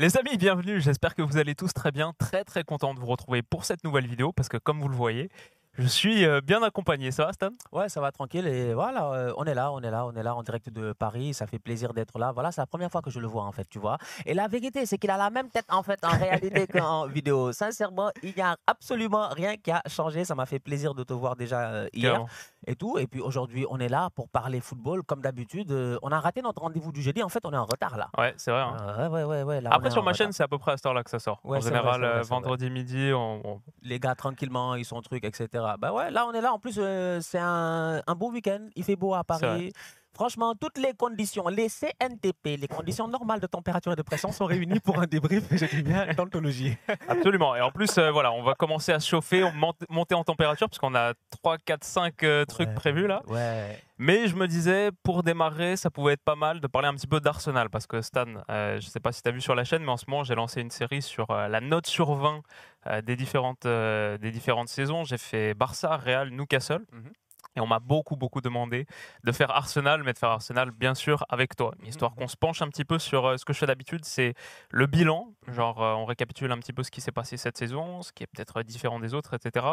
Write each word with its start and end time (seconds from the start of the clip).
Les 0.00 0.16
amis, 0.16 0.36
bienvenue. 0.36 0.80
J'espère 0.80 1.14
que 1.14 1.22
vous 1.22 1.36
allez 1.36 1.54
tous 1.54 1.72
très 1.72 1.92
bien. 1.92 2.14
Très 2.18 2.42
très 2.42 2.64
content 2.64 2.94
de 2.94 2.98
vous 2.98 3.06
retrouver 3.06 3.42
pour 3.42 3.64
cette 3.64 3.84
nouvelle 3.84 4.08
vidéo 4.08 4.32
parce 4.32 4.48
que 4.48 4.56
comme 4.56 4.80
vous 4.80 4.88
le 4.88 4.96
voyez, 4.96 5.30
je 5.76 5.86
suis 5.86 6.24
euh, 6.24 6.40
bien 6.40 6.62
accompagné. 6.62 7.10
Ça 7.10 7.26
va, 7.26 7.32
Stan? 7.32 7.48
Ouais, 7.72 7.88
ça 7.88 8.00
va 8.00 8.12
tranquille. 8.12 8.46
Et 8.46 8.74
voilà, 8.74 9.10
euh, 9.12 9.32
on 9.36 9.44
est 9.44 9.54
là, 9.54 9.72
on 9.72 9.80
est 9.80 9.90
là, 9.90 10.06
on 10.06 10.12
est 10.14 10.22
là 10.22 10.34
en 10.34 10.42
direct 10.42 10.70
de 10.70 10.92
Paris. 10.92 11.34
Ça 11.34 11.46
fait 11.46 11.58
plaisir 11.58 11.92
d'être 11.92 12.18
là. 12.18 12.32
Voilà, 12.32 12.52
c'est 12.52 12.60
la 12.60 12.66
première 12.66 12.90
fois 12.90 13.02
que 13.02 13.10
je 13.10 13.18
le 13.20 13.26
vois 13.26 13.44
en 13.44 13.52
fait, 13.52 13.64
tu 13.68 13.78
vois. 13.78 13.98
Et 14.24 14.34
la 14.34 14.46
vérité, 14.48 14.86
c'est 14.86 14.98
qu'il 14.98 15.10
a 15.10 15.16
la 15.16 15.30
même 15.30 15.48
tête 15.50 15.66
en 15.68 15.82
fait 15.82 16.02
en 16.04 16.10
réalité 16.16 16.66
qu'en 16.72 17.06
vidéo. 17.06 17.52
Sincèrement, 17.52 18.10
il 18.22 18.32
n'y 18.36 18.42
a 18.42 18.56
absolument 18.66 19.28
rien 19.30 19.56
qui 19.56 19.70
a 19.70 19.82
changé. 19.88 20.24
Ça 20.24 20.34
m'a 20.34 20.46
fait 20.46 20.58
plaisir 20.60 20.94
de 20.94 21.02
te 21.02 21.12
voir 21.12 21.36
déjà 21.36 21.68
euh, 21.70 21.88
hier 21.92 22.24
et 22.66 22.76
tout. 22.76 22.96
Et 22.98 23.06
puis 23.06 23.20
aujourd'hui, 23.20 23.66
on 23.68 23.78
est 23.80 23.88
là 23.88 24.08
pour 24.14 24.28
parler 24.28 24.60
football 24.60 25.02
comme 25.02 25.20
d'habitude. 25.20 25.70
On 26.02 26.08
a 26.10 26.20
raté 26.20 26.40
notre 26.42 26.62
rendez-vous 26.62 26.92
du 26.92 27.02
jeudi. 27.02 27.22
En 27.22 27.28
fait, 27.28 27.44
on 27.44 27.52
est 27.52 27.56
en 27.56 27.64
retard 27.66 27.96
là. 27.96 28.08
Ouais, 28.16 28.32
c'est 28.36 28.50
vrai. 28.50 28.60
hein. 28.60 28.76
Euh, 28.80 29.08
ouais, 29.08 29.24
ouais, 29.24 29.42
ouais, 29.42 29.60
là, 29.60 29.70
Après, 29.72 29.90
sur 29.90 30.02
ma 30.02 30.12
retard. 30.12 30.26
chaîne, 30.26 30.32
c'est 30.32 30.42
à 30.42 30.48
peu 30.48 30.58
près 30.58 30.72
à 30.72 30.76
cette 30.76 30.86
heure-là 30.86 31.02
que 31.02 31.10
ça 31.10 31.18
sort. 31.18 31.40
En 31.44 31.60
général, 31.60 32.00
vrai, 32.00 32.12
vrai. 32.14 32.22
vendredi 32.22 32.70
midi, 32.70 33.12
on, 33.12 33.40
on- 33.44 33.60
les 33.82 33.98
gars 33.98 34.14
tranquillement, 34.14 34.74
ils 34.76 34.84
sont 34.84 35.00
trucs, 35.02 35.24
etc. 35.24 35.63
Bah 35.78 35.92
ouais, 35.92 36.10
là 36.10 36.26
on 36.26 36.32
est 36.32 36.40
là. 36.40 36.52
En 36.52 36.58
plus, 36.58 36.76
euh, 36.78 37.20
c'est 37.20 37.38
un, 37.40 38.02
un 38.06 38.14
beau 38.14 38.30
week-end. 38.30 38.68
Il 38.76 38.84
fait 38.84 38.96
beau 38.96 39.14
à. 39.14 39.24
Paris. 39.24 39.72
Franchement, 40.16 40.54
toutes 40.54 40.78
les 40.78 40.92
conditions, 40.92 41.48
les 41.48 41.68
CNTP, 41.68 42.56
les 42.60 42.68
conditions 42.68 43.08
normales 43.08 43.40
de 43.40 43.48
température 43.48 43.90
et 43.92 43.96
de 43.96 44.02
pression 44.02 44.30
sont 44.30 44.44
réunies 44.44 44.78
pour 44.78 45.00
un 45.00 45.06
débrief, 45.06 45.42
je 45.50 45.64
dis 45.66 45.82
bien, 45.82 46.06
d'anthologie. 46.14 46.76
Absolument. 47.08 47.56
Et 47.56 47.60
en 47.60 47.72
plus, 47.72 47.98
euh, 47.98 48.12
voilà, 48.12 48.30
on 48.30 48.44
va 48.44 48.54
commencer 48.54 48.92
à 48.92 49.00
se 49.00 49.08
chauffer, 49.08 49.42
on 49.42 49.50
monte- 49.50 49.82
monter 49.90 50.14
en 50.14 50.22
température, 50.22 50.68
parce 50.68 50.78
qu'on 50.78 50.94
a 50.94 51.14
3, 51.42 51.58
4, 51.58 51.82
5 51.82 52.22
euh, 52.22 52.44
trucs 52.44 52.68
Ouais. 52.68 52.74
prévus 52.74 53.08
là. 53.08 53.22
Ouais. 53.26 53.76
Mais 53.98 54.26
je 54.26 54.34
me 54.34 54.48
disais, 54.48 54.90
pour 55.04 55.22
démarrer, 55.22 55.76
ça 55.76 55.88
pouvait 55.88 56.14
être 56.14 56.24
pas 56.24 56.34
mal 56.34 56.60
de 56.60 56.66
parler 56.66 56.88
un 56.88 56.94
petit 56.94 57.06
peu 57.06 57.20
d'Arsenal. 57.20 57.70
Parce 57.70 57.86
que 57.86 58.02
Stan, 58.02 58.26
euh, 58.50 58.80
je 58.80 58.86
sais 58.86 59.00
pas 59.00 59.12
si 59.12 59.22
tu 59.22 59.28
as 59.28 59.32
vu 59.32 59.40
sur 59.40 59.54
la 59.54 59.64
chaîne, 59.64 59.84
mais 59.84 59.90
en 59.90 59.96
ce 59.96 60.06
moment, 60.08 60.24
j'ai 60.24 60.34
lancé 60.34 60.60
une 60.60 60.70
série 60.70 61.02
sur 61.02 61.30
euh, 61.30 61.46
la 61.46 61.60
note 61.60 61.86
sur 61.86 62.12
20 62.14 62.42
euh, 62.86 63.02
des, 63.02 63.14
différentes, 63.16 63.66
euh, 63.66 64.18
des 64.18 64.32
différentes 64.32 64.68
saisons. 64.68 65.04
J'ai 65.04 65.18
fait 65.18 65.54
Barça, 65.54 65.96
Real, 65.96 66.30
Newcastle. 66.30 66.84
Mhm. 66.92 67.12
Et 67.56 67.60
on 67.60 67.66
m'a 67.66 67.78
beaucoup, 67.78 68.16
beaucoup 68.16 68.40
demandé 68.40 68.86
de 69.22 69.32
faire 69.32 69.50
Arsenal, 69.50 70.02
mais 70.02 70.12
de 70.12 70.18
faire 70.18 70.30
Arsenal, 70.30 70.70
bien 70.70 70.94
sûr, 70.94 71.24
avec 71.28 71.56
toi. 71.56 71.72
Histoire 71.84 72.12
Mhm. 72.12 72.16
qu'on 72.18 72.28
se 72.28 72.36
penche 72.36 72.62
un 72.62 72.68
petit 72.68 72.84
peu 72.84 72.98
sur 72.98 73.26
euh, 73.26 73.36
ce 73.36 73.44
que 73.44 73.52
je 73.52 73.58
fais 73.58 73.66
d'habitude, 73.66 74.04
c'est 74.04 74.34
le 74.70 74.86
bilan. 74.86 75.32
Genre, 75.48 75.82
euh, 75.82 75.92
on 75.94 76.04
récapitule 76.04 76.50
un 76.52 76.58
petit 76.58 76.72
peu 76.72 76.82
ce 76.82 76.90
qui 76.90 77.00
s'est 77.00 77.12
passé 77.12 77.36
cette 77.36 77.56
saison, 77.56 78.02
ce 78.02 78.12
qui 78.12 78.22
est 78.22 78.26
peut-être 78.26 78.62
différent 78.62 78.98
des 78.98 79.14
autres, 79.14 79.34
etc. 79.34 79.66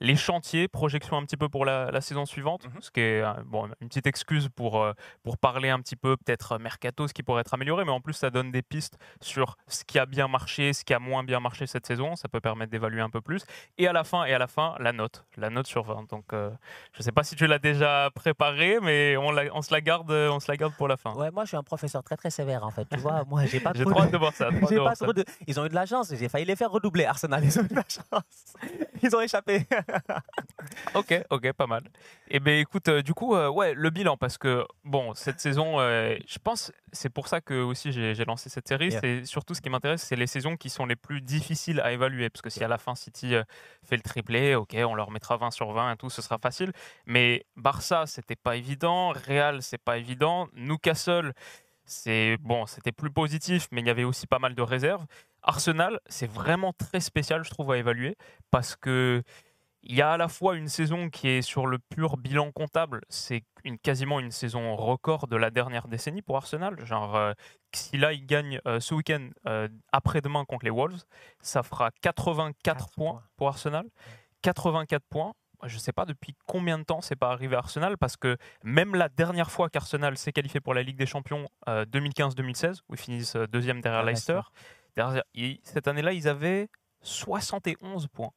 Les 0.00 0.16
chantiers, 0.16 0.66
projections 0.68 1.16
un 1.16 1.24
petit 1.24 1.36
peu 1.36 1.48
pour 1.48 1.64
la, 1.64 1.90
la 1.90 2.00
saison 2.00 2.26
suivante, 2.26 2.66
Mhm. 2.66 2.80
ce 2.80 2.90
qui 2.90 3.00
est 3.00 3.22
euh, 3.22 3.32
bon, 3.46 3.68
une 3.80 3.88
petite 3.88 4.06
excuse 4.06 4.48
pour, 4.48 4.82
euh, 4.82 4.92
pour 5.22 5.38
parler 5.38 5.70
un 5.70 5.80
petit 5.80 5.96
peu, 5.96 6.16
peut-être 6.16 6.52
euh, 6.52 6.58
mercato, 6.58 7.06
ce 7.06 7.14
qui 7.14 7.22
pourrait 7.22 7.42
être 7.42 7.54
amélioré, 7.54 7.84
mais 7.84 7.92
en 7.92 8.00
plus, 8.00 8.14
ça 8.14 8.30
donne 8.30 8.50
des 8.50 8.62
pistes 8.62 8.98
sur 9.20 9.56
ce 9.68 9.84
qui 9.84 9.98
a 9.98 10.06
bien 10.06 10.26
marché, 10.28 10.72
ce 10.72 10.84
qui 10.84 10.94
a 10.94 10.98
moins 10.98 11.22
bien 11.24 11.40
marché 11.40 11.66
cette 11.66 11.86
saison. 11.86 12.16
Ça 12.16 12.28
peut 12.28 12.40
permettre 12.40 12.70
d'évaluer 12.72 13.00
un 13.00 13.10
peu 13.10 13.20
plus. 13.20 13.44
Et 13.78 13.86
à 13.86 13.92
la 13.92 14.04
fin, 14.04 14.24
et 14.24 14.32
à 14.34 14.38
la 14.38 14.46
fin, 14.46 14.74
la 14.80 14.92
note, 14.92 15.24
la 15.36 15.50
note 15.50 15.66
sur 15.66 15.84
20. 15.84 16.08
Donc, 16.10 16.32
euh, 16.32 16.50
je 16.92 17.02
sais 17.02 17.12
pas 17.12 17.19
si 17.22 17.36
tu 17.36 17.46
l'as 17.46 17.58
déjà 17.58 18.10
préparé, 18.14 18.78
mais 18.82 19.16
on, 19.16 19.30
la- 19.30 19.54
on 19.54 19.62
se 19.62 19.72
la 19.72 19.80
garde, 19.80 20.10
euh, 20.10 20.30
on 20.30 20.40
se 20.40 20.50
la 20.50 20.56
garde 20.56 20.74
pour 20.74 20.88
la 20.88 20.96
fin. 20.96 21.12
Ouais, 21.14 21.30
moi 21.30 21.44
je 21.44 21.48
suis 21.48 21.56
un 21.56 21.62
professeur 21.62 22.02
très 22.02 22.16
très 22.16 22.30
sévère 22.30 22.64
en 22.64 22.70
fait. 22.70 22.86
Tu 22.90 22.98
vois, 22.98 23.24
moi 23.28 23.44
j'ai 23.46 23.60
pas 23.60 23.72
J'ai 23.74 23.84
trop 23.84 24.00
hâte 24.02 24.10
de 24.12 24.18
voir 24.18 24.32
ça. 24.34 24.48
J'ai 24.68 24.76
pas 24.76 24.94
trop 24.96 25.12
de... 25.12 25.24
Ils 25.46 25.58
ont 25.58 25.66
eu 25.66 25.68
de 25.68 25.74
la 25.74 25.86
chance, 25.86 26.12
j'ai 26.14 26.28
failli 26.28 26.44
les 26.44 26.56
faire 26.56 26.70
redoubler. 26.70 27.04
Arsenal, 27.04 27.44
ils 27.44 27.58
ont 27.58 27.62
eu 27.62 27.68
de 27.68 27.74
la 27.74 27.84
chance. 27.88 28.54
Ils 29.02 29.16
ont 29.16 29.20
échappé. 29.22 29.66
Ok, 30.94 31.14
ok, 31.30 31.52
pas 31.54 31.66
mal. 31.66 31.82
Et 32.28 32.38
ben 32.38 32.58
écoute, 32.58 32.88
euh, 32.88 33.00
du 33.02 33.14
coup, 33.14 33.34
euh, 33.34 33.48
ouais, 33.48 33.72
le 33.74 33.88
bilan, 33.88 34.18
parce 34.18 34.36
que 34.36 34.66
bon, 34.84 35.14
cette 35.14 35.40
saison, 35.40 35.80
euh, 35.80 36.16
je 36.28 36.38
pense, 36.38 36.70
c'est 36.92 37.08
pour 37.08 37.26
ça 37.26 37.40
que 37.40 37.54
aussi 37.62 37.92
j'ai 37.92 38.24
lancé 38.26 38.50
cette 38.50 38.68
série. 38.68 38.88
Yeah. 38.90 39.00
C'est 39.00 39.24
surtout 39.24 39.54
ce 39.54 39.62
qui 39.62 39.70
m'intéresse, 39.70 40.02
c'est 40.02 40.16
les 40.16 40.26
saisons 40.26 40.56
qui 40.56 40.68
sont 40.68 40.84
les 40.84 40.96
plus 40.96 41.22
difficiles 41.22 41.80
à 41.80 41.92
évaluer, 41.92 42.28
parce 42.28 42.42
que 42.42 42.50
si 42.50 42.62
à 42.62 42.68
la 42.68 42.76
fin 42.76 42.94
City 42.94 43.34
fait 43.82 43.96
le 43.96 44.02
triplé, 44.02 44.54
ok, 44.54 44.76
on 44.86 44.94
leur 44.94 45.10
mettra 45.10 45.36
20 45.38 45.50
sur 45.50 45.72
20 45.72 45.92
et 45.92 45.96
tout, 45.96 46.10
ce 46.10 46.20
sera 46.20 46.36
facile. 46.38 46.72
Mais 47.10 47.44
Barça, 47.56 48.06
c'était 48.06 48.36
pas 48.36 48.54
évident. 48.54 49.08
Real, 49.10 49.62
c'est 49.62 49.82
pas 49.82 49.98
évident. 49.98 50.46
Newcastle, 50.54 51.32
c'est 51.84 52.36
bon, 52.40 52.66
c'était 52.66 52.92
plus 52.92 53.10
positif, 53.10 53.66
mais 53.72 53.80
il 53.80 53.88
y 53.88 53.90
avait 53.90 54.04
aussi 54.04 54.28
pas 54.28 54.38
mal 54.38 54.54
de 54.54 54.62
réserves. 54.62 55.04
Arsenal, 55.42 55.98
c'est 56.06 56.30
vraiment 56.30 56.72
très 56.72 57.00
spécial, 57.00 57.42
je 57.42 57.50
trouve, 57.50 57.72
à 57.72 57.78
évaluer, 57.78 58.16
parce 58.52 58.76
que 58.76 59.24
il 59.82 59.96
y 59.96 60.02
a 60.02 60.12
à 60.12 60.16
la 60.18 60.28
fois 60.28 60.54
une 60.54 60.68
saison 60.68 61.10
qui 61.10 61.26
est 61.26 61.42
sur 61.42 61.66
le 61.66 61.80
pur 61.80 62.16
bilan 62.16 62.52
comptable, 62.52 63.00
c'est 63.08 63.42
une, 63.64 63.76
quasiment 63.76 64.20
une 64.20 64.30
saison 64.30 64.76
record 64.76 65.26
de 65.26 65.34
la 65.34 65.50
dernière 65.50 65.88
décennie 65.88 66.22
pour 66.22 66.36
Arsenal. 66.36 66.76
Genre, 66.86 67.16
euh, 67.16 67.32
si 67.74 67.96
là 67.96 68.12
il 68.12 68.24
gagne 68.24 68.60
euh, 68.68 68.78
ce 68.78 68.94
week-end, 68.94 69.30
euh, 69.48 69.66
après-demain 69.90 70.44
contre 70.44 70.64
les 70.64 70.70
Wolves, 70.70 71.02
ça 71.40 71.64
fera 71.64 71.90
84 72.02 72.56
Quatre 72.62 72.90
points 72.94 73.12
points. 73.14 73.22
pour 73.36 73.48
Arsenal. 73.48 73.86
84 74.42 75.02
points. 75.10 75.32
Je 75.64 75.74
ne 75.74 75.80
sais 75.80 75.92
pas 75.92 76.04
depuis 76.06 76.34
combien 76.46 76.78
de 76.78 76.84
temps 76.84 77.00
c'est 77.00 77.16
pas 77.16 77.30
arrivé 77.30 77.54
à 77.56 77.58
Arsenal 77.58 77.98
parce 77.98 78.16
que 78.16 78.36
même 78.64 78.94
la 78.94 79.08
dernière 79.08 79.50
fois 79.50 79.68
qu'Arsenal 79.68 80.16
s'est 80.16 80.32
qualifié 80.32 80.60
pour 80.60 80.74
la 80.74 80.82
Ligue 80.82 80.96
des 80.96 81.06
Champions 81.06 81.48
euh, 81.68 81.84
2015-2016, 81.86 82.80
où 82.88 82.94
ils 82.94 82.98
finissent 82.98 83.36
euh, 83.36 83.46
deuxième 83.46 83.80
derrière 83.80 84.02
Leicester, 84.04 84.40
derrière- 84.96 85.22
cette 85.62 85.86
année-là 85.88 86.12
ils 86.12 86.28
avaient 86.28 86.68
71 87.02 88.08
points. 88.08 88.30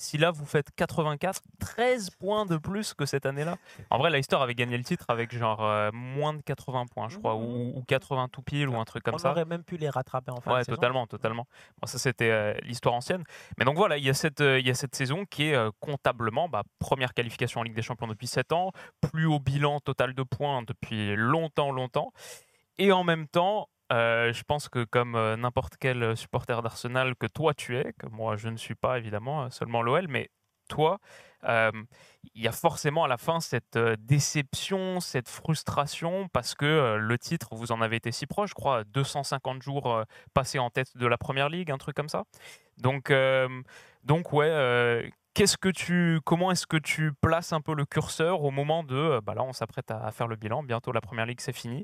Si 0.00 0.16
là 0.16 0.30
vous 0.30 0.46
faites 0.46 0.70
84, 0.76 1.42
13 1.58 2.08
points 2.18 2.46
de 2.46 2.56
plus 2.56 2.94
que 2.94 3.04
cette 3.04 3.26
année-là. 3.26 3.58
En 3.90 3.98
vrai, 3.98 4.08
Leicester 4.08 4.36
avait 4.36 4.54
gagné 4.54 4.78
le 4.78 4.82
titre 4.82 5.04
avec 5.08 5.30
genre 5.36 5.62
euh, 5.62 5.90
moins 5.92 6.32
de 6.32 6.40
80 6.40 6.86
points, 6.86 7.10
je 7.10 7.18
crois, 7.18 7.34
ou, 7.36 7.76
ou 7.76 7.82
80 7.86 8.28
tout 8.32 8.40
pile, 8.40 8.70
ou 8.70 8.76
un 8.78 8.84
truc 8.86 9.02
comme 9.02 9.16
On 9.16 9.18
ça. 9.18 9.30
aurait 9.30 9.44
même 9.44 9.62
pu 9.62 9.76
les 9.76 9.90
rattraper 9.90 10.30
en 10.32 10.40
fin 10.40 10.52
Ouais, 10.54 10.60
de 10.60 10.64
saison. 10.64 10.76
totalement, 10.76 11.06
totalement. 11.06 11.46
Bon, 11.82 11.86
ça, 11.86 11.98
c'était 11.98 12.30
euh, 12.30 12.54
l'histoire 12.62 12.94
ancienne. 12.94 13.24
Mais 13.58 13.66
donc 13.66 13.76
voilà, 13.76 13.98
il 13.98 14.04
y 14.04 14.08
a 14.08 14.14
cette, 14.14 14.40
euh, 14.40 14.58
il 14.58 14.66
y 14.66 14.70
a 14.70 14.74
cette 14.74 14.94
saison 14.94 15.26
qui 15.26 15.48
est 15.50 15.70
comptablement 15.80 16.48
bah, 16.48 16.62
première 16.78 17.12
qualification 17.12 17.60
en 17.60 17.64
Ligue 17.64 17.74
des 17.74 17.82
Champions 17.82 18.06
depuis 18.08 18.26
7 18.26 18.52
ans, 18.52 18.70
plus 19.02 19.26
haut 19.26 19.38
bilan 19.38 19.80
total 19.80 20.14
de 20.14 20.22
points 20.22 20.62
depuis 20.62 21.14
longtemps, 21.14 21.72
longtemps. 21.72 22.12
Et 22.78 22.90
en 22.92 23.04
même 23.04 23.26
temps, 23.28 23.68
euh, 23.92 24.32
je 24.32 24.42
pense 24.44 24.68
que 24.68 24.84
comme 24.84 25.16
euh, 25.16 25.36
n'importe 25.36 25.74
quel 25.78 26.16
supporter 26.16 26.62
d'Arsenal 26.62 27.14
que 27.16 27.26
toi 27.26 27.54
tu 27.54 27.76
es, 27.76 27.92
que 27.98 28.06
moi 28.06 28.36
je 28.36 28.48
ne 28.48 28.56
suis 28.56 28.74
pas 28.74 28.98
évidemment, 28.98 29.44
euh, 29.44 29.50
seulement 29.50 29.82
l'OL, 29.82 30.06
mais 30.08 30.30
toi, 30.68 30.98
euh, 31.44 31.72
il 32.34 32.42
y 32.42 32.48
a 32.48 32.52
forcément 32.52 33.04
à 33.04 33.08
la 33.08 33.16
fin 33.18 33.40
cette 33.40 33.76
euh, 33.76 33.96
déception, 33.98 35.00
cette 35.00 35.28
frustration, 35.28 36.28
parce 36.32 36.54
que 36.54 36.64
euh, 36.64 36.96
le 36.96 37.18
titre, 37.18 37.48
vous 37.52 37.72
en 37.72 37.80
avez 37.82 37.96
été 37.96 38.12
si 38.12 38.26
proche, 38.26 38.50
je 38.50 38.54
crois, 38.54 38.84
250 38.84 39.62
jours 39.62 39.92
euh, 39.92 40.04
passés 40.34 40.58
en 40.58 40.70
tête 40.70 40.96
de 40.96 41.06
la 41.06 41.18
Première 41.18 41.48
Ligue, 41.48 41.70
un 41.70 41.78
truc 41.78 41.96
comme 41.96 42.08
ça. 42.08 42.24
Donc, 42.78 43.10
euh, 43.10 43.48
donc 44.04 44.32
ouais, 44.32 44.48
euh, 44.48 45.08
qu'est-ce 45.34 45.58
que 45.58 45.68
tu, 45.68 46.20
comment 46.24 46.50
est-ce 46.50 46.66
que 46.66 46.76
tu 46.76 47.12
places 47.20 47.52
un 47.52 47.60
peu 47.60 47.74
le 47.74 47.84
curseur 47.84 48.42
au 48.42 48.50
moment 48.50 48.84
de, 48.84 48.94
euh, 48.96 49.20
bah 49.20 49.34
là, 49.34 49.42
on 49.42 49.52
s'apprête 49.52 49.90
à, 49.90 50.04
à 50.04 50.12
faire 50.12 50.28
le 50.28 50.36
bilan, 50.36 50.62
bientôt 50.62 50.92
la 50.92 51.00
Première 51.00 51.26
Ligue, 51.26 51.40
c'est 51.40 51.52
fini. 51.52 51.82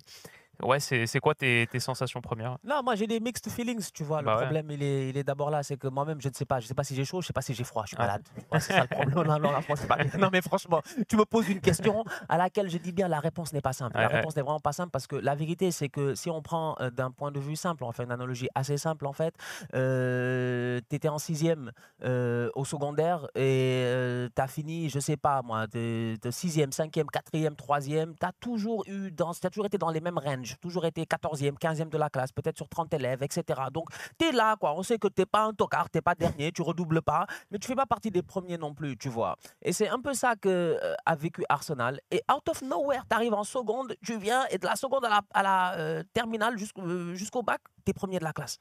Ouais, 0.62 0.80
c'est 0.80 1.06
c'est 1.06 1.20
quoi 1.20 1.34
tes, 1.34 1.66
tes 1.70 1.80
sensations 1.80 2.20
premières? 2.20 2.56
Non, 2.64 2.82
moi 2.82 2.94
j'ai 2.94 3.06
des 3.06 3.20
mixed 3.20 3.50
feelings, 3.50 3.90
tu 3.92 4.04
vois. 4.04 4.20
Le 4.20 4.26
Bah 4.26 4.36
ouais. 4.36 4.42
problème, 4.42 4.70
il 4.70 4.82
est, 4.82 5.08
il 5.10 5.16
est 5.18 5.24
d'abord 5.24 5.50
là, 5.50 5.62
c'est 5.62 5.76
que 5.76 5.86
moi-même, 5.88 6.20
je 6.20 6.28
ne 6.28 6.34
sais 6.34 6.44
pas. 6.46 6.60
Je 6.60 6.66
sais 6.66 6.74
pas 6.74 6.84
si 6.84 6.94
j'ai 6.94 7.04
chaud, 7.04 7.20
je 7.20 7.26
sais 7.26 7.32
pas 7.32 7.42
si 7.42 7.52
j'ai 7.54 7.64
froid, 7.64 7.82
je 7.84 7.88
suis 7.88 7.96
Ah. 7.98 8.06
malade. 8.06 8.22
Ouais, 8.50 8.60
c'est 8.60 8.72
ça 8.72 8.82
le 8.82 8.86
problème. 8.88 9.14
Non, 9.14 9.38
non, 9.38 9.52
non, 9.52 9.60
c'est 9.76 9.86
pas. 9.86 9.98
Non, 10.18 10.28
mais 10.32 10.40
franchement, 10.40 10.80
tu 11.08 11.16
me 11.16 11.24
poses 11.24 11.48
une 11.48 11.60
question 11.60 12.04
à 12.28 12.38
laquelle 12.38 12.70
je 12.70 12.78
dis 12.78 12.92
bien 12.92 13.06
la 13.08 13.20
réponse 13.20 13.52
n'est 13.52 13.60
pas 13.60 13.72
simple. 13.74 13.96
La 13.98 14.08
réponse 14.08 14.34
n'est 14.36 14.42
vraiment 14.42 14.60
pas 14.60 14.72
simple 14.72 14.90
parce 14.90 15.06
que 15.06 15.16
la 15.16 15.34
vérité, 15.34 15.70
c'est 15.70 15.88
que 15.88 16.14
si 16.14 16.30
on 16.30 16.40
prend 16.42 16.74
euh, 16.80 16.90
d'un 16.90 17.10
point 17.10 17.30
de 17.32 17.40
vue 17.40 17.56
simple, 17.56 17.84
on 17.84 17.92
fait 17.92 18.04
une 18.04 18.12
analogie 18.12 18.48
assez 18.54 18.78
simple 18.78 19.06
en 19.06 19.12
fait. 19.12 19.34
Euh, 19.74 20.80
tu 20.88 20.96
étais 20.96 21.08
en 21.08 21.18
sixième 21.18 21.72
euh, 22.04 22.50
au 22.54 22.64
secondaire 22.64 23.26
et 23.34 24.26
tu 24.34 24.42
as 24.42 24.46
fini, 24.48 24.88
je 24.88 24.98
sais 25.00 25.16
pas 25.16 25.42
moi, 25.42 25.66
de, 25.66 26.16
de 26.20 26.30
sixième, 26.30 26.72
cinquième, 26.72 27.06
quatrième, 27.08 27.56
troisième. 27.56 28.14
Tu 28.18 28.26
as 28.26 28.32
toujours 28.40 28.84
eu, 28.88 29.10
dans, 29.10 29.30
as 29.32 29.50
toujours 29.50 29.66
été 29.66 29.78
dans 29.78 29.90
les 29.90 30.00
mêmes 30.00 30.18
ranges. 30.18 30.45
J'ai 30.46 30.56
toujours 30.56 30.86
été 30.86 31.04
14e, 31.04 31.58
15e 31.58 31.88
de 31.88 31.98
la 31.98 32.08
classe, 32.08 32.32
peut-être 32.32 32.56
sur 32.56 32.68
30 32.68 32.94
élèves, 32.94 33.22
etc. 33.22 33.60
Donc, 33.72 33.88
tu 34.18 34.26
es 34.26 34.32
là, 34.32 34.56
quoi. 34.56 34.74
On 34.74 34.82
sait 34.82 34.98
que 34.98 35.08
tu 35.08 35.20
n'es 35.20 35.26
pas 35.26 35.44
un 35.44 35.52
tocard, 35.52 35.90
tu 35.90 35.98
n'es 35.98 36.02
pas 36.02 36.14
dernier, 36.14 36.52
tu 36.52 36.62
redoubles 36.62 37.02
pas, 37.02 37.26
mais 37.50 37.58
tu 37.58 37.66
fais 37.66 37.74
pas 37.74 37.86
partie 37.86 38.10
des 38.10 38.22
premiers 38.22 38.58
non 38.58 38.74
plus, 38.74 38.96
tu 38.96 39.08
vois. 39.08 39.36
Et 39.62 39.72
c'est 39.72 39.88
un 39.88 40.00
peu 40.00 40.14
ça 40.14 40.36
que 40.36 40.48
euh, 40.82 40.94
a 41.04 41.16
vécu 41.16 41.44
Arsenal. 41.48 42.00
Et 42.10 42.22
out 42.32 42.48
of 42.48 42.62
nowhere, 42.62 43.02
tu 43.08 43.16
arrives 43.16 43.34
en 43.34 43.44
seconde, 43.44 43.94
tu 44.02 44.18
viens, 44.18 44.46
et 44.50 44.58
de 44.58 44.66
la 44.66 44.76
seconde 44.76 45.04
à 45.04 45.42
la, 45.42 45.74
euh, 45.78 46.02
terminale 46.14 46.56
jusqu'au 46.58 47.14
jusqu'au 47.14 47.42
bac, 47.42 47.60
tu 47.84 47.90
es 47.90 47.92
premier 47.92 48.18
de 48.18 48.24
la 48.24 48.32
classe 48.32 48.58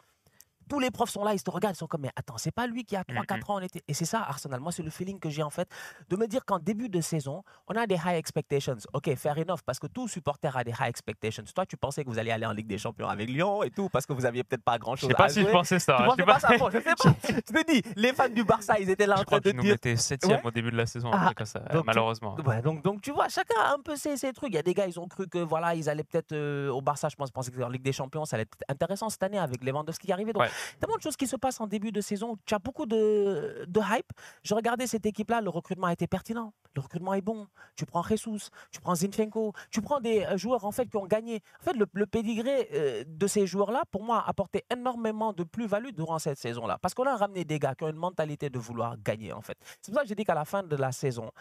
tous 0.69 0.79
les 0.79 0.91
profs 0.91 1.09
sont 1.09 1.23
là, 1.23 1.33
ils 1.33 1.41
te 1.43 1.49
regardent, 1.51 1.75
ils 1.75 1.79
sont 1.79 1.87
comme, 1.87 2.01
mais 2.01 2.11
attends, 2.15 2.37
c'est 2.37 2.51
pas 2.51 2.67
lui 2.67 2.83
qui 2.85 2.95
a 2.95 3.03
3-4 3.03 3.51
ans 3.51 3.55
en 3.55 3.59
été. 3.59 3.83
Et 3.87 3.93
c'est 3.93 4.05
ça, 4.05 4.19
Arsenal. 4.21 4.59
Moi, 4.59 4.71
c'est 4.71 4.83
le 4.83 4.89
feeling 4.89 5.19
que 5.19 5.29
j'ai 5.29 5.43
en 5.43 5.49
fait 5.49 5.67
de 6.09 6.15
me 6.15 6.27
dire 6.27 6.45
qu'en 6.45 6.59
début 6.59 6.89
de 6.89 7.01
saison, 7.01 7.43
on 7.67 7.75
a 7.75 7.87
des 7.87 7.95
high 7.95 8.15
expectations. 8.15 8.75
Ok, 8.93 9.13
fair 9.15 9.37
enough, 9.37 9.59
parce 9.65 9.79
que 9.79 9.87
tout 9.87 10.07
supporter 10.07 10.55
a 10.55 10.63
des 10.63 10.71
high 10.71 10.87
expectations. 10.87 11.43
Toi, 11.53 11.65
tu 11.65 11.77
pensais 11.77 12.03
que 12.03 12.09
vous 12.09 12.19
alliez 12.19 12.31
aller 12.31 12.45
en 12.45 12.51
Ligue 12.53 12.67
des 12.67 12.77
Champions 12.77 13.07
avec 13.07 13.29
Lyon 13.29 13.63
et 13.63 13.69
tout, 13.71 13.89
parce 13.89 14.05
que 14.05 14.13
vous 14.13 14.25
aviez 14.25 14.43
peut-être 14.43 14.63
pas 14.63 14.77
grand 14.77 14.95
chose 14.95 15.09
Je 15.09 15.13
sais 15.13 15.17
pas 15.17 15.29
si 15.29 15.41
je 15.41 15.47
pensais 15.47 15.79
ça. 15.79 15.97
Tu 15.97 16.03
je 16.03 16.07
pensais 16.07 16.23
pas 16.25 16.39
ça 16.39 16.57
bon, 16.57 16.69
Je 16.69 16.77
sais 16.79 16.83
pas. 16.95 17.15
je 17.29 17.39
te 17.39 17.71
dis, 17.71 17.81
les 17.95 18.13
fans 18.13 18.29
du 18.29 18.43
Barça, 18.43 18.79
ils 18.79 18.89
étaient 18.89 19.07
là 19.07 19.15
je 19.17 19.21
en 19.21 19.25
train 19.25 19.39
de 19.39 19.51
nous 19.51 19.61
dire. 19.61 19.71
mettaient 19.73 19.95
7 19.95 20.25
Ouais. 20.25 20.41
au 20.43 20.51
début 20.51 20.71
de 20.71 20.77
la 20.77 20.85
saison, 20.85 21.09
Ah, 21.13 21.31
comme 21.35 21.45
ça, 21.45 21.59
donc 21.59 21.85
malheureusement. 21.85 22.35
Ouais, 22.45 22.61
donc, 22.61 22.81
donc 22.83 23.01
tu 23.01 23.11
vois, 23.11 23.27
chacun 23.29 23.59
a 23.61 23.73
un 23.73 23.79
peu 23.79 23.95
ses, 23.95 24.17
ses 24.17 24.33
trucs. 24.33 24.49
Il 24.51 24.55
y 24.55 24.59
a 24.59 24.63
des 24.63 24.73
gars, 24.73 24.87
ils 24.87 24.99
ont 24.99 25.07
cru 25.07 25.27
que 25.27 25.37
voilà, 25.39 25.75
ils 25.75 25.89
allaient 25.89 26.03
peut-être 26.03 26.31
euh, 26.31 26.69
au 26.69 26.81
Barça, 26.81 27.09
je 27.09 27.15
pense, 27.15 27.31
pensaient 27.31 27.51
que 27.51 27.61
en 27.61 27.69
Ligue 27.69 27.83
des 27.83 27.91
Champions, 27.93 28.25
ça 28.25 28.35
allait 28.35 28.43
être 28.43 28.57
intéressant 28.69 29.09
cette 29.09 29.23
année 29.23 29.37
avec 29.37 29.63
Lewandowski 29.63 30.07
qui 30.07 30.13
arrivait. 30.13 30.33
Donc, 30.33 30.41
Ouais. 30.43 30.49
Tellement 30.79 30.97
de 30.97 31.01
choses 31.01 31.17
qui 31.17 31.27
se 31.27 31.35
passent 31.35 31.59
en 31.61 31.67
début 31.67 31.91
de 31.91 32.01
saison. 32.01 32.37
Tu 32.45 32.53
as 32.53 32.59
beaucoup 32.59 32.85
de, 32.85 33.65
de 33.67 33.79
hype. 33.79 34.11
Je 34.43 34.53
regardais 34.53 34.87
cette 34.87 35.05
équipe-là, 35.05 35.41
le 35.41 35.49
recrutement 35.49 35.87
a 35.87 35.93
été 35.93 36.07
pertinent. 36.07 36.53
Le 36.75 36.81
recrutement 36.81 37.13
est 37.13 37.21
bon. 37.21 37.47
Tu 37.75 37.85
prends 37.85 38.03
Jesus, 38.03 38.49
tu 38.69 38.81
prends 38.81 38.95
Zinchenko, 38.95 39.53
tu 39.71 39.81
prends 39.81 40.01
des 40.01 40.25
euh, 40.25 40.37
joueurs 40.37 40.65
en 40.65 40.71
fait 40.71 40.87
qui 40.87 40.97
ont 40.97 41.05
gagné. 41.05 41.41
En 41.61 41.63
fait, 41.63 41.73
le, 41.73 41.85
le 41.93 42.05
pédigré 42.05 42.69
euh, 42.73 43.03
de 43.07 43.27
ces 43.27 43.47
joueurs-là, 43.47 43.83
pour 43.91 44.03
moi, 44.03 44.19
a 44.19 44.29
apporté 44.29 44.65
énormément 44.69 45.31
de 45.31 45.43
plus-value 45.43 45.91
durant 45.91 46.19
cette 46.19 46.37
saison-là. 46.37 46.77
Parce 46.81 46.93
qu'on 46.93 47.05
a 47.05 47.15
ramené 47.15 47.45
des 47.45 47.59
gars 47.59 47.75
qui 47.75 47.85
ont 47.85 47.89
une 47.89 47.95
mentalité 47.95 48.49
de 48.49 48.59
vouloir 48.59 48.97
gagner, 48.97 49.31
en 49.31 49.41
fait. 49.41 49.57
C'est 49.81 49.91
pour 49.91 49.99
ça 49.99 50.03
que 50.03 50.09
j'ai 50.09 50.15
dit 50.15 50.25
qu'à 50.25 50.35
la 50.35 50.45
fin 50.45 50.63
de 50.63 50.75
la 50.75 50.91
saison, 50.91 51.31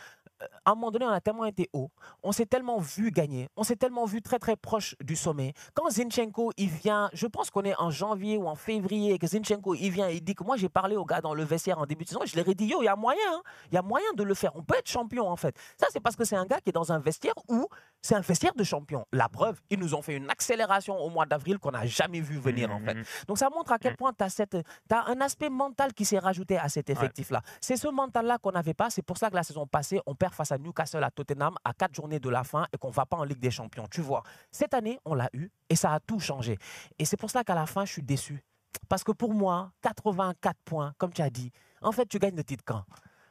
à 0.64 0.70
un 0.70 0.74
moment 0.74 0.90
donné, 0.90 1.06
on 1.06 1.10
a 1.10 1.20
tellement 1.20 1.44
été 1.44 1.68
haut, 1.72 1.90
on 2.22 2.32
s'est 2.32 2.46
tellement 2.46 2.78
vu 2.78 3.10
gagner, 3.10 3.48
on 3.56 3.62
s'est 3.62 3.76
tellement 3.76 4.04
vu 4.04 4.22
très 4.22 4.38
très 4.38 4.56
proche 4.56 4.96
du 5.00 5.16
sommet. 5.16 5.54
Quand 5.74 5.90
Zinchenko, 5.90 6.52
il 6.56 6.68
vient, 6.68 7.10
je 7.12 7.26
pense 7.26 7.50
qu'on 7.50 7.62
est 7.62 7.76
en 7.76 7.90
janvier 7.90 8.36
ou 8.36 8.46
en 8.46 8.54
février, 8.54 9.14
et 9.14 9.18
que 9.18 9.26
Zinchenko, 9.26 9.74
il 9.74 9.90
vient, 9.90 10.08
il 10.08 10.22
dit 10.22 10.34
que 10.34 10.44
moi 10.44 10.56
j'ai 10.56 10.68
parlé 10.68 10.96
aux 10.96 11.04
gars 11.04 11.20
dans 11.20 11.34
le 11.34 11.44
vestiaire 11.44 11.78
en 11.78 11.86
début 11.86 12.04
de 12.04 12.08
saison, 12.08 12.20
je 12.24 12.36
leur 12.36 12.48
ai 12.48 12.54
dit, 12.54 12.66
yo, 12.66 12.82
il 12.82 12.86
y 12.86 12.88
a 12.88 12.96
moyen, 12.96 13.20
hein. 13.28 13.42
il 13.70 13.74
y 13.74 13.78
a 13.78 13.82
moyen 13.82 14.12
de 14.14 14.22
le 14.22 14.34
faire, 14.34 14.54
on 14.56 14.62
peut 14.62 14.76
être 14.76 14.88
champion 14.88 15.28
en 15.28 15.36
fait. 15.36 15.56
Ça, 15.78 15.86
c'est 15.90 16.00
parce 16.00 16.16
que 16.16 16.24
c'est 16.24 16.36
un 16.36 16.46
gars 16.46 16.60
qui 16.60 16.70
est 16.70 16.72
dans 16.72 16.92
un 16.92 16.98
vestiaire 16.98 17.34
où 17.48 17.68
c'est 18.02 18.14
un 18.14 18.20
vestiaire 18.20 18.54
de 18.54 18.64
champion. 18.64 19.06
La 19.12 19.28
preuve, 19.28 19.60
ils 19.70 19.78
nous 19.78 19.94
ont 19.94 20.02
fait 20.02 20.14
une 20.14 20.28
accélération 20.30 20.96
au 20.98 21.08
mois 21.08 21.26
d'avril 21.26 21.58
qu'on 21.58 21.70
n'a 21.70 21.86
jamais 21.86 22.20
vu 22.20 22.38
venir 22.38 22.70
en 22.70 22.80
fait. 22.80 22.94
Mhm. 22.94 23.04
Donc 23.28 23.38
ça 23.38 23.48
montre 23.50 23.72
à 23.72 23.78
quel 23.78 23.96
point 23.96 24.12
tu 24.12 24.24
as, 24.24 25.04
un 25.06 25.20
aspect 25.20 25.48
mental 25.48 25.92
qui 25.94 26.04
s'est 26.04 26.18
rajouté 26.18 26.58
à 26.58 26.68
cet 26.68 26.90
effectif-là. 26.90 27.42
C'est 27.60 27.76
ce 27.76 27.88
mental-là 27.88 28.38
qu'on 28.38 28.52
n'avait 28.52 28.74
pas. 28.74 28.90
C'est 28.90 29.02
pour 29.02 29.16
ça 29.16 29.30
que 29.30 29.34
la 29.34 29.42
saison 29.42 29.66
passée, 29.66 30.00
on 30.06 30.14
perd 30.24 30.32
face 30.34 30.52
à 30.52 30.58
Newcastle, 30.58 31.04
à 31.04 31.10
Tottenham, 31.10 31.54
à 31.64 31.74
quatre 31.74 31.94
journées 31.94 32.18
de 32.18 32.30
la 32.30 32.44
fin 32.44 32.66
et 32.72 32.78
qu'on 32.78 32.88
ne 32.88 32.94
va 32.94 33.04
pas 33.04 33.18
en 33.18 33.24
Ligue 33.24 33.40
des 33.40 33.50
Champions. 33.50 33.86
Tu 33.90 34.00
vois, 34.00 34.22
cette 34.50 34.72
année, 34.72 34.98
on 35.04 35.14
l'a 35.14 35.28
eu 35.34 35.50
et 35.68 35.76
ça 35.76 35.92
a 35.92 36.00
tout 36.00 36.18
changé. 36.18 36.56
Et 36.98 37.04
c'est 37.04 37.18
pour 37.18 37.28
ça 37.30 37.44
qu'à 37.44 37.54
la 37.54 37.66
fin, 37.66 37.84
je 37.84 37.92
suis 37.92 38.02
déçu. 38.02 38.42
Parce 38.88 39.04
que 39.04 39.12
pour 39.12 39.34
moi, 39.34 39.70
84 39.82 40.56
points, 40.64 40.94
comme 40.96 41.12
tu 41.12 41.20
as 41.20 41.28
dit, 41.28 41.52
en 41.82 41.92
fait, 41.92 42.06
tu 42.06 42.18
gagnes 42.18 42.36
le 42.36 42.44
titre 42.44 42.64
quand? 42.66 42.84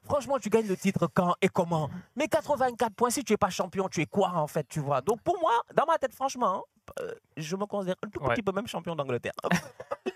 Franchement, 0.03 0.37
tu 0.37 0.49
gagnes 0.49 0.67
le 0.67 0.77
titre 0.77 1.07
quand 1.11 1.33
et 1.41 1.49
comment? 1.49 1.89
Mais 2.15 2.27
84 2.27 2.93
points, 2.93 3.09
si 3.09 3.23
tu 3.23 3.33
n'es 3.33 3.37
pas 3.37 3.49
champion, 3.49 3.89
tu 3.89 4.01
es 4.01 4.05
quoi 4.05 4.29
en 4.35 4.45
fait, 4.47 4.67
tu 4.67 4.79
vois? 4.81 5.01
Donc 5.01 5.19
pour 5.23 5.39
moi, 5.39 5.63
dans 5.73 5.85
ma 5.87 5.97
tête, 5.97 6.13
franchement, 6.13 6.63
euh, 6.99 7.11
je 7.37 7.55
me 7.55 7.65
considère 7.65 7.95
un 8.05 8.09
tout 8.09 8.19
Ouais. 8.21 8.35
petit 8.35 8.43
peu 8.43 8.51
même 8.51 8.67
champion 8.67 8.95
d'Angleterre. 8.95 9.31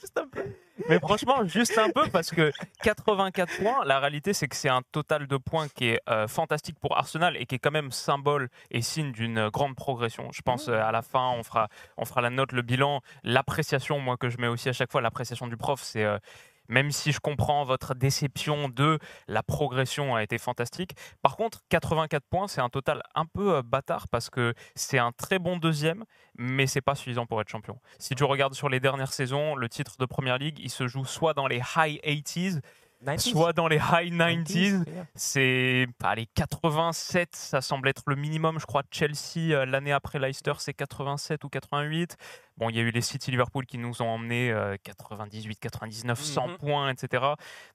Juste 0.00 0.16
un 0.18 0.28
peu. 0.28 0.44
Mais 0.88 0.98
franchement, 1.00 1.44
juste 1.46 1.76
un 1.78 1.90
peu, 1.90 2.08
parce 2.10 2.30
que 2.30 2.52
84 2.82 3.58
points, 3.58 3.84
la 3.84 3.98
réalité, 4.00 4.32
c'est 4.32 4.48
que 4.48 4.56
c'est 4.56 4.68
un 4.68 4.82
total 4.92 5.26
de 5.26 5.36
points 5.36 5.68
qui 5.68 5.88
est 5.88 6.00
euh, 6.08 6.28
fantastique 6.28 6.78
pour 6.80 6.96
Arsenal 6.96 7.36
et 7.36 7.46
qui 7.46 7.56
est 7.56 7.58
quand 7.58 7.70
même 7.70 7.90
symbole 7.90 8.48
et 8.70 8.82
signe 8.82 9.12
d'une 9.12 9.48
grande 9.48 9.74
progression. 9.74 10.30
Je 10.32 10.42
pense 10.42 10.68
euh, 10.68 10.80
à 10.80 10.92
la 10.92 11.02
fin, 11.02 11.30
on 11.36 11.42
fera, 11.42 11.68
on 11.96 12.04
fera 12.04 12.20
la 12.20 12.30
note, 12.30 12.52
le 12.52 12.62
bilan, 12.62 13.00
l'appréciation, 13.24 13.98
moi 13.98 14.16
que 14.16 14.28
je 14.30 14.38
mets 14.38 14.46
aussi 14.48 14.68
à 14.68 14.72
chaque 14.72 14.92
fois, 14.92 15.00
l'appréciation 15.00 15.46
du 15.46 15.56
prof, 15.56 15.80
c'est. 15.82 16.04
euh, 16.04 16.18
même 16.68 16.90
si 16.90 17.12
je 17.12 17.20
comprends 17.20 17.64
votre 17.64 17.94
déception 17.94 18.68
de 18.68 18.98
la 19.26 19.42
progression 19.42 20.14
a 20.14 20.22
été 20.22 20.38
fantastique. 20.38 20.92
Par 21.22 21.36
contre, 21.36 21.62
84 21.68 22.24
points, 22.28 22.48
c'est 22.48 22.60
un 22.60 22.68
total 22.68 23.02
un 23.14 23.26
peu 23.26 23.56
euh, 23.56 23.62
bâtard 23.62 24.08
parce 24.08 24.30
que 24.30 24.54
c'est 24.74 24.98
un 24.98 25.12
très 25.12 25.38
bon 25.38 25.56
deuxième, 25.56 26.04
mais 26.36 26.66
c'est 26.66 26.80
pas 26.80 26.94
suffisant 26.94 27.26
pour 27.26 27.40
être 27.40 27.48
champion. 27.48 27.78
Si 27.98 28.14
tu 28.14 28.24
regardes 28.24 28.54
sur 28.54 28.68
les 28.68 28.80
dernières 28.80 29.12
saisons, 29.12 29.54
le 29.54 29.68
titre 29.68 29.96
de 29.98 30.06
Première 30.06 30.38
Ligue, 30.38 30.58
il 30.60 30.70
se 30.70 30.86
joue 30.86 31.04
soit 31.04 31.34
dans 31.34 31.46
les 31.46 31.62
high 31.76 32.00
80s, 32.04 32.60
90s. 33.04 33.18
soit 33.30 33.52
dans 33.52 33.68
les 33.68 33.76
high 33.76 34.12
90s. 34.12 34.44
90s, 34.44 34.84
yeah. 34.92 35.04
C'est 35.14 35.86
les 36.16 36.26
87, 36.34 37.36
ça 37.36 37.60
semble 37.60 37.88
être 37.88 38.02
le 38.06 38.16
minimum. 38.16 38.58
Je 38.58 38.66
crois 38.66 38.82
Chelsea 38.90 39.52
euh, 39.52 39.64
l'année 39.66 39.92
après 39.92 40.18
Leicester, 40.18 40.52
c'est 40.58 40.74
87 40.74 41.44
ou 41.44 41.48
88. 41.48 42.16
Bon, 42.56 42.68
il 42.70 42.76
y 42.76 42.80
a 42.80 42.82
eu 42.82 42.90
les 42.90 43.00
City 43.00 43.30
Liverpool 43.30 43.66
qui 43.66 43.78
nous 43.78 44.02
ont 44.02 44.08
emmenés 44.08 44.50
euh, 44.50 44.76
98, 44.82 45.58
99, 45.60 46.20
100 46.20 46.48
Mhm. 46.48 46.56
points, 46.58 46.90
etc. 46.90 47.24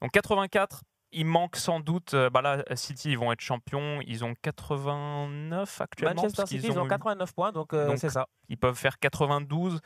Donc 0.02 0.12
84. 0.12 0.82
Il 1.16 1.28
manque 1.28 1.58
sans 1.58 1.80
doute. 1.80 2.16
euh, 2.16 2.32
bah 2.32 2.42
là, 2.42 2.64
City, 2.76 3.12
ils 3.12 3.18
vont 3.20 3.32
être 3.32 3.40
champions. 3.40 4.00
Ils 4.08 4.26
ont 4.26 4.34
89 4.42 5.80
actuellement. 5.82 6.24
Manchester 6.24 6.48
City, 6.48 6.68
ils 6.68 6.80
ont 6.80 6.86
eu- 6.86 6.90
89 6.90 7.34
points, 7.34 7.52
donc 7.52 7.74
euh, 7.74 7.86
Donc, 7.88 8.00
c'est 8.00 8.10
ça. 8.10 8.28
ils 8.50 8.58
peuvent 8.58 8.76
faire 8.76 8.98
92 9.00 9.80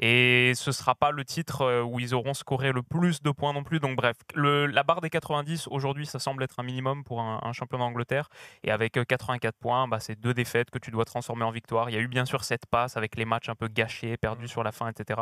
et 0.00 0.52
ce 0.54 0.72
sera 0.72 0.94
pas 0.94 1.10
le 1.10 1.24
titre 1.26 1.60
euh, 1.60 1.82
où 1.82 2.00
ils 2.00 2.14
auront 2.14 2.32
scoré 2.32 2.72
le 2.72 2.82
plus 2.82 3.22
de 3.22 3.30
points 3.30 3.52
non 3.52 3.62
plus. 3.62 3.80
Donc 3.80 3.96
bref, 3.96 4.16
la 4.34 4.82
barre 4.82 5.02
des 5.02 5.10
90 5.10 5.68
aujourd'hui, 5.68 6.06
ça 6.06 6.18
semble 6.18 6.42
être 6.42 6.58
un 6.58 6.62
minimum 6.62 7.04
pour 7.04 7.20
un, 7.20 7.52
champion 7.52 7.78
d'Angleterre. 7.78 8.30
Et 8.64 8.70
avec 8.70 8.96
euh, 8.96 9.04
84 9.04 9.56
points, 9.58 9.86
bah, 9.88 10.00
c'est 10.00 10.18
deux 10.18 10.32
défaites 10.32 10.70
que 10.70 10.78
tu 10.78 10.90
dois 10.90 11.04
transformer 11.04 11.44
en 11.44 11.50
victoire. 11.50 11.90
Il 11.90 11.92
y 11.94 11.98
a 11.98 12.00
eu 12.00 12.08
bien 12.08 12.24
sûr 12.24 12.44
cette 12.44 12.64
passe 12.66 12.96
avec 12.96 13.14
les 13.16 13.26
matchs 13.26 13.50
un 13.50 13.54
peu 13.54 13.68
gâchés, 13.68 14.16
perdus 14.16 14.48
sur 14.48 14.64
la 14.64 14.72
fin, 14.72 14.88
etc. 14.88 15.20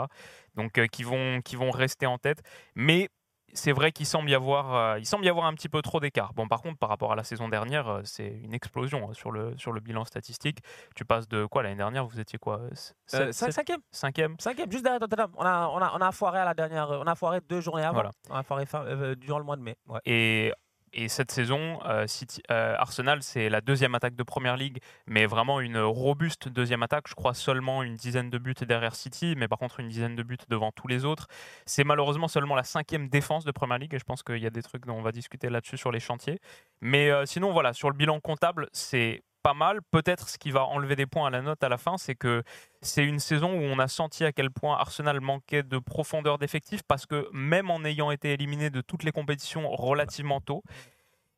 Donc 0.54 0.78
euh, 0.78 0.86
qui 0.86 1.02
vont 1.02 1.40
qui 1.42 1.56
vont 1.56 1.72
rester 1.72 2.06
en 2.06 2.18
tête. 2.18 2.42
Mais 2.76 3.08
c'est 3.52 3.72
vrai 3.72 3.92
qu'il 3.92 4.06
semble 4.06 4.30
y 4.30 4.34
avoir, 4.34 4.74
euh, 4.74 4.98
il 4.98 5.06
semble 5.06 5.24
y 5.24 5.28
avoir 5.28 5.46
un 5.46 5.54
petit 5.54 5.68
peu 5.68 5.82
trop 5.82 6.00
d'écart. 6.00 6.32
Bon, 6.34 6.46
par 6.48 6.60
contre, 6.62 6.78
par 6.78 6.88
rapport 6.88 7.12
à 7.12 7.16
la 7.16 7.24
saison 7.24 7.48
dernière, 7.48 7.88
euh, 7.88 8.00
c'est 8.04 8.26
une 8.28 8.54
explosion 8.54 9.10
euh, 9.10 9.14
sur 9.14 9.30
le 9.30 9.56
sur 9.56 9.72
le 9.72 9.80
bilan 9.80 10.04
statistique. 10.04 10.58
Tu 10.94 11.04
passes 11.04 11.28
de 11.28 11.44
quoi 11.46 11.62
l'année 11.62 11.76
dernière 11.76 12.06
Vous 12.06 12.20
étiez 12.20 12.38
quoi 12.38 12.60
euh, 12.60 12.70
sept- 13.06 13.32
cinquième, 13.52 13.80
Cinquième 13.90 14.36
cinquième, 14.38 14.70
juste 14.70 14.84
derrière 14.84 15.00
Tottenham. 15.00 15.30
On 15.36 15.44
a, 15.44 15.68
on, 15.68 15.78
a, 15.78 15.92
on 15.94 16.00
a 16.00 16.12
foiré 16.12 16.38
à 16.38 16.44
la 16.44 16.54
dernière. 16.54 16.90
On 16.90 17.06
a 17.06 17.14
foiré 17.14 17.40
deux 17.48 17.60
journées 17.60 17.82
avant. 17.84 17.94
Voilà. 17.94 18.10
On 18.30 18.34
a 18.36 18.42
foiré 18.42 18.66
fin- 18.66 18.84
durant 19.16 19.38
le 19.38 19.44
mois 19.44 19.56
de 19.56 19.62
mai. 19.62 19.76
Ouais. 19.86 20.00
Et, 20.04 20.52
et 20.92 21.08
cette 21.08 21.30
saison, 21.30 21.80
euh, 21.84 22.06
euh, 22.50 22.74
Arsenal, 22.78 23.22
c'est 23.22 23.48
la 23.48 23.60
deuxième 23.60 23.94
attaque 23.94 24.16
de 24.16 24.22
Première 24.22 24.56
Ligue, 24.56 24.78
mais 25.06 25.26
vraiment 25.26 25.60
une 25.60 25.78
robuste 25.78 26.48
deuxième 26.48 26.82
attaque. 26.82 27.08
Je 27.08 27.14
crois 27.14 27.34
seulement 27.34 27.82
une 27.82 27.96
dizaine 27.96 28.30
de 28.30 28.38
buts 28.38 28.54
derrière 28.60 28.94
City, 28.94 29.34
mais 29.36 29.48
par 29.48 29.58
contre 29.58 29.80
une 29.80 29.88
dizaine 29.88 30.16
de 30.16 30.22
buts 30.22 30.38
devant 30.48 30.72
tous 30.72 30.88
les 30.88 31.04
autres. 31.04 31.28
C'est 31.66 31.84
malheureusement 31.84 32.28
seulement 32.28 32.54
la 32.54 32.64
cinquième 32.64 33.08
défense 33.08 33.44
de 33.44 33.50
Première 33.50 33.78
Ligue, 33.78 33.94
et 33.94 33.98
je 33.98 34.04
pense 34.04 34.22
qu'il 34.22 34.38
y 34.38 34.46
a 34.46 34.50
des 34.50 34.62
trucs 34.62 34.86
dont 34.86 34.94
on 34.94 35.02
va 35.02 35.12
discuter 35.12 35.50
là-dessus 35.50 35.76
sur 35.76 35.92
les 35.92 36.00
chantiers. 36.00 36.40
Mais 36.80 37.10
euh, 37.10 37.26
sinon, 37.26 37.52
voilà, 37.52 37.72
sur 37.72 37.90
le 37.90 37.96
bilan 37.96 38.20
comptable, 38.20 38.68
c'est 38.72 39.22
pas 39.42 39.54
mal. 39.54 39.80
Peut-être 39.90 40.28
ce 40.28 40.38
qui 40.38 40.50
va 40.50 40.64
enlever 40.64 40.96
des 40.96 41.06
points 41.06 41.26
à 41.28 41.30
la 41.30 41.40
note 41.42 41.62
à 41.64 41.68
la 41.68 41.78
fin, 41.78 41.96
c'est 41.98 42.14
que 42.14 42.42
c'est 42.82 43.04
une 43.04 43.18
saison 43.18 43.52
où 43.52 43.62
on 43.62 43.78
a 43.78 43.88
senti 43.88 44.24
à 44.24 44.32
quel 44.32 44.50
point 44.50 44.76
Arsenal 44.76 45.20
manquait 45.20 45.62
de 45.62 45.78
profondeur 45.78 46.38
d'effectif 46.38 46.82
parce 46.86 47.06
que 47.06 47.28
même 47.32 47.70
en 47.70 47.84
ayant 47.84 48.10
été 48.10 48.32
éliminé 48.32 48.70
de 48.70 48.80
toutes 48.80 49.02
les 49.04 49.12
compétitions 49.12 49.68
relativement 49.70 50.40
tôt, 50.40 50.62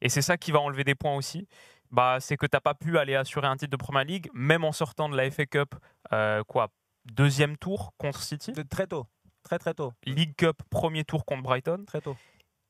et 0.00 0.09
c'est 0.09 0.23
ça 0.23 0.37
qui 0.37 0.50
va 0.52 0.61
enlever 0.61 0.85
des 0.85 0.95
points 0.95 1.14
aussi, 1.14 1.47
bah, 1.90 2.19
c'est 2.21 2.37
que 2.37 2.47
tu 2.47 2.57
n'as 2.57 2.61
pas 2.61 2.75
pu 2.75 2.99
aller 2.99 3.14
assurer 3.16 3.47
un 3.47 3.57
titre 3.57 3.71
de 3.73 3.76
Première 3.76 4.04
Ligue, 4.04 4.30
même 4.33 4.64
en 4.64 4.73
sortant 4.73 5.09
de 5.09 5.16
la 5.16 5.30
FA 5.30 5.45
Cup, 5.47 5.75
euh, 6.12 6.42
quoi, 6.45 6.69
deuxième 7.04 7.57
tour 7.57 7.92
contre 7.99 8.23
City, 8.23 8.52
De- 8.52 8.62
Très 8.62 8.87
tôt. 8.87 9.07
Très 9.42 9.59
très 9.59 9.75
tôt. 9.75 9.92
League 10.04 10.35
Cup, 10.37 10.62
premier 10.71 11.02
tour 11.04 11.25
contre 11.25 11.42
Brighton, 11.42 11.85
Très 11.87 12.00
tôt. 12.00 12.16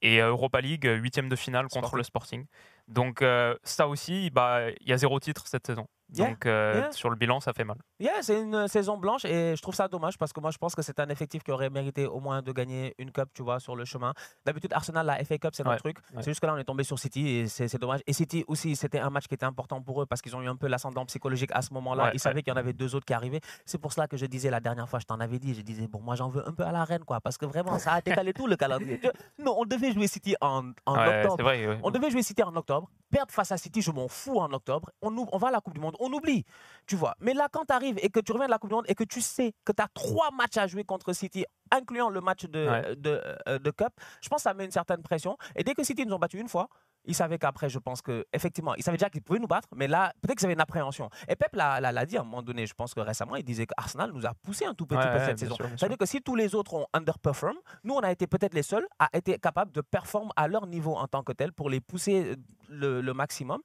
Et 0.02 0.22
euh, 0.22 0.30
Europa 0.30 0.60
League, 0.60 0.86
euh, 0.86 0.96
huitième 0.96 1.28
de 1.28 1.36
finale 1.36 1.68
contre 1.68 1.88
Sporting. 1.88 1.98
le 1.98 2.02
Sporting. 2.04 2.46
Donc 2.88 3.22
euh, 3.22 3.54
ça 3.62 3.88
aussi, 3.88 4.30
bah, 4.30 4.70
il 4.80 4.88
y 4.88 4.92
a 4.92 4.98
zéro 4.98 5.20
titre 5.20 5.46
cette 5.46 5.66
saison. 5.66 5.86
Yeah, 6.12 6.28
Donc 6.30 6.46
euh, 6.46 6.74
yeah. 6.74 6.92
sur 6.92 7.08
le 7.10 7.16
bilan, 7.16 7.40
ça 7.40 7.52
fait 7.52 7.64
mal. 7.64 7.76
Yeah, 7.98 8.22
c'est 8.22 8.40
une 8.40 8.54
euh, 8.54 8.66
saison 8.66 8.96
blanche 8.98 9.24
et 9.24 9.54
je 9.56 9.62
trouve 9.62 9.74
ça 9.74 9.86
dommage 9.88 10.18
parce 10.18 10.32
que 10.32 10.40
moi 10.40 10.50
je 10.50 10.58
pense 10.58 10.74
que 10.74 10.82
c'est 10.82 10.98
un 11.00 11.08
effectif 11.08 11.42
qui 11.44 11.52
aurait 11.52 11.70
mérité 11.70 12.06
au 12.06 12.18
moins 12.20 12.42
de 12.42 12.50
gagner 12.52 12.94
une 12.98 13.12
cup, 13.12 13.28
tu 13.34 13.42
vois, 13.42 13.60
sur 13.60 13.76
le 13.76 13.84
chemin. 13.84 14.12
D'habitude, 14.44 14.72
Arsenal, 14.72 15.06
la 15.06 15.24
FA 15.24 15.38
Cup, 15.38 15.50
c'est 15.54 15.62
notre 15.64 15.76
Ouais, 15.84 15.92
truc. 15.92 15.98
ouais. 16.14 16.22
C'est 16.22 16.30
juste 16.30 16.40
que 16.40 16.46
là, 16.46 16.54
on 16.54 16.58
est 16.58 16.64
tombé 16.64 16.82
sur 16.84 16.98
City 16.98 17.28
et 17.28 17.48
c'est 17.48 17.78
dommage. 17.78 18.00
Et 18.06 18.12
City 18.12 18.44
aussi, 18.48 18.74
c'était 18.76 18.98
un 18.98 19.10
match 19.10 19.26
qui 19.28 19.34
était 19.34 19.46
important 19.46 19.80
pour 19.82 20.02
eux 20.02 20.06
parce 20.06 20.20
qu'ils 20.22 20.34
ont 20.34 20.42
eu 20.42 20.48
un 20.48 20.56
peu 20.56 20.66
l'ascendant 20.66 21.04
psychologique 21.06 21.50
à 21.52 21.62
ce 21.62 21.72
moment-là. 21.74 22.04
Ouais, 22.04 22.10
Ils 22.14 22.20
savaient 22.20 22.42
qu'il 22.42 22.52
y 22.52 22.54
en 22.54 22.58
avait 22.58 22.72
deux 22.72 22.94
autres 22.94 23.06
qui 23.06 23.14
arrivaient. 23.14 23.40
C'est 23.64 23.78
pour 23.78 23.92
cela 23.92 24.08
que 24.08 24.16
je 24.16 24.26
disais 24.26 24.50
la 24.50 24.60
dernière 24.60 24.88
fois, 24.88 24.98
je 24.98 25.06
t'en 25.06 25.20
avais 25.20 25.38
dit, 25.38 25.54
je 25.54 25.62
disais, 25.62 25.86
bon, 25.86 26.00
moi 26.00 26.16
j'en 26.16 26.28
veux 26.28 26.46
un 26.48 26.52
peu 26.52 26.64
à 26.64 26.72
la 26.72 26.84
reine, 26.84 27.04
quoi, 27.04 27.20
parce 27.20 27.38
que 27.38 27.46
vraiment, 27.46 27.78
ça 27.78 27.92
a 27.92 28.00
décalé 28.00 28.32
tout 28.32 28.46
le 28.46 28.56
calendrier. 28.56 29.00
Non, 29.38 29.54
on 29.58 29.64
devait 29.64 29.92
jouer 29.92 30.06
City 30.08 30.34
en, 30.40 30.70
en 30.86 30.94
octobre. 30.94 31.34
c'est 31.36 31.42
vrai. 31.42 31.78
On 31.82 31.90
devait 31.90 32.10
jouer 32.10 32.22
City 32.22 32.42
en 32.42 32.54
octobre. 32.56 32.88
Perdre 33.10 33.32
face 33.32 33.52
à 33.52 33.56
City, 33.56 33.82
je 33.82 33.90
m'en 33.90 34.08
fous 34.08 34.38
en 34.38 34.52
octobre. 34.52 34.90
On, 35.02 35.14
on 35.32 35.38
va 35.38 35.48
à 35.48 35.50
la 35.50 35.60
Coupe 35.60 35.74
du 35.74 35.80
Monde, 35.80 35.96
on 36.00 36.12
oublie, 36.12 36.44
tu 36.86 36.96
vois. 36.96 37.14
Mais 37.20 37.34
là, 37.34 37.48
quand 37.50 37.64
tu 37.66 37.74
arrives 37.74 37.98
et 38.02 38.08
que 38.08 38.20
tu 38.20 38.32
reviens 38.32 38.46
de 38.46 38.50
la 38.50 38.58
Coupe 38.58 38.70
du 38.70 38.74
Monde 38.74 38.86
et 38.88 38.94
que 38.94 39.04
tu 39.04 39.20
sais 39.20 39.52
que 39.64 39.72
tu 39.72 39.82
as 39.82 39.88
trois 39.94 40.30
matchs 40.30 40.56
à 40.56 40.66
jouer 40.66 40.84
contre 40.84 41.12
City, 41.12 41.44
incluant 41.70 42.08
le 42.08 42.20
match 42.20 42.46
de, 42.46 42.94
de, 42.94 43.22
euh, 43.48 43.58
de, 43.58 43.70
Cup, 43.70 43.92
je 44.20 44.28
pense 44.28 44.38
que 44.38 44.42
ça 44.42 44.54
met 44.54 44.64
une 44.64 44.70
certaine 44.70 45.02
pression. 45.02 45.36
Et 45.54 45.62
dès 45.62 45.74
que 45.74 45.84
City 45.84 46.04
nous 46.04 46.14
ont 46.14 46.18
battu 46.18 46.38
une 46.38 46.48
fois, 46.48 46.68
ils 47.04 47.14
savaient 47.14 47.38
qu'après, 47.38 47.68
je 47.68 47.78
pense 47.78 48.02
que 48.02 48.26
effectivement, 48.32 48.74
ils 48.74 48.82
savaient 48.82 48.98
déjà 48.98 49.08
qu'ils 49.08 49.22
pouvaient 49.22 49.38
nous 49.38 49.46
battre, 49.46 49.68
mais 49.74 49.88
là, 49.88 50.12
peut-être 50.20 50.38
qu'ils 50.38 50.46
avaient 50.46 50.54
une 50.54 50.60
appréhension. 50.60 51.08
Et 51.28 51.36
Pep 51.36 51.54
l'a 51.54 52.06
dit 52.06 52.16
à 52.16 52.20
un 52.20 52.24
moment 52.24 52.42
donné, 52.42 52.66
je 52.66 52.74
pense 52.74 52.92
que 52.94 53.00
récemment, 53.00 53.36
il 53.36 53.44
disait 53.44 53.66
qu'Arsenal 53.66 54.12
nous 54.12 54.26
a 54.26 54.34
poussé 54.34 54.66
un 54.66 54.74
tout 54.74 54.86
petit 54.86 55.06
peu 55.06 55.18
cette 55.24 55.38
saison. 55.38 55.56
Ça 55.76 55.86
veut 55.86 55.88
dire 55.88 55.98
que 55.98 56.06
si 56.06 56.20
tous 56.20 56.36
les 56.36 56.54
autres 56.54 56.74
ont 56.74 56.86
underperform, 56.92 57.56
nous, 57.84 57.94
on 57.94 58.00
a 58.00 58.10
été 58.10 58.26
peut-être 58.26 58.54
les 58.54 58.62
seuls 58.62 58.86
à 58.98 59.08
être 59.12 59.40
capables 59.40 59.72
de 59.72 59.80
performer 59.80 60.30
à 60.36 60.48
leur 60.48 60.66
niveau 60.66 60.96
en 60.96 61.06
tant 61.06 61.22
que 61.22 61.32
tel 61.32 61.52
pour 61.52 61.70
les 61.70 61.80
pousser 61.80 62.36
le, 62.68 63.00
le 63.00 63.14
maximum. 63.14 63.60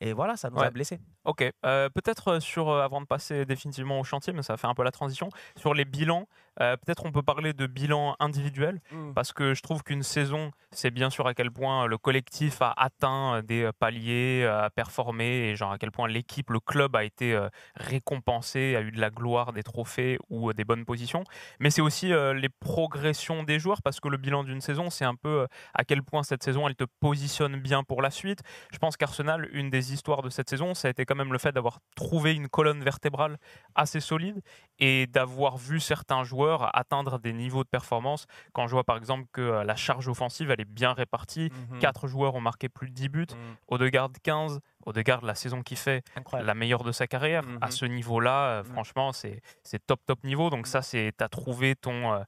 Et 0.00 0.12
voilà, 0.12 0.36
ça 0.36 0.48
nous 0.50 0.60
a 0.60 0.70
blessés. 0.70 1.00
Ok, 1.28 1.44
euh, 1.66 1.90
peut-être 1.90 2.28
euh, 2.28 2.40
sur, 2.40 2.70
euh, 2.70 2.82
avant 2.82 3.02
de 3.02 3.06
passer 3.06 3.44
définitivement 3.44 4.00
au 4.00 4.04
chantier, 4.04 4.32
mais 4.32 4.40
ça 4.40 4.56
fait 4.56 4.66
un 4.66 4.72
peu 4.72 4.82
la 4.82 4.90
transition, 4.90 5.28
sur 5.56 5.74
les 5.74 5.84
bilans, 5.84 6.26
peut-être 6.60 7.06
on 7.06 7.12
peut 7.12 7.22
parler 7.22 7.52
de 7.52 7.68
bilan 7.68 8.16
individuel, 8.18 8.80
mmh. 8.90 9.12
parce 9.12 9.32
que 9.32 9.54
je 9.54 9.62
trouve 9.62 9.84
qu'une 9.84 10.02
saison, 10.02 10.50
c'est 10.72 10.90
bien 10.90 11.08
sûr 11.08 11.28
à 11.28 11.34
quel 11.34 11.52
point 11.52 11.86
le 11.86 11.98
collectif 11.98 12.60
a 12.62 12.74
atteint 12.76 13.42
des 13.44 13.70
paliers, 13.78 14.44
a 14.44 14.68
performé, 14.68 15.50
et 15.50 15.54
genre 15.54 15.70
à 15.70 15.78
quel 15.78 15.92
point 15.92 16.08
l'équipe, 16.08 16.50
le 16.50 16.58
club 16.58 16.96
a 16.96 17.04
été 17.04 17.40
récompensé, 17.76 18.74
a 18.74 18.80
eu 18.80 18.90
de 18.90 19.00
la 19.00 19.10
gloire, 19.10 19.52
des 19.52 19.62
trophées 19.62 20.18
ou 20.30 20.52
des 20.52 20.64
bonnes 20.64 20.84
positions, 20.84 21.22
mais 21.60 21.70
c'est 21.70 21.80
aussi 21.80 22.08
les 22.08 22.48
progressions 22.48 23.44
des 23.44 23.60
joueurs, 23.60 23.80
parce 23.80 24.00
que 24.00 24.08
le 24.08 24.16
bilan 24.16 24.42
d'une 24.42 24.60
saison, 24.60 24.90
c'est 24.90 25.04
un 25.04 25.14
peu 25.14 25.46
à 25.74 25.84
quel 25.84 26.02
point 26.02 26.24
cette 26.24 26.42
saison, 26.42 26.66
elle 26.66 26.74
te 26.74 26.86
positionne 26.98 27.54
bien 27.54 27.84
pour 27.84 28.02
la 28.02 28.10
suite. 28.10 28.40
Je 28.72 28.78
pense 28.78 28.96
qu'Arsenal, 28.96 29.48
une 29.52 29.70
des 29.70 29.92
histoires 29.92 30.22
de 30.22 30.28
cette 30.28 30.50
saison, 30.50 30.74
ça 30.74 30.88
a 30.88 30.90
été 30.90 31.04
quand 31.04 31.17
même 31.18 31.32
le 31.32 31.38
fait 31.38 31.52
d'avoir 31.52 31.80
trouvé 31.94 32.34
une 32.34 32.48
colonne 32.48 32.82
vertébrale 32.82 33.36
assez 33.74 34.00
solide 34.00 34.40
et 34.78 35.06
d'avoir 35.06 35.56
vu 35.58 35.80
certains 35.80 36.24
joueurs 36.24 36.74
atteindre 36.76 37.18
des 37.18 37.32
niveaux 37.32 37.64
de 37.64 37.68
performance. 37.68 38.26
Quand 38.52 38.66
je 38.66 38.72
vois 38.72 38.84
par 38.84 38.96
exemple 38.96 39.26
que 39.32 39.40
euh, 39.40 39.64
la 39.64 39.76
charge 39.76 40.08
offensive, 40.08 40.50
elle 40.50 40.60
est 40.60 40.64
bien 40.64 40.92
répartie, 40.92 41.50
mmh 41.50 41.78
quatre 41.78 42.08
joueurs 42.08 42.34
ont 42.34 42.40
marqué 42.40 42.68
plus 42.68 42.88
de 42.88 42.94
10 42.94 43.08
buts, 43.08 43.26
mmh. 43.30 43.34
Odegaard 43.68 44.10
15, 44.22 44.60
Odegaard, 44.86 45.24
la 45.24 45.34
saison 45.34 45.62
qu'il 45.62 45.76
fait, 45.76 46.02
la 46.32 46.54
meilleure 46.54 46.82
de 46.82 46.92
sa 46.92 47.06
carrière. 47.06 47.42
À 47.60 47.68
mmh 47.68 47.70
ce 47.70 47.84
niveau-là, 47.84 48.48
euh, 48.48 48.64
franchement, 48.64 49.12
c'est 49.12 49.42
top, 49.86 50.00
top 50.06 50.24
niveau. 50.24 50.50
Donc 50.50 50.66
ça, 50.66 50.82
c'est 50.82 51.12
tu 51.16 51.24
as 51.24 51.28
trouvé 51.28 51.76
ton, 51.76 52.14
euh, 52.14 52.22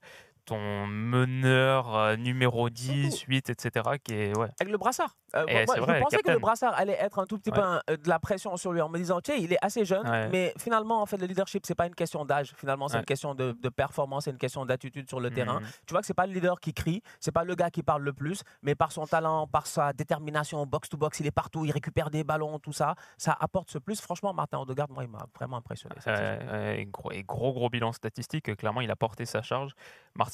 ton 0.51 0.85
meneur 0.85 1.95
euh, 1.95 2.17
numéro 2.17 2.69
10, 2.69 3.21
8, 3.21 3.49
etc. 3.49 3.85
Qui 4.03 4.13
est, 4.13 4.37
ouais. 4.37 4.49
Avec 4.59 4.69
le 4.69 4.77
brassard. 4.77 5.15
Euh, 5.33 5.45
moi, 5.47 5.75
je 5.77 6.01
pensais 6.01 6.21
que 6.21 6.31
le 6.31 6.39
brassard 6.39 6.73
allait 6.75 6.97
être 6.99 7.19
un 7.19 7.25
tout 7.25 7.37
petit 7.37 7.51
peu 7.51 7.61
euh, 7.61 7.79
de 7.87 8.09
la 8.09 8.19
pression 8.19 8.57
sur 8.57 8.73
lui 8.73 8.81
en 8.81 8.89
me 8.89 8.97
disant, 8.97 9.21
tu 9.21 9.31
sais, 9.31 9.41
il 9.41 9.53
est 9.53 9.57
assez 9.61 9.85
jeune, 9.85 10.05
mais 10.29 10.53
finalement, 10.57 11.01
en 11.01 11.05
fait, 11.05 11.15
le 11.15 11.25
leadership, 11.25 11.65
c'est 11.65 11.75
pas 11.75 11.87
une 11.87 11.95
question 11.95 12.25
d'âge. 12.25 12.51
Finalement, 12.57 12.89
c'est 12.89 12.97
une 12.97 13.05
question 13.05 13.33
de, 13.33 13.53
performance, 13.69 14.25
c'est 14.25 14.31
une 14.31 14.37
question 14.37 14.65
d'attitude 14.65 15.07
sur 15.07 15.21
le 15.21 15.31
terrain. 15.31 15.61
Mmh. 15.61 15.65
Tu 15.87 15.93
vois 15.93 16.01
que 16.01 16.07
c'est 16.07 16.13
pas 16.13 16.27
le 16.27 16.33
leader 16.33 16.59
qui 16.59 16.73
crie, 16.73 17.01
c'est 17.21 17.31
pas 17.31 17.45
le 17.45 17.55
gars 17.55 17.69
qui 17.69 17.83
parle 17.83 18.01
le 18.01 18.11
plus, 18.11 18.43
mais 18.61 18.75
par 18.75 18.91
son 18.91 19.07
talent, 19.07 19.47
par 19.47 19.65
sa 19.65 19.93
détermination 19.93 20.65
box-to-box, 20.65 21.21
il 21.21 21.27
est 21.27 21.31
partout, 21.31 21.63
il 21.63 21.71
récupère 21.71 22.09
des 22.09 22.25
ballons, 22.25 22.59
tout 22.59 22.73
ça, 22.73 22.95
ça 23.17 23.37
apporte 23.39 23.71
ce 23.71 23.77
plus. 23.77 24.01
Franchement, 24.01 24.33
Martin 24.33 24.59
Odegaard, 24.59 24.89
moi, 24.89 25.05
il 25.05 25.09
m'a 25.09 25.25
vraiment 25.37 25.57
impressionné. 25.57 25.95
et, 26.77 26.85
gros, 26.87 27.11
et 27.11 27.23
gros, 27.23 27.53
gros 27.53 27.69
bilan 27.69 27.93
statistique, 27.93 28.53
clairement, 28.57 28.81
il 28.81 28.91
a 28.91 28.97
porté 28.97 29.25
sa 29.25 29.41
charge. 29.41 29.71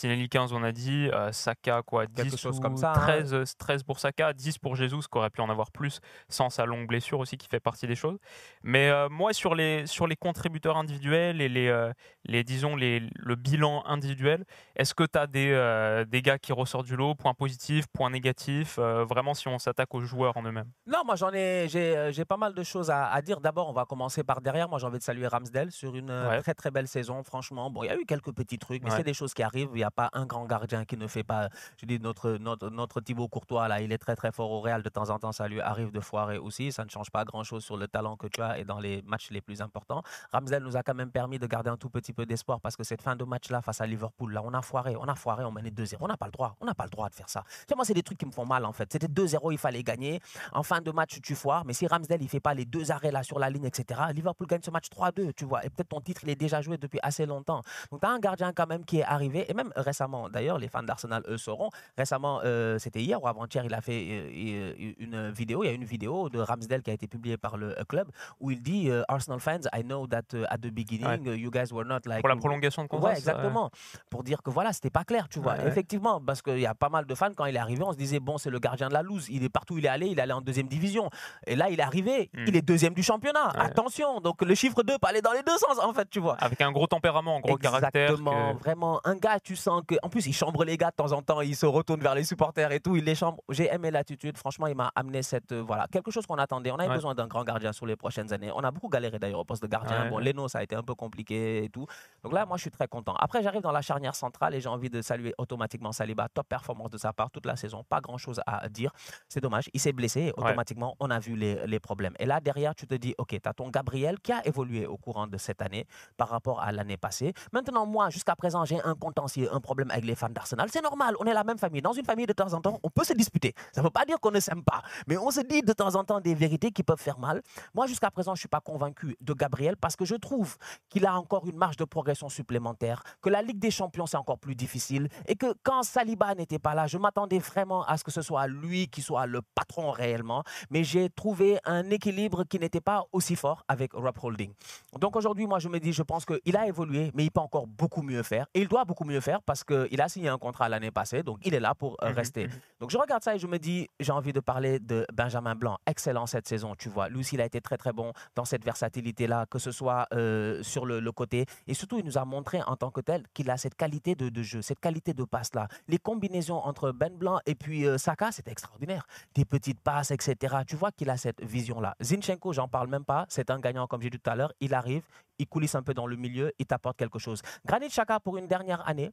Martinelli 0.08 0.30
15, 0.30 0.54
on 0.54 0.64
a 0.64 0.72
dit. 0.72 1.10
Euh, 1.14 1.34
Saka, 1.34 1.82
quoi, 1.82 2.06
10 2.08 2.38
chose 2.38 2.62
comme 2.62 2.78
ça, 2.78 2.94
13, 2.94 3.34
hein. 3.34 3.44
13 3.60 3.84
pour 3.84 4.00
Saka, 4.00 4.32
10 4.32 4.58
pour 4.58 4.76
Jesus, 4.76 5.02
qui 5.12 5.18
aurait 5.18 5.30
pu 5.30 5.42
en 5.42 5.50
avoir 5.50 5.70
plus 5.72 6.00
sans 6.30 6.50
sa 6.50 6.66
longue 6.66 6.88
blessure 6.88 7.20
aussi, 7.20 7.38
qui 7.38 7.50
fait 7.50 7.60
partie 7.60 7.88
des 7.88 7.96
choses. 7.96 8.18
Mais 8.64 8.90
euh, 8.90 9.10
moi, 9.10 9.34
sur 9.34 9.54
les, 9.54 9.86
sur 9.86 10.08
les 10.08 10.16
contributeurs 10.16 10.78
individuels 10.78 11.42
et 11.42 11.50
les, 11.50 11.68
euh, 11.68 11.92
les 12.24 12.46
disons, 12.46 12.78
les, 12.78 13.02
le 13.16 13.36
bilan 13.36 13.84
individuel, 13.86 14.46
est-ce 14.78 14.94
que 14.94 15.04
tu 15.04 15.20
as 15.20 15.28
des, 15.28 16.06
des 16.08 16.22
gars 16.22 16.40
qui 16.40 16.54
ressortent 16.54 16.86
du 16.86 16.96
lot, 16.96 17.16
points 17.16 17.34
positifs, 17.34 17.86
points 17.88 18.10
négatifs, 18.10 18.80
vraiment 18.80 19.34
si 19.34 19.48
on 19.50 19.60
s'attaque 19.60 19.94
aux 19.94 20.02
joueurs 20.02 20.38
en 20.38 20.44
eux-mêmes? 20.44 20.72
Non, 20.86 21.00
moi 21.06 21.16
j'en 21.16 21.32
ai, 21.34 21.68
j'ai 21.68 22.26
pas 22.26 22.38
mal 22.38 22.54
de 22.54 22.64
choses 22.64 22.90
à, 22.90 23.22
dire. 23.22 23.42
D'abord, 23.42 23.70
on 23.70 23.74
va 23.74 23.86
commencer 23.86 24.24
par 24.24 24.40
derrière. 24.42 24.70
Moi, 24.70 24.80
j'ai 24.80 24.86
envie 24.86 25.00
de 25.00 25.04
saluer 25.04 25.28
Ramsdale 25.28 25.72
sur 25.72 25.96
une 25.96 26.14
très 26.42 26.54
très 26.54 26.72
belle 26.72 26.88
saison, 26.88 27.24
franchement. 27.24 27.70
Bon, 27.70 27.84
il 27.84 27.88
y 27.88 27.90
a 27.90 27.96
eu 27.98 28.06
quelques 28.06 28.34
petits 28.34 28.58
trucs, 28.58 28.84
mais 28.84 28.92
c'est 28.92 29.04
des 29.04 29.14
choses 29.14 29.34
qui 29.34 29.44
arrivent. 29.44 29.70
Il 29.74 29.78
n'y 29.78 29.84
a 29.84 29.87
pas 29.92 30.10
un 30.14 30.26
grand 30.26 30.46
gardien 30.46 30.86
qui 30.86 30.98
ne 30.98 31.08
fait 31.08 31.24
pas. 31.24 31.50
Je 31.78 31.86
dis, 31.86 32.00
notre, 32.00 32.32
notre, 32.32 32.70
notre 32.70 33.02
Thibaut 33.02 33.28
Courtois, 33.28 33.68
là, 33.68 33.82
il 33.82 33.92
est 33.92 33.98
très 33.98 34.16
très 34.16 34.32
fort 34.32 34.52
au 34.52 34.62
Real. 34.62 34.84
De 34.84 34.90
temps 34.90 35.10
en 35.10 35.20
temps, 35.20 35.32
ça 35.32 35.48
lui 35.48 35.62
arrive 35.62 35.92
de 35.92 36.00
foirer 36.00 36.38
aussi. 36.38 36.72
Ça 36.72 36.86
ne 36.86 36.90
change 36.90 37.10
pas 37.10 37.24
grand 37.26 37.44
chose 37.44 37.64
sur 37.64 37.78
le 37.78 37.88
talent 37.88 38.18
que 38.18 38.28
tu 38.28 38.42
as 38.42 38.58
et 38.60 38.64
dans 38.64 38.80
les 38.80 39.02
matchs 39.04 39.30
les 39.32 39.42
plus 39.42 39.62
importants. 39.62 40.04
Ramsdale 40.32 40.64
nous 40.64 40.78
a 40.78 40.84
quand 40.84 40.96
même 40.96 41.12
permis 41.12 41.40
de 41.40 41.48
garder 41.48 41.70
un 41.70 41.78
tout 41.78 41.90
petit 41.90 42.14
peu 42.14 42.26
d'espoir 42.26 42.60
parce 42.62 42.76
que 42.76 42.84
cette 42.84 43.02
fin 43.02 43.16
de 43.16 43.24
match-là, 43.24 43.62
face 43.62 43.82
à 43.82 43.86
Liverpool, 43.86 44.34
là, 44.34 44.42
on 44.44 44.54
a 44.54 44.62
foiré, 44.62 44.96
on 44.96 45.08
a 45.08 45.16
foiré, 45.16 45.44
on 45.44 45.52
menait 45.52 45.70
2-0. 45.70 45.98
On 46.00 46.08
n'a 46.08 46.18
pas 46.18 46.26
le 46.26 46.32
droit. 46.32 46.56
On 46.62 46.66
n'a 46.66 46.74
pas 46.74 46.86
le 46.86 46.90
droit 46.90 47.10
de 47.10 47.16
faire 47.16 47.30
ça. 47.30 47.44
moi, 47.76 47.86
c'est 47.86 47.94
des 47.94 48.04
trucs 48.04 48.18
qui 48.18 48.26
me 48.26 48.32
font 48.32 48.46
mal, 48.46 48.66
en 48.66 48.74
fait. 48.74 48.92
C'était 48.92 49.08
2-0, 49.08 49.52
il 49.52 49.58
fallait 49.58 49.84
gagner. 49.84 50.20
En 50.54 50.64
fin 50.64 50.82
de 50.82 50.92
match, 50.92 51.20
tu 51.22 51.36
foires. 51.36 51.66
Mais 51.66 51.74
si 51.74 51.88
Ramsdale, 51.88 52.22
il 52.22 52.30
fait 52.30 52.40
pas 52.40 52.54
les 52.54 52.66
deux 52.66 52.92
arrêts 52.92 53.12
là 53.12 53.24
sur 53.24 53.40
la 53.40 53.50
ligne, 53.50 53.66
etc., 53.66 54.02
Liverpool 54.14 54.48
gagne 54.48 54.62
ce 54.62 54.72
match 54.72 54.88
3-2, 54.90 55.34
tu 55.34 55.46
vois. 55.46 55.66
Et 55.66 55.70
peut-être 55.70 55.90
ton 55.90 56.02
titre, 56.02 56.22
il 56.24 56.30
est 56.30 56.36
déjà 56.36 56.62
joué 56.62 56.78
depuis 56.78 57.00
assez 57.04 57.26
longtemps. 57.26 57.62
Donc, 57.92 58.02
tu 58.02 58.08
as 58.08 58.10
un 58.10 58.20
gardien 58.20 58.54
quand 58.54 58.68
même 58.68 58.86
qui 58.86 59.00
est 59.00 59.04
arrivé. 59.04 59.50
Et 59.50 59.54
même 59.54 59.72
récemment, 59.78 60.30
d'ailleurs, 60.30 60.58
les 60.58 60.68
fans 60.68 60.84
d'Arsenal, 60.84 61.24
eux, 61.28 61.38
sauront. 61.38 61.70
Récemment, 61.98 62.42
euh, 62.44 62.78
c'était 62.80 63.02
hier 63.02 63.22
ou 63.22 63.28
avant-hier, 63.28 63.66
il 63.66 63.74
a 63.74 63.82
fait 63.82 64.06
euh, 64.10 64.74
euh, 64.80 64.94
une 65.00 65.30
vidéo. 65.32 65.64
Il 65.64 65.68
y 65.68 65.70
a 65.70 65.74
une 65.74 65.84
vidéo 65.84 66.30
de 66.30 66.40
Ramsdale 66.40 66.82
qui 66.82 66.92
a 66.92 66.94
été 66.94 67.08
publiée 67.08 67.38
par 67.38 67.58
le 67.58 67.76
club 67.88 68.10
où 68.40 68.52
il 68.52 68.62
dit 68.62 68.90
Arsenal 69.08 69.40
fans, 69.40 69.62
I 69.74 69.84
know 69.84 70.08
that 70.08 70.24
at 70.50 70.58
the 70.58 70.72
beginning, 70.72 71.26
you 71.26 71.52
guys 71.52 71.72
were 71.72 71.86
not 71.86 72.02
like. 72.06 72.22
Pour 72.22 72.30
la 72.30 72.36
prolongation 72.36 72.84
de 72.84 72.88
contrat. 72.88 73.10
Ouais, 73.10 73.18
exactement. 73.18 73.72
Pour 74.10 74.24
dire 74.24 74.42
que 74.42 74.50
voilà, 74.50 74.74
c'était 74.74 74.90
pas 74.90 75.04
clair, 75.04 75.28
tu 75.30 75.40
vois. 75.40 75.58
Effectivement, 75.66 76.22
parce 76.22 76.42
qu'il 76.42 76.60
y 76.60 76.66
a 76.66 76.76
pas 76.76 76.90
mal 76.90 77.06
de 77.06 77.16
fans, 77.16 77.32
quand 77.36 77.46
il 77.46 77.56
est 77.56 77.60
arrivé, 77.60 77.84
on 77.84 77.92
se 77.92 77.98
disait, 77.98 78.20
bon, 78.20 78.38
c'est 78.38 78.50
le 78.50 78.60
gardien 78.60 78.90
de 78.90 78.94
la 78.94 79.02
loose. 79.02 79.28
Il 79.30 79.44
est 79.44 79.50
partout 79.50 79.76
où 79.76 79.78
il 79.78 79.86
est 79.86 79.90
allé, 79.90 80.08
il 80.08 80.20
est 80.20 80.22
allé 80.22 80.34
en 80.34 80.42
deuxième 80.42 80.68
division. 80.68 81.10
Et 81.46 81.56
là, 81.56 81.70
il 81.70 81.80
est 81.80 81.84
arrivé, 81.84 82.30
hmm. 82.34 82.46
il 82.48 82.56
est 82.56 82.62
deuxième 82.62 82.94
du 82.94 83.04
championnat. 83.04 83.50
Attention, 83.56 84.20
donc 84.22 84.42
le 84.42 84.56
chiffre 84.56 84.84
2 84.84 84.98
peut 84.98 85.08
aller 85.08 85.22
dans 85.22 85.34
les 85.34 85.44
deux 85.44 85.58
sens, 85.58 85.80
en 85.80 85.94
fait, 85.94 86.10
tu 86.10 86.20
vois. 86.20 86.36
Avec 86.40 86.62
un 86.62 86.72
gros 86.72 86.88
tempérament, 86.88 87.38
un 87.38 87.40
gros 87.40 87.58
caractère. 87.58 88.12
Exactement, 88.12 88.54
vraiment. 88.56 89.02
Un 89.04 89.16
gars, 89.16 89.40
tu 89.40 89.56
que. 89.88 89.96
En 90.04 90.10
plus, 90.10 90.26
il 90.28 90.34
chambre 90.34 90.64
les 90.64 90.78
gars 90.78 90.92
de 90.92 90.96
temps 90.96 91.12
en 91.12 91.22
temps, 91.22 91.42
il 91.42 91.56
se 91.56 91.66
retourne 91.66 92.02
vers 92.02 92.16
les 92.16 92.24
supporters 92.24 92.72
et 92.72 92.80
tout, 92.80 92.96
il 92.96 93.04
les 93.04 93.16
chambre. 93.16 93.42
J'ai 93.50 93.72
aimé 93.74 93.92
l'attitude, 93.92 94.38
franchement, 94.38 94.68
il 94.68 94.76
m'a 94.76 94.92
amené 94.96 95.22
cette. 95.24 95.52
Euh, 95.52 95.62
voilà, 95.62 95.88
quelque 95.92 96.12
chose 96.12 96.26
qu'on 96.26 96.36
attendait. 96.36 96.72
On 96.72 96.78
avait 96.78 96.94
besoin 96.94 97.16
d'un 97.16 97.28
grand 97.28 97.44
gardien 97.44 97.74
sur 97.74 97.86
les 97.86 97.96
prochaines 97.96 98.32
années. 98.34 98.52
On 98.54 98.64
a 98.64 98.72
beaucoup 98.72 98.90
galéré 98.90 99.20
d'ailleurs 99.20 99.40
au 99.40 99.46
poste 99.46 99.62
de 99.62 99.68
gardien. 99.68 100.10
bon, 100.10 100.20
Leno, 100.20 100.48
ça 100.48 100.60
a 100.60 100.64
été 100.64 100.76
un 100.76 100.84
peu 100.84 100.96
compliqué 100.96 101.64
et 101.64 101.70
tout. 101.70 101.86
Donc 102.24 102.34
là, 102.34 102.46
moi, 102.46 102.58
je 102.58 102.62
suis 102.62 102.72
très 102.72 102.88
content. 102.88 103.16
Après, 103.20 103.44
j'arrive 103.44 103.62
dans 103.62 103.72
la 103.72 103.82
charnière 103.82 104.16
centrale 104.16 104.56
et 104.56 104.62
j'ai 104.62 104.70
envie 104.70 104.90
de 104.90 105.02
saluer 105.02 105.34
automatiquement 105.38 105.92
Saliba. 105.92 106.28
Top 106.30 106.48
performance 106.48 106.90
de 106.90 106.98
sa 106.98 107.14
part 107.14 107.30
toute 107.32 107.46
la 107.46 107.56
saison. 107.56 107.84
Pas 107.88 108.02
grand 108.02 108.18
chose 108.18 108.42
à 108.46 108.68
dire. 108.70 108.92
C'est 109.28 109.42
dommage. 109.42 109.70
Il 109.74 109.80
s'est 109.80 109.94
blessé 109.94 110.22
et 110.22 110.34
automatiquement, 110.38 110.96
on 111.00 111.10
a 111.10 111.20
vu 111.20 111.36
les, 111.36 111.66
les, 111.68 111.80
problèmes. 111.80 112.14
Et 112.20 112.26
là, 112.26 112.40
derrière, 112.40 112.76
tu 112.76 112.88
te 112.88 112.96
dis, 112.96 113.14
OK, 113.18 113.30
tu 113.30 113.50
as 113.50 113.54
ton 113.54 113.70
Gabriel 113.70 114.20
qui 114.20 114.32
a 114.32 114.46
évolué 114.46 114.86
au 114.86 114.98
courant 114.98 115.28
de 115.28 115.38
cette 115.38 115.62
année 115.62 115.86
par 116.18 116.30
rapport 116.30 116.62
à 116.62 116.72
l'année 116.72 116.98
passée. 116.98 117.34
Maintenant, 117.52 117.86
moi, 117.86 118.10
jusqu'à 118.10 118.36
présent, 118.36 118.66
j'ai 118.66 118.82
un 118.84 118.96
contentieux, 118.96 119.50
un 119.54 119.57
problème 119.60 119.92
avec 119.92 120.06
les 120.06 120.16
fans 120.16 120.30
d'Arsenal. 120.30 120.70
C'est 120.72 120.82
normal. 120.82 121.16
On 121.20 121.26
est 121.26 121.34
la 121.34 121.44
même 121.44 121.58
famille. 121.58 121.82
Dans 121.82 121.94
une 121.94 122.06
famille, 122.06 122.26
de 122.26 122.34
temps 122.34 122.54
en 122.54 122.62
temps, 122.62 122.80
on 122.84 122.90
peut 122.90 123.04
se 123.04 123.14
disputer. 123.14 123.54
Ça 123.72 123.82
ne 123.82 123.86
veut 123.86 123.92
pas 123.92 124.06
dire 124.06 124.20
qu'on 124.20 124.32
ne 124.32 124.40
s'aime 124.40 124.64
pas. 124.64 124.82
Mais 125.08 125.18
on 125.18 125.32
se 125.32 125.42
dit 125.42 125.62
de 125.62 125.74
temps 125.74 125.96
en 125.96 126.04
temps 126.04 126.20
des 126.20 126.36
vérités 126.36 126.72
qui 126.72 126.84
peuvent 126.84 127.00
faire 127.00 127.20
mal. 127.20 127.42
Moi, 127.74 127.88
jusqu'à 127.88 128.12
présent, 128.12 128.34
je 128.36 128.40
ne 128.40 128.42
suis 128.42 128.48
pas 128.48 128.62
convaincu 128.62 129.18
de 129.22 129.34
Gabriel 129.34 129.78
parce 129.78 129.96
que 129.96 130.06
je 130.06 130.16
trouve 130.16 130.58
qu'il 130.90 131.06
a 131.06 131.18
encore 131.18 131.48
une 131.48 131.58
marge 131.58 131.78
de 131.78 131.86
progression 131.86 132.30
supplémentaire, 132.30 133.04
que 133.22 133.30
la 133.30 133.42
Ligue 133.42 133.60
des 133.60 133.72
Champions, 133.72 134.06
c'est 134.06 134.18
encore 134.18 134.40
plus 134.40 134.56
difficile 134.56 135.10
et 135.28 135.36
que 135.36 135.54
quand 135.64 135.84
Saliba 135.84 136.36
n'était 136.36 136.60
pas 136.60 136.76
là, 136.76 136.88
je 136.88 136.98
m'attendais 136.98 137.40
vraiment 137.40 137.84
à 137.86 137.98
ce 137.98 138.04
que 138.04 138.12
ce 138.12 138.22
soit 138.22 138.48
lui 138.48 138.88
qui 138.88 139.02
soit 139.02 139.26
le 139.26 139.42
patron 139.42 139.92
réellement. 139.92 140.44
Mais 140.70 140.84
j'ai 140.84 141.10
trouvé 141.10 141.60
un 141.66 141.90
équilibre 141.90 142.44
qui 142.44 142.60
n'était 142.60 142.82
pas 142.82 143.06
aussi 143.12 143.36
fort 143.36 143.64
avec 143.68 143.94
Rob 143.94 144.16
Holding. 144.22 144.54
Donc 145.00 145.16
aujourd'hui, 145.16 145.48
moi, 145.48 145.60
je 145.60 145.70
me 145.70 145.80
dis, 145.80 145.94
je 145.94 146.04
pense 146.04 146.26
qu'il 146.26 146.58
a 146.58 146.68
évolué, 146.68 147.12
mais 147.14 147.26
il 147.26 147.32
peut 147.32 147.42
encore 147.42 147.68
beaucoup 147.68 148.02
mieux 148.02 148.24
faire. 148.24 148.48
Et 148.54 148.62
il 148.62 148.68
doit 148.68 148.86
beaucoup 148.86 149.06
mieux 149.06 149.22
faire 149.22 149.42
parce 149.48 149.64
qu'il 149.64 150.02
a 150.02 150.10
signé 150.10 150.28
un 150.28 150.38
contrat 150.38 150.68
l'année 150.68 150.92
passée, 150.92 151.24
donc 151.24 151.40
il 151.44 151.56
est 151.56 151.60
là 151.60 151.74
pour 151.74 151.96
euh, 152.04 152.10
mhm, 152.10 152.16
rester. 152.16 152.48
Mhm. 152.48 152.54
Donc 152.82 152.92
je 152.92 152.98
regarde 152.98 153.24
ça 153.24 153.34
et 153.34 153.40
je 153.40 153.48
me 153.48 153.58
dis, 153.58 153.88
j'ai 154.00 154.12
envie 154.12 154.34
de 154.34 154.42
parler 154.42 154.78
de 154.78 155.08
Benjamin 155.14 155.56
Blanc. 155.56 155.78
Excellent 155.88 156.28
cette 156.28 156.48
saison, 156.48 156.76
tu 156.76 156.90
vois. 156.90 157.08
Lui 157.08 157.22
aussi, 157.22 157.36
il 157.36 157.42
a 157.42 157.46
été 157.46 157.62
très 157.62 157.78
très 157.78 157.94
bon 157.94 158.12
dans 158.36 158.44
cette 158.44 158.66
versatilité-là, 158.66 159.46
que 159.50 159.58
ce 159.58 159.72
soit 159.72 160.06
euh, 160.14 160.62
sur 160.64 160.86
le, 160.86 161.12
côté. 161.14 161.46
Et 161.66 161.74
surtout, 161.74 161.98
il 161.98 162.06
nous 162.06 162.18
a 162.18 162.26
montré 162.26 162.62
en 162.64 162.76
tant 162.76 162.92
que 162.92 163.00
tel 163.00 163.24
qu'il 163.34 163.50
a 163.50 163.56
cette 163.56 163.76
qualité 163.76 164.16
de, 164.16 164.44
jeu, 164.44 164.62
cette 164.62 164.82
qualité 164.82 165.14
de 165.14 165.24
passe-là. 165.24 165.70
Les 165.88 165.98
combinaisons 165.98 166.58
entre 166.58 166.92
Ben 166.92 167.16
Blanc 167.16 167.40
et 167.46 167.56
puis 167.56 167.88
euh, 167.88 167.98
Saka, 167.98 168.34
c'était 168.34 168.52
extraordinaire. 168.52 169.08
Des 169.34 169.46
petites 169.46 169.80
passes, 169.80 170.12
etc. 170.12 170.58
Tu 170.68 170.76
vois 170.76 170.92
qu'il 170.92 171.10
a 171.10 171.16
cette 171.16 171.42
vision-là. 171.42 171.96
Zinchenko, 172.02 172.52
j'en 172.52 172.68
parle 172.68 172.90
même 172.90 173.06
pas. 173.06 173.26
C'est 173.30 173.50
un 173.50 173.60
gagnant, 173.60 173.88
comme 173.88 174.02
j'ai 174.02 174.10
dit 174.10 174.20
tout 174.20 174.30
à 174.30 174.36
l'heure. 174.36 174.52
Il 174.60 174.74
arrive, 174.74 175.04
il 175.40 175.48
coulisse 175.48 175.76
un 175.76 175.84
peu 175.84 175.94
dans 175.94 176.08
le 176.08 176.16
milieu, 176.16 176.52
il 176.60 176.66
t'apporte 176.66 176.98
quelque 176.98 177.20
chose. 177.20 177.42
Granit 177.66 177.88
Xhaka, 177.88 178.20
pour 178.20 178.38
une 178.38 178.48
dernière 178.48 178.88
année, 178.88 179.12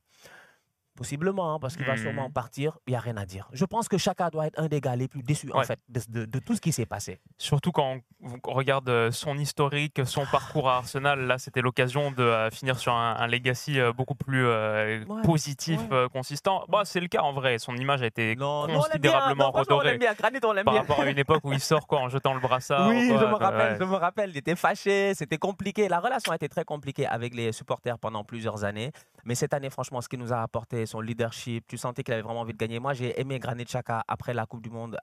Possiblement, 0.97 1.53
hein, 1.55 1.59
parce 1.61 1.77
qu'il 1.77 1.85
va 1.87 1.95
Hmm. 1.95 1.99
sûrement 1.99 2.31
partir, 2.31 2.79
il 2.87 2.91
n'y 2.91 2.97
a 2.97 3.01
rien 3.01 3.17
à 3.17 3.27
dire. 3.27 3.49
Je 3.53 3.65
pense 3.65 3.89
que 3.89 3.99
Chaka 3.99 4.31
doit 4.31 4.47
être 4.47 4.59
un 4.61 4.69
des 4.69 4.81
gars 4.81 4.95
les 4.95 5.09
plus 5.09 5.23
déçus 5.25 5.51
en 5.53 5.63
fait 5.63 5.81
de, 5.89 6.01
de- 6.09 6.25
de 6.25 6.39
tout 6.39 6.55
ce 6.55 6.61
qui 6.61 6.71
s'est 6.71 6.87
passé. 6.87 7.19
Surtout 7.37 7.73
quand 7.73 7.99
on 8.23 8.53
regarde 8.53 8.89
euh, 8.89 9.11
son 9.11 9.37
historique, 9.37 10.03
son 10.07 10.25
parcours 10.27 10.69
à 10.71 10.77
Arsenal, 10.77 11.21
là 11.27 11.39
c'était 11.39 11.63
l'occasion 11.63 12.13
de 12.13 12.23
euh, 12.23 12.49
finir 12.51 12.79
sur 12.79 12.93
un, 12.95 13.17
un 13.19 13.27
legacy 13.27 13.81
euh, 13.81 13.93
beaucoup 13.93 14.15
plus 14.15 14.47
euh, 14.47 15.05
Ouais, 15.07 15.23
positif, 15.23 15.81
ouais. 15.81 15.89
euh, 15.97 16.09
consistant. 16.09 16.65
Bah, 16.69 16.83
c'est 16.85 17.01
le 17.01 17.09
cas 17.09 17.23
en 17.23 17.33
vrai, 17.33 17.59
son 17.59 17.75
image 17.77 18.03
a 18.03 18.07
été 18.07 18.37
Non, 18.37 18.67
bien, 18.67 18.77
considérablement 18.77 19.47
non, 19.47 19.53
franchement, 19.53 19.75
on 19.75 19.79
redorée 19.79 19.99
bien. 19.99 20.15
Granit, 20.15 20.39
par 20.41 20.55
bien. 20.55 20.73
rapport 20.83 21.01
à 21.01 21.11
une 21.11 21.19
époque 21.19 21.45
où 21.45 21.53
il 21.53 21.61
sort 21.61 21.89
quoi, 21.89 22.01
en 22.01 22.09
jetant 22.09 22.35
le 22.35 22.41
brassard. 22.41 22.89
Oui, 22.89 23.09
quoi, 23.09 23.19
je 23.19 23.25
me 23.27 23.35
rappelle, 23.35 23.77
je 23.81 23.85
me 23.85 23.97
rappelle, 23.97 24.31
il 24.31 24.37
était 24.37 24.55
fâché, 24.57 25.13
c'était 25.15 25.39
compliqué. 25.39 25.89
La 25.89 25.99
relation 25.99 26.31
a 26.31 26.37
été 26.37 26.49
très 26.49 26.65
compliquée 26.65 27.07
avec 27.07 27.35
les 27.35 27.51
supporters 27.53 27.99
pendant 27.99 28.23
plusieurs 28.23 28.63
années. 28.65 28.93
Mais 29.25 29.35
cette 29.35 29.55
année, 29.55 29.71
franchement, 29.71 30.01
ce 30.01 30.09
qu'il 30.09 30.19
nous 30.19 30.33
a 30.33 30.43
apporté, 30.43 30.87
son 30.87 31.01
leadership, 31.01 31.67
tu 31.67 31.79
sentais 31.79 32.03
qu'il 32.03 32.13
avait 32.13 32.23
vraiment 32.23 32.41
envie 32.41 32.53
de 32.53 32.59
gagner. 32.59 32.79
Moi, 32.79 32.93
j'ai 32.93 33.19
aimé 33.21 33.39
Granit 33.39 33.65
Xhaka 33.65 34.05
après 34.07 34.35
la 34.35 34.47
Coupe 34.47 34.63
du 34.63 34.71
Monde 34.71 34.99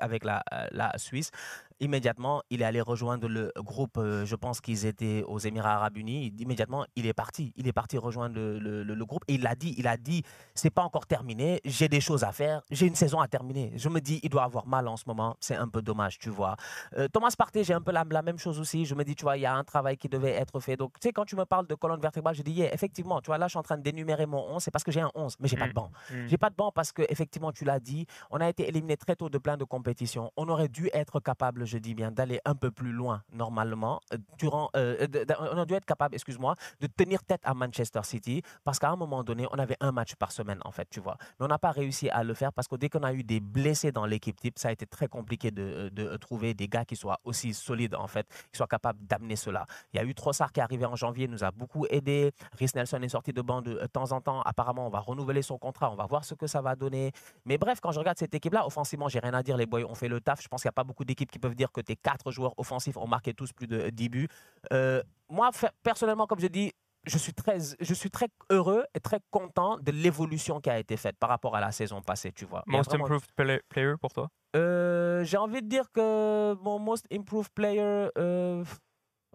avec 0.00 0.24
la, 0.24 0.42
euh, 0.52 0.66
la 0.72 0.96
Suisse. 0.98 1.30
Immédiatement, 1.80 2.42
il 2.50 2.62
est 2.62 2.64
allé 2.64 2.80
rejoindre 2.80 3.28
le 3.28 3.52
groupe, 3.58 3.98
euh, 3.98 4.24
je 4.24 4.34
pense 4.34 4.60
qu'ils 4.60 4.86
étaient 4.86 5.22
aux 5.26 5.38
Émirats 5.38 5.74
Arabes 5.74 5.96
Unis. 5.98 6.32
Immédiatement, 6.38 6.86
il 6.96 7.06
est 7.06 7.12
parti. 7.12 7.52
Il 7.56 7.68
est 7.68 7.72
parti 7.72 7.98
rejoindre 7.98 8.34
le, 8.34 8.58
le- 8.58 8.82
le- 8.82 8.94
le 8.94 9.04
groupe. 9.04 9.24
Et 9.28 9.34
il 9.34 9.42
l'a 9.42 9.54
dit, 9.54 9.74
il 9.76 9.86
a 9.86 9.96
dit, 9.98 10.22
c'est 10.54 10.70
pas 10.70 10.82
encore 10.82 11.06
terminé, 11.06 11.60
j'ai 11.64 11.88
des 11.88 12.00
choses 12.00 12.24
à 12.24 12.32
faire, 12.32 12.62
j'ai 12.70 12.86
une 12.86 12.94
saison 12.94 13.20
à 13.20 13.28
terminer. 13.28 13.72
Je 13.76 13.88
me 13.90 14.00
dis, 14.00 14.20
il 14.22 14.30
doit 14.30 14.44
avoir 14.44 14.66
mal 14.66 14.88
en 14.88 14.96
ce 14.96 15.04
moment. 15.06 15.36
C'est 15.40 15.54
un 15.56 15.68
peu 15.68 15.82
dommage, 15.82 16.18
tu 16.18 16.30
vois. 16.30 16.56
Euh, 16.96 17.08
Thomas 17.08 17.34
Partey, 17.36 17.62
j'ai 17.62 17.74
un 17.74 17.80
peu 17.82 17.92
la, 17.92 18.04
la 18.10 18.22
même 18.22 18.38
chose 18.38 18.58
aussi. 18.58 18.86
Je 18.86 18.94
me 18.94 19.04
dis, 19.04 19.14
tu 19.14 19.22
vois, 19.24 19.36
il 19.36 19.42
y 19.42 19.46
a 19.46 19.54
un 19.54 19.64
travail 19.64 19.98
qui 19.98 20.08
devait 20.08 20.30
être 20.32 20.60
fait. 20.60 20.76
Donc, 20.76 20.94
tu 20.98 21.08
sais, 21.08 21.12
quand 21.12 21.26
tu 21.26 21.36
me 21.36 21.44
parles 21.44 21.66
de 21.66 21.74
colonne 21.74 22.00
vertébrale, 22.00 22.34
je 22.34 22.42
dis, 22.42 22.52
yeah, 22.52 22.72
effectivement, 22.72 23.20
tu 23.20 23.26
vois, 23.26 23.36
là, 23.36 23.46
je 23.48 23.50
suis 23.50 23.58
en 23.58 23.62
train 23.62 23.76
d'énumérer 23.76 24.24
mon 24.24 24.38
11. 24.54 24.62
C'est 24.62 24.70
parce 24.70 24.82
que 24.84 24.90
j'ai 24.92 25.02
un 25.02 25.10
11, 25.14 25.36
mais 25.40 25.48
j'ai 25.48 25.56
pas 25.58 25.68
de 25.68 25.74
banc. 25.74 25.90
Mm. 26.10 26.26
J'ai 26.28 26.38
pas 26.38 26.48
de 26.48 26.54
banc 26.56 26.72
parce 26.72 26.90
que, 26.92 27.02
effectivement, 27.10 27.52
tu 27.52 27.64
l'as 27.66 27.80
dit, 27.80 28.06
on 28.30 28.40
a 28.40 28.48
été 28.48 28.66
éliminé 28.66 28.96
très 28.96 29.14
tôt 29.14 29.28
de 29.28 29.36
plein 29.38 29.58
de 29.58 29.64
compétitions. 29.64 30.30
On 30.38 30.48
aurait 30.48 30.68
dû 30.68 30.88
être 30.94 31.20
capable, 31.20 31.65
je 31.66 31.78
dis 31.78 31.94
bien, 31.94 32.10
d'aller 32.10 32.40
un 32.44 32.54
peu 32.54 32.70
plus 32.70 32.92
loin, 32.92 33.22
normalement. 33.32 34.00
euh, 34.12 34.18
Durant, 34.38 34.70
euh, 34.76 35.06
de- 35.06 35.26
on 35.38 35.56
aurait 35.56 35.66
dû 35.66 35.74
être 35.74 35.84
capable, 35.86 36.14
excuse-moi, 36.14 36.54
de 36.80 36.86
tenir 36.86 37.22
tête 37.24 37.40
à 37.44 37.54
Manchester 37.54 38.00
City 38.04 38.42
parce 38.64 38.78
qu'à 38.78 38.90
un 38.90 38.96
moment 38.96 39.22
donné, 39.24 39.46
on 39.52 39.58
avait 39.58 39.76
un 39.80 39.92
match 39.92 40.14
par 40.16 40.32
semaine, 40.32 40.58
en 40.64 40.70
fait, 40.70 40.88
tu 40.90 41.00
vois. 41.00 41.16
Mais 41.38 41.46
on 41.46 41.48
n'a 41.48 41.58
pas 41.58 41.70
réussi 41.72 42.08
à 42.10 42.22
le 42.24 42.34
faire 42.34 42.52
parce 42.52 42.68
que 42.68 42.76
dès 42.76 42.88
qu'on 42.88 43.02
a 43.02 43.12
eu 43.12 43.22
des 43.24 43.40
blessés 43.40 43.92
dans 43.92 44.06
l'équipe 44.06 44.38
type, 44.40 44.58
ça 44.58 44.68
a 44.68 44.72
été 44.72 44.86
très 44.86 45.08
compliqué 45.08 45.50
de, 45.50 45.88
de 45.90 46.16
trouver 46.16 46.54
des 46.54 46.68
gars 46.68 46.84
qui 46.84 46.96
soient 46.96 47.18
aussi 47.24 47.52
solides, 47.54 47.94
en 47.94 48.06
fait, 48.06 48.26
qui 48.52 48.56
soient 48.56 48.66
capables 48.66 49.04
d'amener 49.06 49.36
cela. 49.36 49.66
Il 49.92 49.96
y 49.96 50.00
a 50.00 50.04
eu 50.04 50.14
Trossard 50.14 50.52
qui 50.52 50.60
est 50.60 50.62
arrivé 50.62 50.84
en 50.86 50.96
janvier, 50.96 51.26
nous 51.28 51.42
a 51.44 51.50
beaucoup 51.50 51.86
aidé. 51.90 52.32
Rhys 52.58 52.70
Nelson 52.74 53.00
est 53.02 53.08
sorti 53.08 53.32
de 53.32 53.42
banc 53.42 53.62
de 53.62 53.72
euh, 53.76 53.88
temps 53.88 54.12
en 54.12 54.20
temps. 54.20 54.42
Apparemment, 54.42 54.86
on 54.86 54.90
va 54.90 55.00
renouveler 55.00 55.42
son 55.42 55.58
contrat, 55.58 55.90
on 55.90 55.96
va 55.96 56.06
voir 56.06 56.24
ce 56.24 56.34
que 56.34 56.46
ça 56.46 56.60
va 56.62 56.76
donner. 56.76 57.12
Mais 57.44 57.58
bref, 57.58 57.80
quand 57.80 57.90
je 57.92 57.98
regarde 57.98 58.18
cette 58.18 58.34
équipe-là, 58.34 58.66
offensivement, 58.66 59.08
j'ai 59.08 59.18
rien 59.18 59.34
à 59.34 59.42
dire. 59.42 59.56
Les 59.56 59.66
boys 59.66 59.84
ont 59.84 59.94
fait 59.94 60.08
le 60.08 60.20
taf. 60.20 60.42
Je 60.42 60.48
pense 60.48 60.62
qu'il 60.62 60.68
n'y 60.68 60.74
a 60.74 60.78
pas 60.80 60.84
beaucoup 60.84 61.04
d'équipes 61.04 61.30
qui 61.30 61.38
peuvent 61.38 61.54
dire 61.56 61.72
que 61.72 61.80
tes 61.80 61.96
quatre 61.96 62.30
joueurs 62.30 62.54
offensifs 62.58 62.96
ont 62.96 63.06
marqué 63.08 63.34
tous 63.34 63.52
plus 63.52 63.66
de 63.66 63.90
10 63.90 64.08
buts. 64.08 64.28
Euh, 64.72 65.02
moi, 65.28 65.50
personnellement, 65.82 66.26
comme 66.26 66.38
je 66.40 66.46
dis, 66.46 66.72
je 67.04 67.18
suis, 67.18 67.32
très, 67.32 67.58
je 67.80 67.94
suis 67.94 68.10
très 68.10 68.26
heureux 68.50 68.84
et 68.94 69.00
très 69.00 69.20
content 69.30 69.78
de 69.78 69.92
l'évolution 69.92 70.60
qui 70.60 70.70
a 70.70 70.78
été 70.78 70.96
faite 70.96 71.16
par 71.18 71.28
rapport 71.30 71.54
à 71.56 71.60
la 71.60 71.70
saison 71.72 72.00
passée, 72.02 72.32
tu 72.32 72.44
vois. 72.44 72.62
Most 72.66 72.90
vraiment- 72.90 73.04
improved 73.04 73.30
play- 73.36 73.60
player 73.68 73.94
pour 74.00 74.12
toi? 74.12 74.28
Euh, 74.56 75.22
J'ai 75.24 75.36
envie 75.36 75.62
de 75.62 75.68
dire 75.68 75.90
que 75.92 76.54
mon 76.62 76.78
most 76.78 77.06
improved 77.12 77.50
player. 77.54 78.08
euh, 78.18 78.64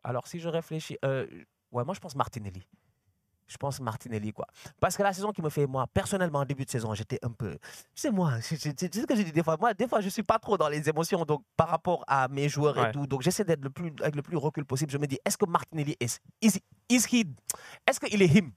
alors, 0.04 0.28
si 0.28 0.40
je 0.40 0.50
réfléchis. 0.50 0.98
euh, 1.06 1.26
ouais, 1.72 1.84
moi, 1.86 1.94
je 1.94 2.00
pense 2.00 2.16
Martinelli. 2.16 2.68
Je 3.52 3.58
pense 3.58 3.82
Martinelli, 3.82 4.32
quoi. 4.32 4.48
Parce 4.80 4.96
que 4.96 5.04
la 5.04 5.12
saison 5.12 5.32
qui 5.34 5.42
me 5.42 5.50
fait, 5.50 5.68
moi, 5.68 5.86
personnellement, 5.94 6.40
en 6.40 6.46
début 6.46 6.64
de 6.64 6.70
saison, 6.70 6.94
j'étais 6.94 7.20
un 7.22 7.32
peu. 7.32 7.58
Sais, 7.94 8.10
moi, 8.10 8.40
c'est 8.42 8.56
c'est- 8.58 8.80
c'est 8.80 9.02
ce 9.02 9.06
que 9.06 9.14
j'ai 9.16 9.26
dit 9.26 9.34
des 9.34 9.44
fois. 9.44 9.58
Moi, 9.60 9.74
des 9.74 9.88
fois, 9.90 10.00
je 10.00 10.08
suis 10.08 10.24
pas 10.24 10.40
trop 10.40 10.58
dans 10.58 10.70
les 10.70 10.88
émotions 10.88 11.26
donc, 11.26 11.44
par 11.58 11.68
rapport 11.68 12.06
à 12.08 12.30
mes 12.30 12.48
joueurs 12.48 12.78
Ouais. 12.78 12.90
et 12.90 12.92
tout. 12.94 13.06
Donc, 13.08 13.22
j'essaie 13.24 13.44
d'être 13.44 13.62
le 13.64 13.70
plus, 13.70 13.92
avec 14.02 14.16
le 14.16 14.22
plus 14.22 14.38
recul 14.38 14.64
possible. 14.64 14.90
Je 14.92 14.98
me 14.98 15.06
dis, 15.06 15.20
est-ce 15.26 15.38
que 15.38 15.46
Martinelli 15.46 15.98
est. 16.00 16.20
Is, 16.42 16.60
is 16.90 17.04
he, 17.12 17.26
est-ce 17.86 18.00
qu'il 18.00 18.22
est 18.22 18.28
him? 18.34 18.52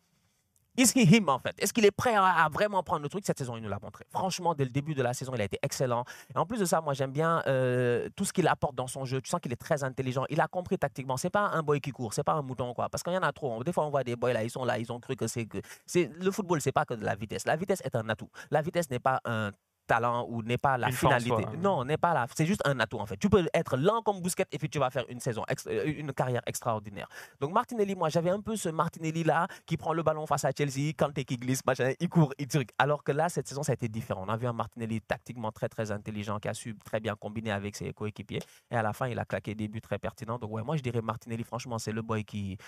Is 0.77 0.93
he 0.95 1.07
him 1.07 1.29
en 1.29 1.39
fait? 1.39 1.55
Est-ce 1.59 1.73
qu'il 1.73 1.85
est 1.85 1.93
prêt 1.93 2.15
à, 2.17 2.49
vraiment 2.53 2.83
prendre 2.83 3.03
le 3.03 3.09
truc? 3.09 3.25
Cette 3.25 3.39
saison, 3.39 3.57
il 3.57 3.63
nous 3.63 3.69
l'a 3.69 3.79
montré. 3.81 4.05
Franchement, 4.11 4.55
dès 4.55 4.65
le 4.65 4.71
début 4.71 4.95
de 4.95 5.03
la 5.03 5.15
saison, 5.15 5.33
il 5.35 5.41
a 5.41 5.45
été 5.45 5.59
excellent. 5.63 6.05
Et 6.35 6.39
en 6.39 6.47
plus 6.47 6.59
de 6.59 6.65
ça, 6.65 6.81
moi, 6.81 6.95
j'aime 6.95 7.13
bien 7.13 7.43
euh, 7.47 8.09
tout 8.17 8.25
ce 8.25 8.33
qu'il 8.33 8.49
apporte 8.49 8.75
dans 8.75 8.89
son 8.89 9.05
jeu. 9.05 9.21
Tu 9.21 9.31
sens 9.31 9.41
qu'il 9.41 9.53
est 9.53 9.57
très 9.57 9.85
intelligent. 9.85 10.25
Il 10.31 10.41
a 10.41 10.49
compris 10.49 10.77
tactiquement. 10.77 11.17
C'est 11.17 11.31
pas 11.31 11.49
un 11.49 11.63
boy 11.63 11.81
qui 11.81 11.91
court, 11.91 12.13
c'est 12.13 12.25
pas 12.25 12.33
un 12.33 12.43
mouton 12.43 12.75
quoi. 12.75 12.89
Parce 12.89 13.03
qu'il 13.03 13.13
y 13.13 13.17
en 13.17 13.23
a 13.23 13.33
trop. 13.33 13.63
Des 13.63 13.73
fois, 13.73 13.87
on 13.87 13.91
voit 13.91 14.03
des 14.03 14.17
boys 14.17 14.33
là, 14.33 14.43
ils 14.43 14.51
sont 14.51 14.65
là, 14.65 14.79
ils 14.79 14.91
ont 14.91 14.99
cru 14.99 15.15
que 15.15 15.29
c'est 15.29 15.47
que 15.47 15.59
c'est 15.87 16.11
le 16.13 16.31
football, 16.31 16.61
c'est 16.61 16.73
pas 16.73 16.85
que 16.85 16.95
de 16.95 17.05
la 17.05 17.15
vitesse. 17.15 17.47
La 17.47 17.57
vitesse 17.57 17.81
est 17.85 17.95
un 17.95 18.09
atout. 18.09 18.31
La 18.51 18.61
vitesse 18.63 18.91
n'est 18.91 18.99
pas 18.99 19.21
un 19.25 19.53
talent 19.87 20.27
ou 20.29 20.43
n'est 20.43 20.59
pas 20.59 20.79
la 20.79 20.89
Une 20.89 20.93
finalité. 20.95 21.29
soi, 21.29 21.43
hein. 21.47 21.59
Non, 21.59 21.85
n'est 21.85 21.97
pas 21.97 22.15
là. 22.15 22.27
C'est 22.35 22.47
juste 22.47 22.63
un 22.67 22.79
atout 22.81 22.99
en 22.99 23.07
fait. 23.07 23.17
Tu 23.17 23.29
peux 23.29 23.47
être 23.53 23.77
lent 23.77 24.03
comme 24.03 24.21
Bousquet 24.21 24.45
et 24.53 24.59
puis 24.59 24.69
tu 24.69 24.79
vas 24.79 24.91
faire 24.91 25.05
une 25.09 25.21
saison, 25.21 25.45
euh, 25.69 25.85
une 25.87 26.13
carrière 26.13 26.43
extraordinaire. 26.47 27.09
Donc 27.41 27.53
Martinelli, 27.53 27.95
moi 27.95 28.09
j'avais 28.09 28.31
un 28.31 28.41
peu 28.41 28.57
ce 28.57 28.69
Martinelli 28.69 29.25
là 29.25 29.47
qui 29.67 29.77
prend 29.77 29.93
le 29.93 30.03
ballon 30.03 30.27
face 30.27 30.45
à 30.45 30.51
Chelsea, 30.57 30.93
quand 30.97 31.13
qui 31.15 31.37
glisse, 31.37 31.65
machin, 31.65 31.93
il 32.01 32.09
court, 32.09 32.33
il 32.39 32.49
truc. 32.49 32.71
Alors 32.79 33.03
que 33.05 33.13
là, 33.13 33.29
cette 33.29 33.47
saison, 33.49 33.63
ça 33.63 33.73
a 33.73 33.75
été 33.75 33.89
différent. 33.89 34.25
On 34.27 34.29
a 34.29 34.37
vu 34.37 34.47
un 34.47 34.53
Martinelli 34.53 35.01
tactiquement 35.01 35.53
très 35.53 35.69
très 35.69 35.91
intelligent 35.91 36.39
qui 36.39 36.49
a 36.49 36.55
su 36.55 36.77
très 36.85 37.01
bien 37.01 37.15
combiner 37.15 37.53
avec 37.53 37.77
ses 37.77 37.93
coéquipiers. 37.93 38.41
Et 38.71 38.77
à 38.77 38.83
la 38.83 38.93
fin, 38.93 39.07
il 39.09 39.19
a 39.19 39.25
claqué 39.25 39.55
des 39.55 39.69
buts 39.69 39.81
très 39.81 39.99
pertinents. 39.99 40.39
Donc 40.39 40.51
ouais, 40.51 40.63
moi 40.63 40.77
je 40.77 40.83
dirais 40.83 41.03
Martinelli, 41.03 41.45
franchement, 41.45 41.79
c'est 41.79 41.93
le 41.93 42.03
boy 42.03 42.25
qui, 42.25 42.59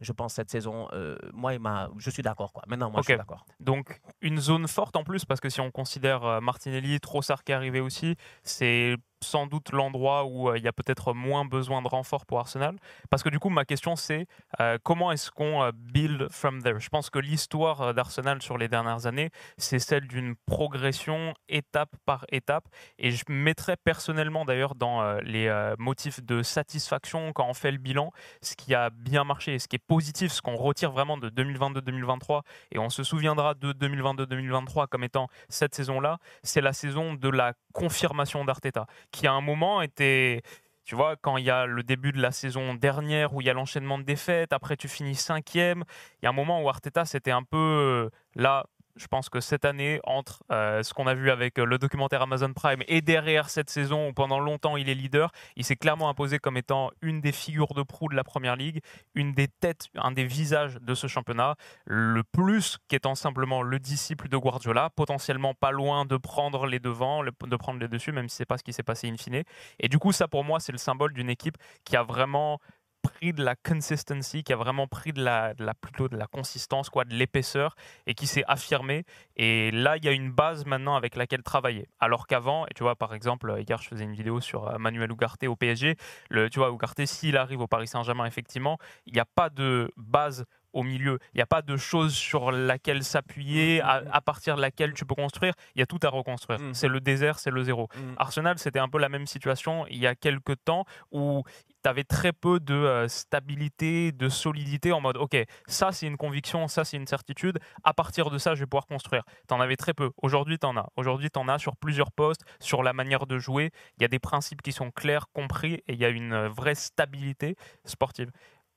je 0.00 0.12
pense, 0.12 0.34
cette 0.34 0.50
saison, 0.50 0.88
euh, 0.92 1.16
moi, 1.32 1.54
il 1.54 1.60
m'a, 1.60 1.88
je 1.98 2.10
suis 2.10 2.22
d'accord 2.22 2.52
quoi. 2.52 2.62
Maintenant, 2.66 2.90
moi, 2.90 3.00
je 3.00 3.06
suis 3.06 3.16
d'accord. 3.16 3.46
Donc 3.60 4.00
une 4.20 4.38
zone 4.38 4.68
forte 4.68 4.96
en 4.96 5.04
plus, 5.04 5.24
parce 5.24 5.40
que 5.40 5.48
si 5.48 5.60
on 5.60 5.70
considère 5.70 6.24
euh, 6.24 6.40
Martinelli, 6.40 7.00
Trossard 7.00 7.44
qui 7.44 7.52
est 7.52 7.54
arrivé 7.54 7.80
aussi, 7.80 8.16
c'est 8.42 8.96
sans 9.22 9.46
doute 9.46 9.72
l'endroit 9.72 10.24
où 10.24 10.48
euh, 10.48 10.58
il 10.58 10.64
y 10.64 10.68
a 10.68 10.72
peut-être 10.72 11.14
moins 11.14 11.44
besoin 11.44 11.82
de 11.82 11.88
renfort 11.88 12.26
pour 12.26 12.38
Arsenal. 12.38 12.76
Parce 13.10 13.22
que 13.22 13.28
du 13.28 13.38
coup, 13.38 13.48
ma 13.48 13.64
question 13.64 13.96
c'est 13.96 14.26
euh, 14.60 14.78
comment 14.82 15.12
est-ce 15.12 15.30
qu'on 15.30 15.62
euh, 15.62 15.72
build 15.74 16.28
from 16.30 16.62
there? 16.62 16.78
Je 16.78 16.88
pense 16.88 17.10
que 17.10 17.18
l'histoire 17.18 17.94
d'Arsenal 17.94 18.42
sur 18.42 18.58
les 18.58 18.68
dernières 18.68 19.06
années, 19.06 19.30
c'est 19.56 19.78
celle 19.78 20.06
d'une 20.06 20.34
progression 20.46 21.34
étape 21.48 21.96
par 22.04 22.24
étape. 22.30 22.64
Et 22.98 23.10
je 23.10 23.24
mettrais 23.28 23.76
personnellement 23.76 24.44
d'ailleurs 24.44 24.74
dans 24.74 25.18
les 25.20 25.74
motifs 25.78 26.22
de 26.22 26.42
satisfaction 26.42 27.32
quand 27.32 27.46
on 27.48 27.54
fait 27.54 27.70
le 27.70 27.78
bilan, 27.78 28.12
ce 28.42 28.54
qui 28.56 28.74
a 28.74 28.90
bien 28.90 29.24
marché, 29.24 29.58
ce 29.58 29.68
qui 29.68 29.76
est 29.76 29.86
positif, 29.86 30.32
ce 30.32 30.42
qu'on 30.42 30.56
retire 30.56 30.90
vraiment 30.90 31.16
de 31.16 31.28
2022-2023 31.30 32.42
et 32.72 32.78
on 32.78 32.90
se 32.90 33.02
souviendra 33.02 33.54
de 33.54 33.72
2022-2023 33.72 34.88
comme 34.88 35.04
étant 35.04 35.28
cette 35.48 35.74
saison-là, 35.74 36.18
c'est 36.42 36.60
la 36.60 36.72
saison 36.72 37.14
de 37.14 37.28
la 37.28 37.54
confirmation 37.76 38.44
d'Arteta, 38.44 38.86
qui 39.10 39.26
à 39.26 39.32
un 39.32 39.40
moment 39.40 39.82
était... 39.82 40.42
Tu 40.84 40.94
vois, 40.94 41.16
quand 41.16 41.36
il 41.36 41.44
y 41.44 41.50
a 41.50 41.66
le 41.66 41.82
début 41.82 42.12
de 42.12 42.20
la 42.22 42.30
saison 42.30 42.74
dernière 42.74 43.34
où 43.34 43.40
il 43.40 43.46
y 43.48 43.50
a 43.50 43.52
l'enchaînement 43.52 43.98
de 43.98 44.04
défaites, 44.04 44.52
après 44.52 44.76
tu 44.76 44.86
finis 44.86 45.16
cinquième, 45.16 45.82
il 46.22 46.24
y 46.24 46.26
a 46.26 46.30
un 46.30 46.32
moment 46.32 46.62
où 46.62 46.68
Arteta 46.68 47.04
c'était 47.04 47.32
un 47.32 47.42
peu 47.42 47.56
euh, 47.56 48.10
là. 48.36 48.66
Je 48.96 49.06
pense 49.08 49.28
que 49.28 49.40
cette 49.40 49.66
année, 49.66 50.00
entre 50.04 50.42
euh, 50.50 50.82
ce 50.82 50.94
qu'on 50.94 51.06
a 51.06 51.14
vu 51.14 51.30
avec 51.30 51.58
euh, 51.58 51.66
le 51.66 51.76
documentaire 51.76 52.22
Amazon 52.22 52.52
Prime 52.54 52.82
et 52.88 53.02
derrière 53.02 53.50
cette 53.50 53.68
saison 53.68 54.08
où 54.08 54.12
pendant 54.14 54.40
longtemps 54.40 54.78
il 54.78 54.88
est 54.88 54.94
leader, 54.94 55.32
il 55.54 55.64
s'est 55.64 55.76
clairement 55.76 56.08
imposé 56.08 56.38
comme 56.38 56.56
étant 56.56 56.90
une 57.02 57.20
des 57.20 57.32
figures 57.32 57.74
de 57.74 57.82
proue 57.82 58.08
de 58.08 58.14
la 58.14 58.24
Première 58.24 58.56
Ligue, 58.56 58.80
une 59.14 59.34
des 59.34 59.48
têtes, 59.48 59.88
un 59.96 60.12
des 60.12 60.24
visages 60.24 60.78
de 60.80 60.94
ce 60.94 61.06
championnat 61.08 61.56
le 61.84 62.22
plus 62.24 62.78
qu'étant 62.88 63.14
simplement 63.14 63.62
le 63.62 63.78
disciple 63.78 64.28
de 64.28 64.36
Guardiola, 64.38 64.88
potentiellement 64.96 65.52
pas 65.52 65.72
loin 65.72 66.06
de 66.06 66.16
prendre 66.16 66.66
les 66.66 66.80
devants, 66.80 67.22
de 67.22 67.56
prendre 67.56 67.78
les 67.78 67.88
dessus, 67.88 68.12
même 68.12 68.30
si 68.30 68.36
c'est 68.36 68.46
pas 68.46 68.56
ce 68.56 68.64
qui 68.64 68.72
s'est 68.72 68.82
passé 68.82 69.08
in 69.08 69.16
fine. 69.18 69.42
Et 69.78 69.88
du 69.88 69.98
coup, 69.98 70.12
ça 70.12 70.26
pour 70.26 70.42
moi, 70.42 70.58
c'est 70.58 70.72
le 70.72 70.78
symbole 70.78 71.12
d'une 71.12 71.28
équipe 71.28 71.58
qui 71.84 71.96
a 71.96 72.02
vraiment 72.02 72.60
pris 73.08 73.32
de 73.32 73.44
la 73.44 73.54
consistency, 73.56 74.42
qui 74.42 74.52
a 74.52 74.56
vraiment 74.56 74.86
pris 74.86 75.12
de 75.12 75.22
la, 75.22 75.54
de 75.54 75.64
la 75.64 75.74
plutôt 75.74 76.08
de 76.08 76.16
la 76.16 76.26
consistance, 76.26 76.90
quoi, 76.90 77.04
de 77.04 77.14
l'épaisseur, 77.14 77.76
et 78.06 78.14
qui 78.14 78.26
s'est 78.26 78.44
affirmé. 78.46 79.04
Et 79.36 79.70
là, 79.70 79.96
il 79.96 80.04
y 80.04 80.08
a 80.08 80.12
une 80.12 80.30
base 80.30 80.66
maintenant 80.66 80.96
avec 80.96 81.16
laquelle 81.16 81.42
travailler. 81.42 81.88
Alors 82.00 82.26
qu'avant, 82.26 82.66
et 82.66 82.74
tu 82.74 82.82
vois, 82.82 82.96
par 82.96 83.14
exemple, 83.14 83.54
hier, 83.66 83.80
je 83.80 83.88
faisais 83.88 84.04
une 84.04 84.14
vidéo 84.14 84.40
sur 84.40 84.68
euh, 84.68 84.78
Manuel 84.78 85.10
Ugarte 85.10 85.44
au 85.44 85.56
PSG. 85.56 85.96
Le, 86.30 86.50
tu 86.50 86.58
vois, 86.58 86.70
Ugarte, 86.70 87.04
s'il 87.06 87.36
arrive 87.36 87.60
au 87.60 87.66
Paris 87.66 87.88
Saint-Germain, 87.88 88.26
effectivement, 88.26 88.78
il 89.06 89.12
n'y 89.12 89.20
a 89.20 89.24
pas 89.24 89.50
de 89.50 89.90
base 89.96 90.44
au 90.72 90.82
milieu. 90.82 91.18
Il 91.32 91.38
n'y 91.38 91.42
a 91.42 91.46
pas 91.46 91.62
de 91.62 91.76
chose 91.76 92.14
sur 92.14 92.52
laquelle 92.52 93.02
s'appuyer, 93.02 93.80
à, 93.80 94.02
à 94.12 94.20
partir 94.20 94.56
de 94.56 94.60
laquelle 94.60 94.92
tu 94.92 95.06
peux 95.06 95.14
construire. 95.14 95.54
Il 95.74 95.78
y 95.78 95.82
a 95.82 95.86
tout 95.86 95.98
à 96.02 96.08
reconstruire. 96.10 96.58
C'est 96.72 96.88
le 96.88 97.00
désert, 97.00 97.38
c'est 97.38 97.50
le 97.50 97.62
zéro. 97.62 97.88
Arsenal, 98.18 98.58
c'était 98.58 98.78
un 98.78 98.88
peu 98.88 98.98
la 98.98 99.08
même 99.08 99.26
situation 99.26 99.86
il 99.88 99.96
y 99.96 100.06
a 100.06 100.14
quelques 100.14 100.62
temps 100.64 100.84
où 101.12 101.42
tu 101.86 101.90
avais 101.90 102.02
très 102.02 102.32
peu 102.32 102.58
de 102.58 102.74
euh, 102.74 103.06
stabilité, 103.06 104.10
de 104.10 104.28
solidité 104.28 104.90
en 104.90 105.00
mode, 105.00 105.16
OK, 105.18 105.36
ça 105.68 105.92
c'est 105.92 106.08
une 106.08 106.16
conviction, 106.16 106.66
ça 106.66 106.84
c'est 106.84 106.96
une 106.96 107.06
certitude, 107.06 107.60
à 107.84 107.94
partir 107.94 108.28
de 108.28 108.38
ça, 108.38 108.56
je 108.56 108.60
vais 108.60 108.66
pouvoir 108.66 108.86
construire. 108.86 109.22
Tu 109.46 109.54
en 109.54 109.60
avais 109.60 109.76
très 109.76 109.94
peu. 109.94 110.10
Aujourd'hui, 110.20 110.58
tu 110.58 110.66
en 110.66 110.76
as. 110.76 110.88
Aujourd'hui, 110.96 111.30
tu 111.30 111.38
en 111.38 111.46
as 111.46 111.58
sur 111.58 111.76
plusieurs 111.76 112.10
postes, 112.10 112.40
sur 112.58 112.82
la 112.82 112.92
manière 112.92 113.28
de 113.28 113.38
jouer. 113.38 113.70
Il 113.98 114.02
y 114.02 114.04
a 114.04 114.08
des 114.08 114.18
principes 114.18 114.62
qui 114.62 114.72
sont 114.72 114.90
clairs, 114.90 115.28
compris, 115.32 115.74
et 115.86 115.92
il 115.92 116.00
y 116.00 116.04
a 116.04 116.08
une 116.08 116.32
euh, 116.32 116.48
vraie 116.48 116.74
stabilité 116.74 117.54
sportive. 117.84 118.32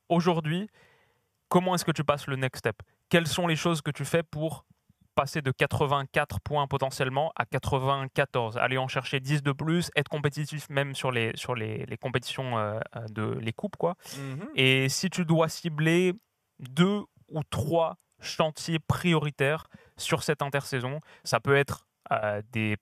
Aujourd'hui, 0.08 0.68
comment 1.48 1.74
est-ce 1.74 1.84
que 1.84 1.90
tu 1.90 2.04
passes 2.04 2.28
le 2.28 2.36
next 2.36 2.60
step? 2.60 2.76
Quelles 3.08 3.26
sont 3.26 3.48
les 3.48 3.56
choses 3.56 3.82
que 3.82 3.90
tu 3.90 4.04
fais 4.04 4.22
pour 4.22 4.64
passer 5.20 5.42
de 5.42 5.50
84 5.50 6.40
points 6.40 6.66
potentiellement 6.66 7.30
à 7.36 7.44
94, 7.44 8.56
aller 8.56 8.78
en 8.78 8.88
chercher 8.88 9.20
10 9.20 9.42
de 9.42 9.52
plus, 9.52 9.90
être 9.94 10.08
compétitif 10.08 10.70
même 10.70 10.94
sur 10.94 11.12
les, 11.12 11.32
sur 11.34 11.54
les, 11.54 11.84
les 11.84 11.98
compétitions 11.98 12.56
euh, 12.56 12.80
de 13.10 13.38
les 13.38 13.52
coupes. 13.52 13.76
Quoi. 13.76 13.96
Mhm. 14.16 14.48
Et 14.54 14.88
si 14.88 15.10
tu 15.10 15.26
dois 15.26 15.50
cibler 15.50 16.14
deux 16.58 17.02
ou 17.28 17.42
trois 17.50 17.98
chantiers 18.20 18.78
prioritaires 18.78 19.68
sur 19.98 20.22
cette 20.22 20.40
intersaison, 20.40 21.00
ça 21.22 21.38
peut 21.38 21.54
être 21.54 21.86
euh, 22.12 22.40
des 22.50 22.78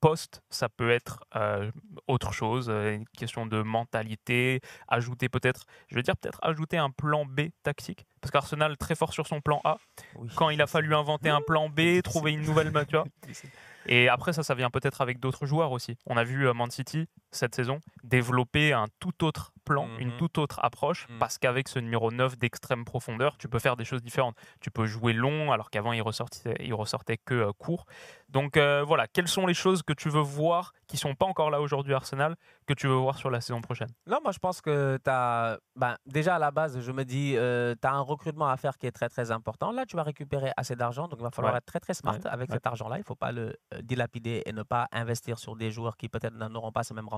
poste, 0.00 0.42
ça 0.50 0.68
peut 0.68 0.90
être 0.90 1.24
euh, 1.36 1.70
autre 2.06 2.32
chose, 2.32 2.68
euh, 2.68 2.94
une 2.94 3.06
question 3.08 3.46
de 3.46 3.62
mentalité, 3.62 4.60
ajouter 4.88 5.28
peut-être, 5.28 5.64
je 5.88 5.96
veux 5.96 6.02
dire 6.02 6.16
peut-être 6.16 6.38
ajouter 6.42 6.76
un 6.76 6.90
plan 6.90 7.24
B 7.24 7.48
tactique, 7.62 8.06
parce 8.20 8.30
qu'Arsenal 8.30 8.76
très 8.76 8.94
fort 8.94 9.12
sur 9.12 9.26
son 9.26 9.40
plan 9.40 9.60
A. 9.64 9.78
Oui. 10.16 10.28
Quand 10.36 10.50
il 10.50 10.60
a 10.62 10.66
fallu 10.66 10.94
inventer 10.94 11.30
un 11.30 11.40
plan 11.40 11.68
B, 11.68 12.02
trouver 12.02 12.32
une 12.32 12.42
nouvelle, 12.42 12.72
tu 12.86 12.96
vois. 12.96 13.06
Et 13.86 14.08
après 14.08 14.32
ça, 14.32 14.42
ça 14.42 14.54
vient 14.54 14.70
peut-être 14.70 15.00
avec 15.00 15.18
d'autres 15.18 15.46
joueurs 15.46 15.72
aussi. 15.72 15.96
On 16.06 16.16
a 16.16 16.24
vu 16.24 16.46
euh, 16.46 16.52
Man 16.52 16.70
City 16.70 17.08
cette 17.30 17.54
saison 17.54 17.80
développer 18.04 18.72
un 18.72 18.86
tout 19.00 19.24
autre 19.24 19.52
plan, 19.64 19.86
une 19.98 20.08
Mhm. 20.12 20.16
toute 20.16 20.38
autre 20.38 20.60
approche, 20.62 21.06
Mhm. 21.10 21.18
parce 21.18 21.36
qu'avec 21.36 21.68
ce 21.68 21.78
numéro 21.78 22.10
9 22.10 22.38
d'extrême 22.38 22.86
profondeur, 22.86 23.36
tu 23.36 23.48
peux 23.48 23.58
faire 23.58 23.76
des 23.76 23.84
choses 23.84 24.02
différentes. 24.02 24.34
Tu 24.60 24.70
peux 24.70 24.86
jouer 24.86 25.12
long, 25.12 25.52
alors 25.52 25.68
qu'avant 25.70 25.92
il 25.92 26.00
ressortait, 26.00 26.56
il 26.60 26.72
ressortait 26.72 27.18
que 27.18 27.34
euh, 27.34 27.52
court. 27.52 27.84
Donc 28.30 28.56
euh, 28.56 28.82
voilà, 28.82 29.06
quelles 29.08 29.28
sont 29.28 29.46
les 29.46 29.52
choses 29.52 29.82
que 29.82 29.92
tu 29.92 30.08
veux 30.08 30.22
voir 30.22 30.72
qui 30.86 30.96
sont 30.96 31.14
pas 31.14 31.26
encore 31.26 31.50
là 31.50 31.60
aujourd'hui 31.60 31.92
à 31.92 31.96
Arsenal, 31.96 32.34
que 32.66 32.72
tu 32.72 32.86
veux 32.86 32.94
voir 32.94 33.18
sur 33.18 33.28
la 33.30 33.42
saison 33.42 33.60
prochaine? 33.60 33.88
Non, 34.06 34.20
moi 34.22 34.32
je 34.32 34.38
pense 34.38 34.62
que 34.62 34.98
tu 35.04 35.10
as. 35.10 35.58
Ben, 35.76 35.96
déjà 36.06 36.36
à 36.36 36.38
la 36.38 36.50
base, 36.50 36.80
je 36.80 36.92
me 36.92 37.04
dis, 37.04 37.32
tu 37.34 37.86
as 37.86 37.92
un 37.92 38.00
recrutement 38.00 38.48
à 38.48 38.56
faire 38.56 38.78
qui 38.78 38.86
est 38.86 38.90
très 38.92 39.10
très 39.10 39.30
important. 39.30 39.70
Là, 39.72 39.84
tu 39.84 39.96
vas 39.96 40.02
récupérer 40.02 40.50
assez 40.56 40.76
d'argent, 40.76 41.08
donc 41.08 41.18
il 41.20 41.22
va 41.22 41.30
falloir 41.30 41.52
Ouais. 41.52 41.58
être 41.58 41.66
très 41.66 41.80
très 41.80 41.92
smart 41.94 42.14
Ouais, 42.16 42.26
avec 42.26 42.48
ouais. 42.48 42.56
cet 42.56 42.66
argent-là. 42.66 42.96
Il 42.96 43.00
ne 43.00 43.04
faut 43.04 43.14
pas 43.14 43.32
le 43.32 43.54
euh, 43.74 43.82
dilapider 43.82 44.42
et 44.46 44.52
ne 44.52 44.62
pas 44.62 44.88
investir 44.92 45.38
sur 45.38 45.56
des 45.56 45.70
joueurs 45.70 45.96
qui 45.98 46.08
peut-être 46.08 46.34
n'auront 46.34 46.72
pas 46.72 46.84
ce 46.84 46.94
même 46.94 47.08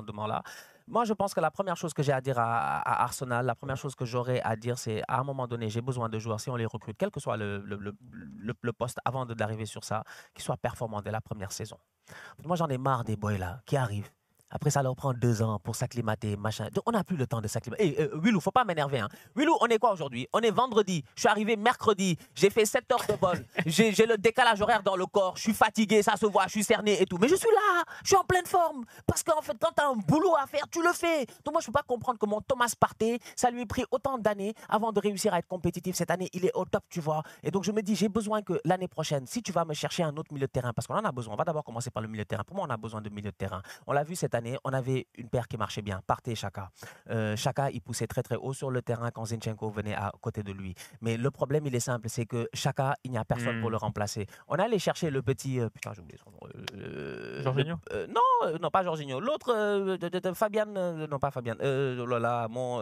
Moi, 0.89 1.05
je 1.05 1.13
pense 1.13 1.35
que 1.35 1.41
la 1.41 1.51
première 1.51 1.77
chose 1.77 1.95
que 1.95 2.03
j'ai 2.03 2.13
à 2.13 2.21
dire 2.21 2.39
à, 2.39 3.03
Arsenal, 3.03 3.47
la 3.47 3.55
première 3.55 3.77
chose 3.77 3.95
que 3.95 4.05
j'aurais 4.05 4.41
à 4.43 4.57
dire, 4.57 4.77
c'est 4.77 5.03
à 5.07 5.21
un 5.21 5.25
moment 5.25 5.47
donné, 5.47 5.71
j'ai 5.71 5.81
besoin 5.81 6.09
de 6.09 6.19
joueurs, 6.19 6.41
si 6.41 6.51
on 6.51 6.57
les 6.57 6.67
recrute, 6.67 6.97
quel 6.99 7.11
que 7.11 7.21
soit 7.21 7.37
le, 7.37 8.73
poste 8.73 8.99
avant 9.05 9.25
d'arriver 9.25 9.67
sur 9.67 9.85
ça, 9.85 10.03
qu'ils 10.35 10.43
soient 10.43 10.57
performants 10.57 11.01
dès 11.01 11.13
la 11.13 11.21
première 11.21 11.53
saison. 11.53 11.79
Moi, 12.45 12.57
j'en 12.57 12.69
ai 12.69 12.79
marre 12.79 13.05
des 13.05 13.17
boys 13.17 13.39
là 13.39 13.61
qui 13.67 13.77
arrivent. 13.77 14.11
Après, 14.51 14.71
ça 14.71 14.83
leur 14.83 14.97
prend 14.97 15.15
deux 15.15 15.43
ans 15.43 15.59
pour 15.63 15.77
s'acclimater, 15.77 16.37
machin. 16.37 16.69
Donc, 16.73 16.85
on 16.87 16.93
n'a 16.93 17.05
plus 17.05 17.17
le 17.17 17.27
temps 17.27 17.41
de 17.41 17.49
s'acclimater. 17.49 17.95
Eh, 17.99 18.03
euh, 18.03 18.21
Willou, 18.21 18.41
faut 18.41 18.51
pas 18.51 18.65
m'énerver. 18.65 18.99
Hein. 18.99 19.09
Willou, 19.37 19.57
on 19.61 19.67
est 19.67 19.79
quoi 19.79 19.93
aujourd'hui? 19.93 20.29
On 20.33 20.41
est 20.41 20.51
vendredi. 20.51 21.05
Je 21.15 21.21
suis 21.21 21.29
arrivé 21.29 21.57
mercredi. 21.57 22.17
J'ai 22.35 22.51
fait 22.51 22.65
7 22.65 22.91
heures 22.93 23.05
de 23.09 23.15
vol. 23.15 23.45
J'ai 23.67 23.93
j'ai 23.93 24.07
le 24.07 24.17
décalage 24.17 24.61
horaire 24.61 24.83
dans 24.83 24.97
le 24.97 25.07
corps. 25.07 25.37
Je 25.37 25.43
suis 25.43 25.53
fatigué, 25.53 26.03
ça 26.03 26.17
se 26.17 26.27
voit. 26.27 26.45
Je 26.47 26.53
suis 26.53 26.65
cerné 26.65 27.01
et 27.01 27.07
tout. 27.07 27.19
Mais 27.19 27.29
je 27.29 27.37
suis 27.37 27.51
là. 27.51 27.85
Je 28.03 28.09
suis 28.09 28.17
en 28.17 28.25
pleine 28.25 28.47
forme. 28.47 28.85
Parce 29.07 29.23
qu'en 29.23 29.41
fait, 29.43 29.57
quand 29.61 29.71
tu 29.77 29.83
as 29.83 29.89
un 29.89 29.97
boulot 29.97 30.35
à 30.37 30.47
faire, 30.47 30.67
tu 30.71 30.83
le 30.83 30.93
fais. 30.93 31.27
Donc, 31.45 31.53
moi, 31.53 31.61
je 31.61 31.67
peux 31.67 31.73
pas 31.73 31.83
comprendre 31.83 32.19
comment 32.19 32.41
Thomas 32.41 32.73
Partey, 32.79 33.19
ça 33.37 33.51
lui 33.51 33.63
a 33.63 33.67
pris 33.67 33.85
autant 33.91 34.19
d'années 34.19 34.55
avant 34.69 34.93
de 34.93 35.01
réussir 35.01 35.35
à 35.35 35.39
être 35.39 35.49
compétitif. 35.49 35.95
Cette 35.97 36.11
année, 36.11 36.29
il 36.33 36.45
est 36.45 36.53
au 36.55 36.65
top, 36.65 36.85
tu 36.89 37.01
vois. 37.01 37.23
Et 37.43 37.51
donc, 37.51 37.65
je 37.65 37.73
me 37.73 37.83
dis, 37.83 37.95
j'ai 37.95 38.09
besoin 38.09 38.43
que 38.43 38.61
l'année 38.65 38.89
prochaine, 38.89 39.27
si 39.27 39.43
tu 39.43 39.53
vas 39.53 39.65
me 39.65 39.75
chercher 39.75 40.03
un 40.03 40.17
autre 40.17 40.33
milieu 40.33 40.47
de 40.47 40.53
terrain, 40.53 40.73
parce 40.73 40.87
qu'on 40.87 40.97
en 40.97 41.05
a 41.05 41.13
besoin, 41.13 41.35
on 41.35 41.37
va 41.37 41.45
d'abord 41.45 41.65
commencer 41.65 41.91
par 41.91 42.03
le 42.03 42.09
milieu 42.09 42.25
de 42.25 42.29
terrain. 42.29 42.45
Pour 42.45 42.57
moi, 42.57 42.67
on 42.67 42.71
a 42.71 42.77
besoin 42.77 43.01
de 43.01 43.11
milieu 43.11 43.31
de 43.31 43.37
terrain. 43.37 43.63
On 43.87 43.93
l'a 43.93 44.03
vu 44.03 44.17
cette 44.17 44.35
année, 44.35 44.40
on 44.65 44.73
avait 44.73 45.07
une 45.17 45.29
paire 45.29 45.49
qui 45.49 45.57
marchait 45.57 45.83
bien, 45.83 46.01
Partey 46.07 46.35
Chaka. 46.35 46.71
Euh, 47.11 47.37
Chaka, 47.37 47.71
il 47.71 47.81
poussait 47.81 48.07
très 48.07 48.23
très 48.23 48.37
haut 48.37 48.53
sur 48.53 48.71
le 48.71 48.83
terrain 48.83 49.11
quand 49.11 49.25
Zinchenko 49.27 49.71
venait 49.71 49.95
à 49.95 50.13
côté 50.21 50.43
de 50.43 50.53
lui. 50.53 50.75
Mais 51.01 51.17
le 51.17 51.31
problème, 51.31 51.67
il 51.67 51.75
est 51.75 51.81
simple, 51.81 52.09
c'est 52.09 52.27
que 52.27 52.49
Chaka, 52.55 52.97
il 53.05 53.11
n'y 53.11 53.19
a 53.19 53.25
personne 53.25 53.59
Hmm. 53.59 53.61
pour 53.63 53.71
le 53.71 53.77
remplacer. 53.77 54.27
On 54.49 54.55
allait 54.57 54.79
chercher 54.79 55.11
le 55.11 55.23
petit... 55.23 55.59
euh, 55.61 55.69
putain, 55.71 55.93
j'ai 55.95 56.01
oublié 56.03 56.19
son 56.23 56.31
nom. 56.31 56.39
euh, 56.77 57.43
Jorginho 57.43 57.77
euh, 57.93 58.07
Non, 58.09 58.21
euh, 58.47 58.59
non, 58.61 58.71
pas 58.71 58.83
Jorginho. 58.85 59.19
L'autre, 59.21 59.53
de- 59.97 60.09
de- 60.09 60.19
de- 60.19 60.33
Fabian... 60.35 60.67
non, 60.67 61.19
pas 61.19 61.31
Fabian. 61.31 61.55
Oh 61.61 62.07
là 62.07 62.19
là, 62.19 62.49
mon... 62.49 62.81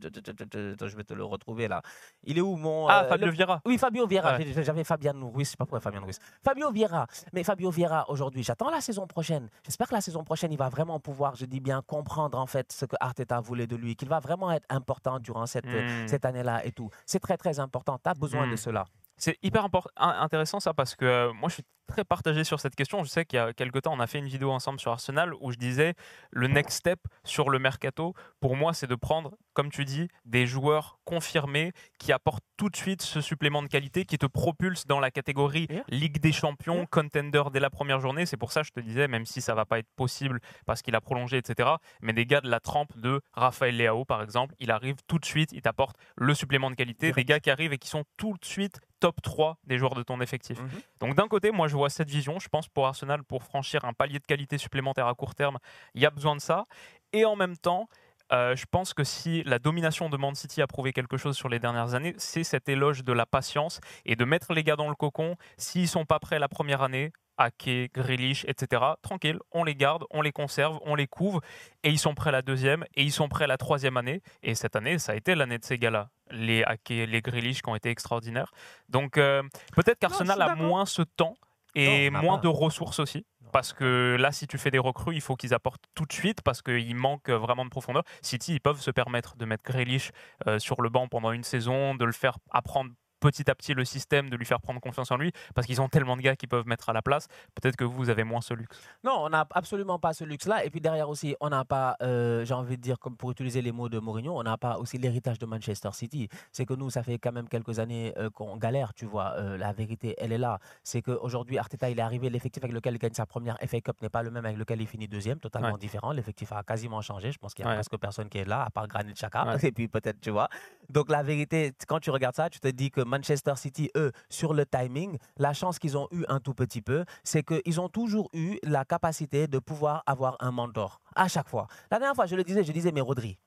je 0.00 0.96
vais 0.96 1.04
te 1.04 1.14
le 1.14 1.24
retrouver 1.24 1.68
là. 1.68 1.82
Il 2.24 2.38
est 2.38 2.40
où 2.40 2.56
mon... 2.56 2.86
Ah, 2.88 3.04
Fabio 3.04 3.26
le- 3.26 3.32
Vieira. 3.32 3.60
oui, 3.64 3.78
Fabio 3.78 4.06
Vieira. 4.06 4.36
Ouais. 4.36 4.62
J'avais 4.62 4.84
Fabian 4.84 5.14
Ruiz, 5.32 5.46
je 5.46 5.50
sais 5.52 5.56
pas 5.56 5.64
pourquoi 5.64 5.80
Fabian 5.80 6.02
Ruiz. 6.04 6.18
Fabio 6.44 6.70
Vieira. 6.70 7.06
Mais 7.32 7.44
Fabio 7.44 7.70
Vieira, 7.70 8.08
aujourd'hui, 8.10 8.42
j'attends 8.42 8.70
la 8.70 8.80
saison 8.80 9.06
prochaine. 9.06 9.48
J'espère 9.64 9.88
que 9.88 9.94
la 9.94 10.00
saison 10.00 10.24
prochaine, 10.24 10.45
il 10.50 10.58
va 10.58 10.68
vraiment 10.68 11.00
pouvoir, 11.00 11.34
je 11.36 11.44
dis 11.46 11.60
bien, 11.60 11.82
comprendre 11.86 12.38
en 12.38 12.46
fait 12.46 12.72
ce 12.72 12.84
que 12.86 12.96
Arteta 13.00 13.40
voulait 13.40 13.66
de 13.66 13.76
lui, 13.76 13.96
qu'il 13.96 14.08
va 14.08 14.20
vraiment 14.20 14.50
être 14.52 14.66
important 14.68 15.18
durant 15.20 15.46
cette, 15.46 15.66
Hmm. 15.66 16.06
cette 16.06 16.24
année-là 16.24 16.64
et 16.64 16.72
tout. 16.72 16.90
C'est 17.06 17.20
très, 17.20 17.36
très 17.36 17.60
important. 17.60 17.98
Tu 18.02 18.08
as 18.10 18.14
besoin 18.14 18.46
de 18.46 18.52
Hmm. 18.52 18.56
cela. 18.56 18.84
C'est 19.18 19.38
hyper 19.42 19.66
intéressant 19.96 20.60
ça 20.60 20.74
parce 20.74 20.94
que 20.94 21.04
euh, 21.06 21.32
moi 21.32 21.48
je 21.48 21.54
suis 21.54 21.62
très 21.86 22.04
partagé 22.04 22.44
sur 22.44 22.60
cette 22.60 22.74
question. 22.76 23.02
Je 23.02 23.08
sais 23.08 23.24
qu'il 23.24 23.38
y 23.38 23.40
a 23.40 23.54
quelques 23.54 23.80
temps 23.82 23.94
on 23.94 24.00
a 24.00 24.06
fait 24.06 24.18
une 24.18 24.26
vidéo 24.26 24.50
ensemble 24.52 24.78
sur 24.78 24.92
Arsenal 24.92 25.32
où 25.40 25.52
je 25.52 25.56
disais 25.56 25.94
le 26.32 26.48
next 26.48 26.76
step 26.78 27.00
sur 27.24 27.48
le 27.48 27.58
mercato 27.58 28.12
pour 28.40 28.56
moi 28.56 28.74
c'est 28.74 28.86
de 28.86 28.94
prendre 28.94 29.34
comme 29.56 29.70
tu 29.70 29.86
dis 29.86 30.08
des 30.26 30.46
joueurs 30.46 30.98
confirmés 31.06 31.72
qui 31.98 32.12
apportent 32.12 32.44
tout 32.58 32.68
de 32.68 32.76
suite 32.76 33.00
ce 33.00 33.22
supplément 33.22 33.62
de 33.62 33.68
qualité 33.68 34.04
qui 34.04 34.18
te 34.18 34.26
propulse 34.26 34.86
dans 34.86 35.00
la 35.00 35.10
catégorie 35.10 35.66
Yeah. 35.68 35.84
Ligue 35.88 36.20
des 36.20 36.32
Champions, 36.32 36.86
contender 36.86 37.42
dès 37.52 37.60
la 37.60 37.70
première 37.70 37.98
journée. 37.98 38.26
C'est 38.26 38.36
pour 38.36 38.52
ça 38.52 38.60
que 38.60 38.66
je 38.66 38.72
te 38.72 38.80
disais 38.80 39.08
même 39.08 39.24
si 39.24 39.40
ça 39.40 39.54
va 39.54 39.64
pas 39.64 39.78
être 39.78 39.88
possible 39.96 40.40
parce 40.66 40.82
qu'il 40.82 40.94
a 40.94 41.00
prolongé 41.00 41.38
etc. 41.38 41.70
Mais 42.02 42.12
des 42.12 42.26
gars 42.26 42.42
de 42.42 42.48
la 42.48 42.60
trempe 42.60 42.96
de 42.98 43.22
Raphaël 43.32 43.76
Leao 43.76 44.04
par 44.04 44.22
exemple, 44.22 44.54
il 44.58 44.70
arrive 44.70 44.96
tout 45.06 45.18
de 45.18 45.24
suite, 45.24 45.52
il 45.52 45.62
t'apporte 45.62 45.96
le 46.16 46.34
supplément 46.34 46.70
de 46.70 46.74
qualité, 46.74 47.12
des 47.12 47.24
gars 47.24 47.40
qui 47.40 47.50
arrivent 47.50 47.72
et 47.72 47.78
qui 47.78 47.88
sont 47.88 48.04
tout 48.18 48.36
de 48.40 48.44
suite 48.44 48.80
top 49.00 49.22
3 49.22 49.58
des 49.64 49.78
joueurs 49.78 49.94
de 49.94 50.02
ton 50.02 50.20
effectif. 50.20 50.60
Mhm. 50.60 50.68
Donc 51.00 51.14
d'un 51.14 51.28
côté, 51.28 51.50
moi 51.50 51.68
je 51.68 51.76
vois 51.76 51.90
cette 51.90 52.10
vision, 52.10 52.38
je 52.38 52.48
pense 52.48 52.68
pour 52.68 52.86
Arsenal, 52.86 53.24
pour 53.24 53.42
franchir 53.42 53.84
un 53.84 53.94
palier 53.94 54.18
de 54.18 54.26
qualité 54.26 54.58
supplémentaire 54.58 55.06
à 55.06 55.14
court 55.14 55.34
terme, 55.34 55.58
il 55.94 56.02
y 56.02 56.06
a 56.06 56.10
besoin 56.10 56.36
de 56.36 56.40
ça. 56.40 56.66
Et 57.12 57.24
en 57.24 57.36
même 57.36 57.56
temps, 57.56 57.88
euh, 58.32 58.56
je 58.56 58.64
pense 58.70 58.94
que 58.94 59.04
si 59.04 59.42
la 59.44 59.58
domination 59.58 60.08
de 60.08 60.16
Man 60.16 60.34
City 60.34 60.60
a 60.62 60.66
prouvé 60.66 60.92
quelque 60.92 61.16
chose 61.16 61.36
sur 61.36 61.48
les 61.48 61.58
dernières 61.58 61.94
années, 61.94 62.14
c'est 62.18 62.44
cet 62.44 62.68
éloge 62.68 63.04
de 63.04 63.12
la 63.12 63.26
patience 63.26 63.80
et 64.04 64.16
de 64.16 64.24
mettre 64.24 64.52
les 64.52 64.64
gars 64.64 64.76
dans 64.76 64.88
le 64.88 64.94
cocon. 64.94 65.36
S'ils 65.56 65.88
sont 65.88 66.04
pas 66.04 66.18
prêts 66.18 66.38
la 66.38 66.48
première 66.48 66.82
année, 66.82 67.12
Ake, 67.38 67.92
Grealish, 67.94 68.44
etc. 68.48 68.82
Tranquille, 69.02 69.38
on 69.52 69.62
les 69.62 69.74
garde, 69.74 70.04
on 70.10 70.22
les 70.22 70.32
conserve, 70.32 70.78
on 70.84 70.94
les 70.94 71.06
couvre, 71.06 71.40
et 71.82 71.90
ils 71.90 71.98
sont 71.98 72.14
prêts 72.14 72.32
la 72.32 72.42
deuxième, 72.42 72.84
et 72.94 73.02
ils 73.02 73.12
sont 73.12 73.28
prêts 73.28 73.46
la 73.46 73.58
troisième 73.58 73.96
année. 73.96 74.22
Et 74.42 74.54
cette 74.54 74.74
année, 74.74 74.98
ça 74.98 75.12
a 75.12 75.14
été 75.14 75.34
l'année 75.34 75.58
de 75.58 75.64
ces 75.64 75.78
gars-là. 75.78 76.08
Les 76.30 76.64
Ake, 76.64 76.88
les 76.88 77.22
Grealish 77.22 77.62
qui 77.62 77.68
ont 77.68 77.76
été 77.76 77.90
extraordinaires. 77.90 78.52
Donc 78.88 79.18
euh, 79.18 79.42
peut-être 79.74 79.98
qu'Arsenal 79.98 80.40
a 80.42 80.56
moins 80.56 80.86
ce 80.86 81.02
temps 81.02 81.34
et 81.76 82.10
Non, 82.10 82.22
moins 82.22 82.38
de 82.38 82.48
ressources 82.48 82.98
aussi. 82.98 83.26
Parce 83.56 83.72
que 83.72 84.18
là, 84.20 84.32
si 84.32 84.46
tu 84.46 84.58
fais 84.58 84.70
des 84.70 84.78
recrues, 84.78 85.14
il 85.14 85.22
faut 85.22 85.34
qu'ils 85.34 85.54
apportent 85.54 85.86
tout 85.94 86.04
de 86.04 86.12
suite 86.12 86.42
parce 86.42 86.60
qu'il 86.60 86.94
manque 86.94 87.30
vraiment 87.30 87.64
de 87.64 87.70
profondeur. 87.70 88.02
City, 88.20 88.52
ils 88.52 88.60
peuvent 88.60 88.82
se 88.82 88.90
permettre 88.90 89.34
de 89.38 89.46
mettre 89.46 89.64
Grealish 89.64 90.10
euh, 90.46 90.58
sur 90.58 90.82
le 90.82 90.90
banc 90.90 91.08
pendant 91.08 91.32
une 91.32 91.42
saison, 91.42 91.94
de 91.94 92.04
le 92.04 92.12
faire 92.12 92.36
apprendre 92.50 92.90
petit 93.30 93.50
à 93.50 93.54
petit 93.54 93.74
le 93.74 93.84
système, 93.84 94.30
de 94.30 94.36
lui 94.36 94.44
faire 94.46 94.60
prendre 94.60 94.80
confiance 94.80 95.10
en 95.10 95.16
lui, 95.16 95.32
parce 95.54 95.66
qu'ils 95.66 95.80
ont 95.80 95.88
tellement 95.88 96.16
de 96.16 96.22
gars 96.22 96.36
qui 96.36 96.46
peuvent 96.46 96.66
mettre 96.66 96.88
à 96.88 96.92
la 96.92 97.02
place. 97.02 97.26
Peut-être 97.54 97.76
que 97.76 97.84
vous 97.84 98.08
avez 98.10 98.22
moins 98.24 98.40
ce 98.40 98.54
luxe. 98.54 98.80
Non, 99.04 99.16
on 99.24 99.28
n'a 99.30 99.46
absolument 99.50 99.98
pas 99.98 100.12
ce 100.12 100.24
luxe-là. 100.24 100.64
Et 100.64 100.70
puis 100.70 100.80
derrière 100.80 101.08
aussi, 101.08 101.34
on 101.40 101.48
n'a 101.50 101.64
pas, 101.64 101.96
euh, 102.02 102.44
j'ai 102.44 102.54
envie 102.54 102.76
de 102.76 102.82
dire, 102.82 102.98
comme 102.98 103.16
pour 103.16 103.30
utiliser 103.32 103.62
les 103.62 103.72
mots 103.72 103.88
de 103.88 103.98
Mourinho, 103.98 104.38
on 104.38 104.42
n'a 104.42 104.56
pas 104.56 104.78
aussi 104.78 104.98
l'héritage 104.98 105.38
de 105.38 105.46
Manchester 105.46 105.90
City. 105.92 106.28
C'est 106.52 106.64
que 106.66 106.74
nous, 106.74 106.90
ça 106.90 107.02
fait 107.02 107.18
quand 107.18 107.32
même 107.32 107.48
quelques 107.48 107.78
années 107.78 108.12
euh, 108.18 108.30
qu'on 108.30 108.56
galère, 108.56 108.94
tu 108.94 109.06
vois. 109.06 109.34
Euh, 109.38 109.56
la 109.58 109.72
vérité, 109.72 110.14
elle 110.18 110.32
est 110.32 110.38
là. 110.38 110.58
C'est 110.84 111.02
qu'aujourd'hui, 111.02 111.58
Arteta, 111.58 111.90
il 111.90 111.98
est 111.98 112.02
arrivé, 112.02 112.30
l'effectif 112.30 112.62
avec 112.62 112.74
lequel 112.74 112.94
il 112.94 112.98
gagne 112.98 113.14
sa 113.14 113.26
première 113.26 113.56
FA 113.66 113.80
Cup 113.80 114.00
n'est 114.02 114.08
pas 114.08 114.22
le 114.22 114.30
même 114.30 114.44
avec 114.44 114.56
lequel 114.58 114.80
il 114.80 114.86
finit 114.86 115.08
deuxième, 115.08 115.38
totalement 115.40 115.72
Ouais. 115.72 115.78
différent. 115.78 116.12
L'effectif 116.12 116.52
a 116.52 116.62
quasiment 116.62 117.00
changé. 117.02 117.32
Je 117.32 117.38
pense 117.38 117.54
qu'il 117.54 117.64
n'y 117.64 117.70
a 117.70 117.74
Ouais. 117.74 117.76
presque 117.78 117.96
personne 117.98 118.28
qui 118.28 118.38
est 118.38 118.44
là, 118.44 118.62
à 118.64 118.70
part 118.70 118.86
Granit. 118.88 119.14
Ouais. 119.14 119.56
Et 119.64 119.72
puis 119.72 119.88
peut-être, 119.88 120.20
tu 120.20 120.30
vois. 120.30 120.48
Donc 120.88 121.10
la 121.10 121.22
vérité, 121.22 121.72
quand 121.88 121.98
tu 122.00 122.10
regardes 122.10 122.34
ça, 122.36 122.48
tu 122.50 122.60
te 122.60 122.68
dis 122.68 122.90
que 122.90 123.00
Manchester 123.16 123.54
City, 123.56 123.90
eux, 123.96 124.12
sur 124.28 124.52
le 124.52 124.66
timing, 124.66 125.16
la 125.38 125.54
chance 125.54 125.78
qu'ils 125.78 125.96
ont 125.96 126.08
eu 126.12 126.24
un 126.28 126.38
tout 126.38 126.52
petit 126.52 126.82
peu, 126.82 127.04
c'est 127.24 127.42
qu'ils 127.42 127.80
ont 127.80 127.88
toujours 127.88 128.28
eu 128.34 128.58
la 128.62 128.84
capacité 128.84 129.46
de 129.46 129.58
pouvoir 129.58 130.02
avoir 130.06 130.36
un 130.40 130.50
mentor 130.50 131.00
à 131.14 131.28
chaque 131.28 131.48
fois. 131.48 131.66
La 131.90 131.98
dernière 131.98 132.14
fois, 132.14 132.26
je 132.26 132.36
le 132.36 132.44
disais, 132.44 132.62
je 132.62 132.72
disais, 132.72 132.92
mais 132.92 133.00
Rodri. 133.00 133.38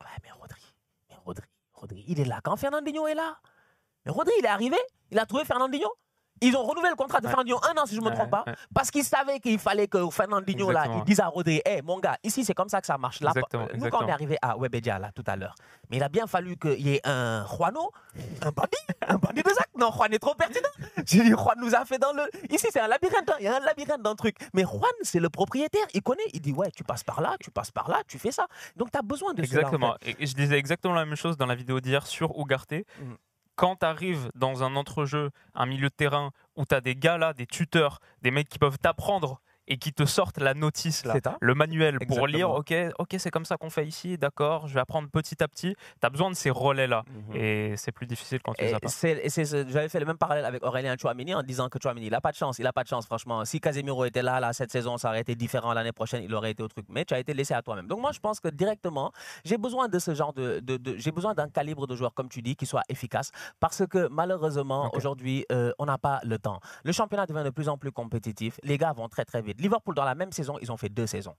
Ouais, 0.00 0.06
mais 0.22 0.30
Rodri, 0.30 0.62
mais 1.10 1.16
Rodri, 1.24 1.46
Rodri, 1.72 2.04
il 2.06 2.20
est 2.20 2.24
là 2.24 2.40
quand 2.42 2.56
Fernandinho 2.56 3.06
est 3.08 3.14
là. 3.14 3.36
Mais 4.04 4.12
Rodri, 4.12 4.32
il 4.38 4.44
est 4.44 4.48
arrivé, 4.48 4.76
il 5.10 5.18
a 5.18 5.26
trouvé 5.26 5.44
Fernandinho. 5.44 5.88
Ils 6.40 6.56
ont 6.56 6.62
renouvelé 6.62 6.90
le 6.90 6.96
contrat 6.96 7.20
de. 7.20 7.26
Fernandinho 7.28 7.58
un 7.64 7.80
an, 7.80 7.86
si 7.86 7.94
je 7.96 8.00
ne 8.00 8.06
me 8.08 8.14
trompe 8.14 8.30
pas, 8.30 8.44
parce 8.74 8.90
qu'ils 8.90 9.04
savaient 9.04 9.40
qu'il 9.40 9.58
fallait 9.58 9.88
que 9.88 10.08
Fernandinho, 10.10 10.70
là, 10.70 10.80
Exactement. 10.80 10.98
il 11.02 11.04
dise 11.06 11.20
à 11.20 11.26
Rodri, 11.28 11.62
hé, 11.64 11.82
mon 11.82 11.98
gars, 11.98 12.16
ici, 12.22 12.44
c'est 12.44 12.54
comme 12.54 12.68
ça 12.68 12.80
que 12.80 12.86
ça 12.86 12.98
marche. 12.98 13.20
Là, 13.20 13.30
Exactement, 13.30 13.62
nous, 13.62 13.68
quand 13.68 13.74
on 13.74 13.76
exactement. 13.86 14.08
est 14.08 14.12
arrivé 14.12 14.38
à 14.42 14.56
Webedia, 14.56 14.98
là, 14.98 15.10
tout 15.14 15.24
à 15.26 15.36
l'heure, 15.36 15.54
mais 15.90 15.96
il 15.96 16.02
a 16.02 16.08
bien 16.08 16.26
fallu 16.26 16.56
qu'il 16.56 16.80
y 16.86 16.94
ait 16.94 17.00
un 17.06 17.46
Juano, 17.46 17.90
un 18.42 18.50
bandit, 18.50 18.76
un 19.08 19.16
bandit 19.16 19.42
de 19.42 19.48
Zach. 19.50 19.68
Non, 19.78 19.90
Juan 19.92 20.12
est 20.12 20.18
trop 20.18 20.34
pertinent. 20.34 20.68
J'ai 21.06 21.22
dit, 21.22 21.30
Juan 21.30 21.56
nous 21.58 21.74
a 21.74 21.84
fait 21.84 21.98
dans 21.98 22.12
le. 22.12 22.22
Ici, 22.50 22.66
c'est 22.70 22.80
un 22.80 22.88
labyrinthe. 22.88 23.28
hein. 23.30 23.36
Il 23.40 23.44
y 23.44 23.48
a 23.48 23.56
un 23.56 23.60
labyrinthe 23.60 24.02
dans 24.02 24.10
le 24.10 24.16
truc. 24.16 24.36
Mais 24.54 24.62
Juan, 24.62 24.90
c'est 25.02 25.20
le 25.20 25.28
propriétaire. 25.30 25.86
Il 25.94 26.02
connaît. 26.02 26.22
Il 26.32 26.40
dit, 26.40 26.52
ouais, 26.52 26.70
tu 26.70 26.84
passes 26.84 27.04
par 27.04 27.20
là, 27.20 27.36
tu 27.40 27.50
passes 27.50 27.70
par 27.70 27.88
là, 27.90 28.02
tu 28.08 28.18
fais 28.18 28.32
ça. 28.32 28.46
Donc, 28.76 28.90
tu 28.90 28.98
as 28.98 29.02
besoin 29.02 29.34
de 29.34 29.44
cela, 29.44 29.58
en 29.58 29.60
Exactement. 29.60 29.94
fait. 30.02 30.16
Et 30.18 30.26
je 30.26 30.34
disais 30.34 30.56
exactement 30.58 30.94
la 30.94 31.04
même 31.04 31.16
chose 31.16 31.36
dans 31.36 31.46
la 31.46 31.54
vidéo 31.54 31.80
d'hier 31.80 32.06
sur 32.06 32.32
Ugarte. 32.38 32.72
Mhm. 32.72 33.16
Quand 33.56 33.76
tu 33.76 33.86
arrives 33.86 34.30
dans 34.34 34.62
un 34.62 34.76
entrejeu, 34.76 35.30
un 35.54 35.66
milieu 35.66 35.88
de 35.88 35.94
terrain, 35.94 36.30
où 36.56 36.64
tu 36.64 36.74
as 36.74 36.80
des 36.80 36.94
gars 36.94 37.18
là, 37.18 37.32
des 37.32 37.46
tuteurs, 37.46 38.00
des 38.22 38.30
mecs 38.30 38.48
qui 38.48 38.58
peuvent 38.58 38.78
t'apprendre 38.78 39.40
et 39.68 39.78
qui 39.78 39.92
te 39.92 40.04
sortent 40.04 40.38
la 40.38 40.54
notice, 40.54 41.04
là, 41.04 41.14
le 41.40 41.54
manuel 41.54 41.98
pour 42.06 42.26
lire, 42.26 42.50
ok, 42.50 42.74
ok, 42.98 43.16
c'est 43.18 43.30
comme 43.30 43.44
ça 43.44 43.56
qu'on 43.56 43.70
fait 43.70 43.86
ici, 43.86 44.18
d'accord, 44.18 44.68
je 44.68 44.74
vais 44.74 44.80
apprendre 44.80 45.08
petit 45.08 45.42
à 45.42 45.48
petit. 45.48 45.74
Tu 46.00 46.06
as 46.06 46.10
besoin 46.10 46.30
de 46.30 46.36
ces 46.36 46.50
relais-là 46.50 47.04
mhm. 47.08 47.36
et 47.36 47.74
c'est 47.76 47.92
plus 47.92 48.06
difficile 48.06 48.40
quand 48.42 48.54
tu 48.54 48.64
les 48.64 48.74
as 48.74 48.80
pas. 48.80 48.88
J'avais 48.88 49.88
fait 49.88 50.00
le 50.00 50.06
même 50.06 50.18
parallèle 50.18 50.44
avec 50.44 50.64
Aurélien 50.64 50.96
Chouamini 51.00 51.34
en 51.34 51.42
disant 51.42 51.68
que 51.68 51.78
Chouamini, 51.82 52.06
il 52.06 52.10
n'a 52.10 52.20
pas 52.20 52.32
de 52.32 52.36
chance, 52.36 52.58
il 52.58 52.64
n'a 52.64 52.72
pas 52.72 52.84
de 52.84 52.88
chance, 52.88 53.06
franchement. 53.06 53.44
Si 53.44 53.60
Casemiro 53.60 54.04
était 54.04 54.22
là, 54.22 54.40
là, 54.40 54.52
cette 54.52 54.70
saison, 54.70 54.96
ça 54.98 55.08
aurait 55.08 55.20
été 55.20 55.34
différent 55.34 55.72
l'année 55.72 55.92
prochaine, 55.92 56.22
il 56.22 56.34
aurait 56.34 56.52
été 56.52 56.62
au 56.62 56.68
truc. 56.68 56.86
Mais 56.88 57.04
tu 57.04 57.14
as 57.14 57.18
été 57.18 57.34
laissé 57.34 57.54
à 57.54 57.62
toi-même. 57.62 57.86
Donc 57.86 58.00
moi, 58.00 58.12
je 58.12 58.20
pense 58.20 58.40
que 58.40 58.48
directement, 58.48 59.12
j'ai 59.44 59.58
besoin 59.58 59.88
de 59.88 59.98
ce 59.98 60.14
genre 60.14 60.32
de, 60.32 60.60
de, 60.60 60.96
j'ai 60.96 61.12
besoin 61.12 61.34
d'un 61.34 61.48
calibre 61.48 61.86
de 61.86 61.96
joueur, 61.96 62.14
comme 62.14 62.28
tu 62.28 62.42
dis, 62.42 62.56
qui 62.56 62.66
soit 62.66 62.82
efficace 62.88 63.30
parce 63.60 63.86
que 63.86 64.08
malheureusement, 64.08 64.90
aujourd'hui, 64.94 65.44
euh, 65.52 65.72
on 65.78 65.86
n'a 65.86 65.98
pas 65.98 66.20
le 66.24 66.38
temps. 66.38 66.60
Le 66.84 66.92
championnat 66.92 67.26
devient 67.26 67.44
de 67.44 67.50
plus 67.50 67.68
en 67.68 67.78
plus 67.78 67.92
compétitif. 67.92 68.58
Les 68.62 68.78
gars 68.78 68.92
vont 68.92 69.08
très 69.08 69.24
très 69.24 69.42
vite. 69.42 69.55
Liverpool, 69.60 69.94
dans 69.94 70.04
la 70.04 70.14
même 70.14 70.32
saison, 70.32 70.58
ils 70.60 70.70
ont 70.72 70.76
fait 70.76 70.88
deux 70.88 71.06
saisons. 71.06 71.36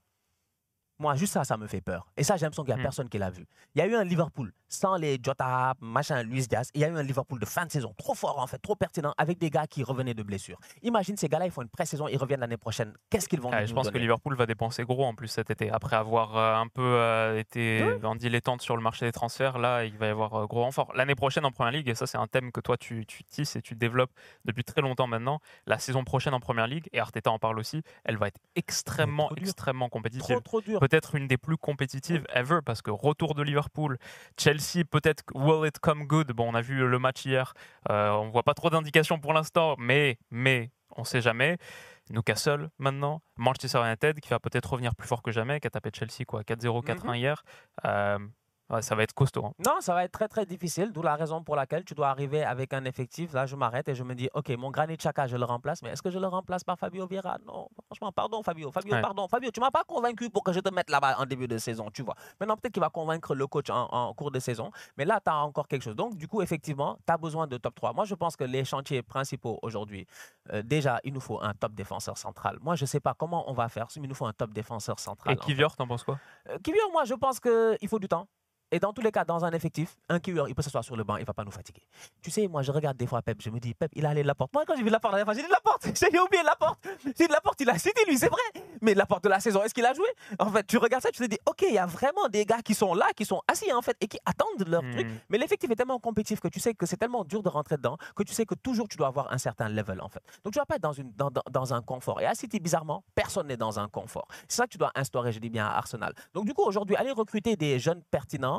Moi, 1.00 1.14
juste 1.14 1.32
ça, 1.32 1.44
ça 1.44 1.56
me 1.56 1.66
fait 1.66 1.80
peur. 1.80 2.10
Et 2.16 2.24
ça, 2.24 2.36
j'ai 2.36 2.44
l'impression 2.44 2.64
qu'il 2.64 2.74
n'y 2.74 2.80
a 2.80 2.82
hmm. 2.82 2.82
personne 2.82 3.08
qui 3.08 3.18
l'a 3.18 3.30
vu. 3.30 3.46
Il 3.74 3.78
y 3.78 3.82
a 3.82 3.86
eu 3.86 3.94
un 3.94 4.04
Liverpool 4.04 4.52
sans 4.68 4.96
les 4.96 5.18
Jota, 5.22 5.74
machin, 5.80 6.22
Luis 6.22 6.46
Diaz. 6.46 6.70
Il 6.74 6.80
y 6.80 6.84
a 6.84 6.88
eu 6.88 6.96
un 6.96 7.02
Liverpool 7.02 7.38
de 7.40 7.46
fin 7.46 7.64
de 7.64 7.70
saison, 7.70 7.94
trop 7.96 8.14
fort 8.14 8.38
en 8.38 8.46
fait, 8.46 8.58
trop 8.58 8.76
pertinent, 8.76 9.14
avec 9.16 9.38
des 9.38 9.50
gars 9.50 9.66
qui 9.66 9.82
revenaient 9.82 10.14
de 10.14 10.22
blessures. 10.22 10.58
Imagine 10.82 11.16
ces 11.16 11.28
gars-là, 11.28 11.46
ils 11.46 11.50
font 11.50 11.62
une 11.62 11.68
pré-saison, 11.68 12.08
ils 12.08 12.18
reviennent 12.18 12.40
l'année 12.40 12.56
prochaine. 12.56 12.92
Qu'est-ce 13.10 13.28
qu'ils 13.28 13.40
vont 13.40 13.50
Je 13.50 13.72
pense 13.72 13.90
que 13.90 13.98
Liverpool 13.98 14.34
va 14.36 14.46
dépenser 14.46 14.84
gros 14.84 15.04
en 15.04 15.14
plus 15.14 15.28
cet 15.28 15.50
été. 15.50 15.70
Après 15.70 15.96
avoir 15.96 16.36
euh, 16.36 16.54
un 16.54 16.68
peu 16.68 16.82
euh, 16.82 17.38
été 17.38 17.84
en 18.02 18.14
dilettante 18.14 18.62
sur 18.62 18.76
le 18.76 18.82
marché 18.82 19.06
des 19.06 19.12
transferts, 19.12 19.58
là, 19.58 19.84
il 19.84 19.96
va 19.96 20.06
y 20.06 20.10
avoir 20.10 20.34
euh, 20.34 20.46
gros 20.46 20.62
renfort. 20.62 20.92
L'année 20.94 21.14
prochaine 21.14 21.44
en 21.44 21.50
Première 21.50 21.72
Ligue, 21.72 21.88
et 21.88 21.94
ça, 21.94 22.06
c'est 22.06 22.18
un 22.18 22.26
thème 22.26 22.52
que 22.52 22.60
toi, 22.60 22.76
tu, 22.76 23.06
tu 23.06 23.24
tisses 23.24 23.56
et 23.56 23.62
tu 23.62 23.74
développes 23.74 24.12
depuis 24.44 24.64
très 24.64 24.80
longtemps 24.80 25.06
maintenant. 25.06 25.40
La 25.66 25.78
saison 25.78 26.04
prochaine 26.04 26.34
en 26.34 26.40
Première 26.40 26.66
Ligue, 26.66 26.88
et 26.92 27.00
Arteta 27.00 27.30
en 27.30 27.38
parle 27.38 27.58
aussi, 27.58 27.82
elle 28.04 28.16
va 28.16 28.28
être 28.28 28.40
extrêmement, 28.56 29.30
extrêmement 29.36 29.88
compétitive. 29.88 30.40
Peut-être 30.88 31.14
une 31.14 31.28
des 31.28 31.36
plus 31.36 31.56
compétitive 31.56 32.24
ever 32.34 32.60
parce 32.64 32.82
que 32.82 32.90
retour 32.90 33.34
de 33.34 33.42
Liverpool, 33.42 33.98
Chelsea 34.38 34.84
peut-être 34.90 35.22
will 35.34 35.66
it 35.66 35.78
come 35.80 36.04
good? 36.04 36.32
Bon, 36.32 36.48
on 36.50 36.54
a 36.54 36.62
vu 36.62 36.86
le 36.86 36.98
match 36.98 37.26
hier, 37.26 37.52
euh, 37.90 38.10
on 38.12 38.30
voit 38.30 38.42
pas 38.42 38.54
trop 38.54 38.70
d'indications 38.70 39.18
pour 39.18 39.32
l'instant, 39.32 39.74
mais 39.78 40.18
mais 40.30 40.70
on 40.96 41.04
sait 41.04 41.20
jamais. 41.20 41.58
Newcastle 42.10 42.70
maintenant, 42.78 43.20
Manchester 43.36 43.80
United 43.80 44.20
qui 44.20 44.30
va 44.30 44.40
peut-être 44.40 44.72
revenir 44.72 44.94
plus 44.94 45.06
fort 45.06 45.22
que 45.22 45.30
jamais, 45.30 45.60
qui 45.60 45.66
a 45.66 45.70
tapé 45.70 45.90
Chelsea 45.92 46.24
quoi, 46.26 46.42
4-0, 46.42 46.82
4-1 46.84 47.08
mhm. 47.08 47.14
hier. 47.16 47.42
Euh, 47.84 48.18
ça 48.82 48.94
va 48.94 49.02
être 49.02 49.14
costaud. 49.14 49.46
Hein. 49.46 49.52
Non, 49.64 49.80
ça 49.80 49.94
va 49.94 50.04
être 50.04 50.12
très 50.12 50.28
très 50.28 50.44
difficile, 50.44 50.92
d'où 50.92 51.02
la 51.02 51.16
raison 51.16 51.42
pour 51.42 51.56
laquelle 51.56 51.84
tu 51.84 51.94
dois 51.94 52.08
arriver 52.08 52.44
avec 52.44 52.74
un 52.74 52.84
effectif. 52.84 53.32
Là, 53.32 53.46
je 53.46 53.56
m'arrête 53.56 53.88
et 53.88 53.94
je 53.94 54.04
me 54.04 54.14
dis, 54.14 54.28
ok, 54.34 54.50
mon 54.58 54.70
Granit 54.70 54.96
Xhaka, 54.96 55.26
je 55.26 55.36
le 55.36 55.44
remplace, 55.44 55.82
mais 55.82 55.90
est-ce 55.90 56.02
que 56.02 56.10
je 56.10 56.18
le 56.18 56.26
remplace 56.26 56.64
par 56.64 56.78
Fabio 56.78 57.06
Vieira? 57.06 57.38
Non, 57.46 57.68
franchement, 57.86 58.12
pardon 58.12 58.42
Fabio, 58.42 58.70
Fabio, 58.70 58.94
pardon, 59.00 59.26
Fabio, 59.28 59.50
tu 59.50 59.60
m'as 59.60 59.70
pas 59.70 59.84
convaincu 59.84 60.28
pour 60.30 60.44
que 60.44 60.52
je 60.52 60.60
te 60.60 60.72
mette 60.72 60.90
là-bas 60.90 61.16
en 61.18 61.24
début 61.24 61.48
de 61.48 61.56
saison, 61.58 61.90
tu 61.90 62.02
vois. 62.02 62.14
Maintenant, 62.40 62.56
peut-être 62.56 62.74
qu'il 62.74 62.82
va 62.82 62.90
convaincre 62.90 63.34
le 63.34 63.46
coach 63.46 63.70
en, 63.70 64.12
cours 64.14 64.30
de 64.30 64.38
saison, 64.38 64.70
mais 64.96 65.04
là, 65.04 65.20
tu 65.24 65.30
as 65.30 65.36
encore 65.36 65.66
quelque 65.66 65.82
chose. 65.82 65.96
Donc, 65.96 66.16
du 66.16 66.28
coup, 66.28 66.42
effectivement, 66.42 66.98
tu 67.06 67.12
as 67.12 67.16
besoin 67.16 67.46
de 67.46 67.56
top 67.56 67.74
3. 67.74 67.92
Moi, 67.94 68.04
je 68.04 68.14
pense 68.14 68.36
que 68.36 68.44
les 68.44 68.64
chantiers 68.64 69.02
principaux 69.02 69.58
aujourd'hui, 69.62 70.06
euh, 70.52 70.62
déjà, 70.62 71.00
il 71.04 71.12
nous 71.12 71.20
faut 71.20 71.40
un 71.40 71.54
top 71.54 71.72
défenseur 71.72 72.18
central. 72.18 72.58
Moi, 72.60 72.74
je 72.74 72.84
sais 72.84 73.00
pas 73.00 73.14
comment 73.14 73.50
on 73.50 73.54
va 73.54 73.68
faire, 73.68 73.86
mais 73.96 74.02
il 74.02 74.08
nous 74.08 74.14
faut 74.14 74.26
un 74.26 74.32
top 74.32 74.52
défenseur 74.52 74.98
central. 74.98 75.34
Et 75.34 75.36
Kivior, 75.36 75.74
t'en 75.76 75.86
penses 75.86 76.04
quoi? 76.04 76.18
Euh, 76.48 76.58
Kivior, 76.58 76.90
moi, 76.92 77.04
je 77.04 77.14
pense 77.14 77.40
qu'il 77.40 77.88
faut 77.88 77.98
du 77.98 78.08
temps. 78.08 78.26
Et 78.70 78.78
dans 78.78 78.92
tous 78.92 79.00
les 79.00 79.10
cas, 79.10 79.24
dans 79.24 79.44
un 79.44 79.50
effectif, 79.52 79.96
un 80.08 80.20
keeper, 80.20 80.48
il 80.48 80.54
peut 80.54 80.62
s'asseoir 80.62 80.84
sur 80.84 80.96
le 80.96 81.04
banc, 81.04 81.16
il 81.16 81.22
ne 81.22 81.26
va 81.26 81.32
pas 81.32 81.44
nous 81.44 81.50
fatiguer. 81.50 81.82
Tu 82.22 82.30
sais, 82.30 82.48
moi, 82.48 82.62
je 82.62 82.70
regarde 82.70 82.96
des 82.96 83.06
fois 83.06 83.22
Pep, 83.22 83.40
je 83.40 83.48
me 83.50 83.58
dis, 83.58 83.72
Pep, 83.74 83.90
il 83.94 84.04
a 84.04 84.10
allé 84.10 84.22
de 84.22 84.26
la 84.26 84.34
porte. 84.34 84.52
Moi, 84.52 84.64
quand 84.66 84.76
j'ai 84.76 84.82
vu 84.82 84.90
la 84.90 85.00
porte 85.00 85.14
la 85.14 85.24
dernière 85.24 85.32
fois, 85.32 85.34
j'ai 85.34 85.46
dit 85.46 85.52
la 85.52 85.60
porte, 85.60 85.88
j'ai 86.12 86.20
oublié 86.20 86.42
la 86.42 86.56
porte. 86.56 86.86
J'ai 87.04 87.26
dit 87.26 87.32
la 87.32 87.40
porte, 87.40 87.60
il 87.60 87.70
a 87.70 87.78
cité 87.78 88.02
lui, 88.06 88.18
c'est 88.18 88.28
vrai. 88.28 88.42
Mais 88.82 88.94
la 88.94 89.06
porte 89.06 89.24
de 89.24 89.28
la 89.28 89.40
saison, 89.40 89.62
est-ce 89.62 89.72
qu'il 89.72 89.86
a 89.86 89.94
joué? 89.94 90.06
En 90.38 90.50
fait, 90.50 90.66
tu 90.66 90.76
regardes 90.76 91.02
ça, 91.02 91.10
tu 91.10 91.22
te 91.22 91.28
dis, 91.28 91.38
ok, 91.46 91.64
il 91.66 91.74
y 91.74 91.78
a 91.78 91.86
vraiment 91.86 92.28
des 92.28 92.44
gars 92.44 92.60
qui 92.62 92.74
sont 92.74 92.94
là, 92.94 93.06
qui 93.16 93.24
sont 93.24 93.40
assis 93.48 93.72
en 93.72 93.82
fait, 93.82 93.96
et 94.00 94.06
qui 94.06 94.18
attendent 94.24 94.68
leur 94.68 94.82
truc. 94.82 95.06
Hmm. 95.06 95.18
Mais 95.30 95.38
l'effectif 95.38 95.70
est 95.70 95.76
tellement 95.76 95.98
compétitif 95.98 96.40
que 96.40 96.48
tu 96.48 96.60
sais 96.60 96.74
que 96.74 96.86
c'est 96.86 96.96
tellement 96.96 97.24
dur 97.24 97.42
de 97.42 97.48
rentrer 97.48 97.76
dedans 97.76 97.96
que 98.14 98.22
tu 98.22 98.34
sais 98.34 98.44
que 98.44 98.54
toujours 98.54 98.88
tu 98.88 98.96
dois 98.96 99.08
avoir 99.08 99.32
un 99.32 99.38
certain 99.38 99.68
level 99.68 100.00
en 100.00 100.08
fait. 100.08 100.22
Donc 100.44 100.52
tu 100.52 100.58
vas 100.58 100.66
pas 100.66 100.76
être 100.76 100.82
dans, 100.82 100.92
une, 100.92 101.12
dans, 101.12 101.30
dans 101.50 101.74
un 101.74 101.82
confort. 101.82 102.20
Et 102.20 102.26
à 102.26 102.34
City, 102.34 102.60
bizarrement, 102.60 103.04
personne 103.14 103.46
n'est 103.46 103.56
dans 103.56 103.78
un 103.78 103.88
confort. 103.88 104.26
C'est 104.48 104.56
ça 104.56 104.64
que 104.64 104.70
tu 104.70 104.78
dois 104.78 104.92
instaurer, 104.94 105.32
je 105.32 105.38
dis 105.38 105.50
bien, 105.50 105.66
à 105.66 105.76
Arsenal. 105.76 106.14
Donc 106.34 106.44
du 106.44 106.54
coup, 106.54 106.62
aujourd'hui, 106.62 106.96
aller 106.96 107.12
recruter 107.12 107.56
des 107.56 107.78
jeunes 107.78 108.02
pertinents 108.10 108.57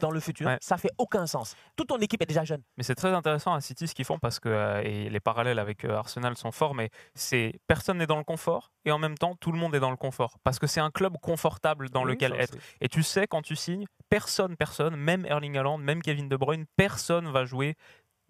dans 0.00 0.10
le 0.10 0.20
futur, 0.20 0.50
ça 0.60 0.76
fait 0.76 0.90
aucun 0.98 1.26
sens. 1.26 1.56
Toute 1.76 1.88
ton 1.88 1.98
équipe 1.98 2.22
est 2.22 2.26
déjà 2.26 2.44
jeune. 2.44 2.62
Mais 2.76 2.82
c'est 2.82 2.94
très 2.94 3.12
intéressant 3.12 3.54
à 3.54 3.60
City 3.60 3.86
ce 3.86 3.94
qu'ils 3.94 4.04
font 4.04 4.18
parce 4.18 4.40
que 4.40 4.48
euh, 4.48 4.82
et 4.82 5.08
les 5.08 5.20
parallèles 5.20 5.58
avec 5.58 5.84
euh, 5.84 5.96
Arsenal 5.96 6.36
sont 6.36 6.52
forts, 6.52 6.74
mais 6.74 6.90
c'est 7.14 7.60
personne 7.66 7.98
n'est 7.98 8.06
dans 8.06 8.18
le 8.18 8.24
confort 8.24 8.72
et 8.84 8.90
en 8.90 8.98
même 8.98 9.16
temps 9.16 9.36
tout 9.36 9.52
le 9.52 9.58
monde 9.58 9.74
est 9.74 9.80
dans 9.80 9.90
le 9.90 9.96
confort 9.96 10.38
parce 10.44 10.58
que 10.58 10.66
c'est 10.66 10.80
un 10.80 10.90
club 10.90 11.16
confortable 11.22 11.88
dans 11.90 12.04
lequel 12.04 12.32
être. 12.34 12.56
Et 12.80 12.88
tu 12.88 13.02
sais 13.02 13.26
quand 13.26 13.42
tu 13.42 13.56
signes, 13.56 13.86
personne, 14.08 14.56
personne, 14.56 14.96
même 14.96 15.24
Erling 15.24 15.56
Haaland, 15.56 15.78
même 15.78 16.02
Kevin 16.02 16.28
De 16.28 16.36
Bruyne, 16.36 16.66
personne 16.76 17.30
va 17.30 17.44
jouer 17.44 17.76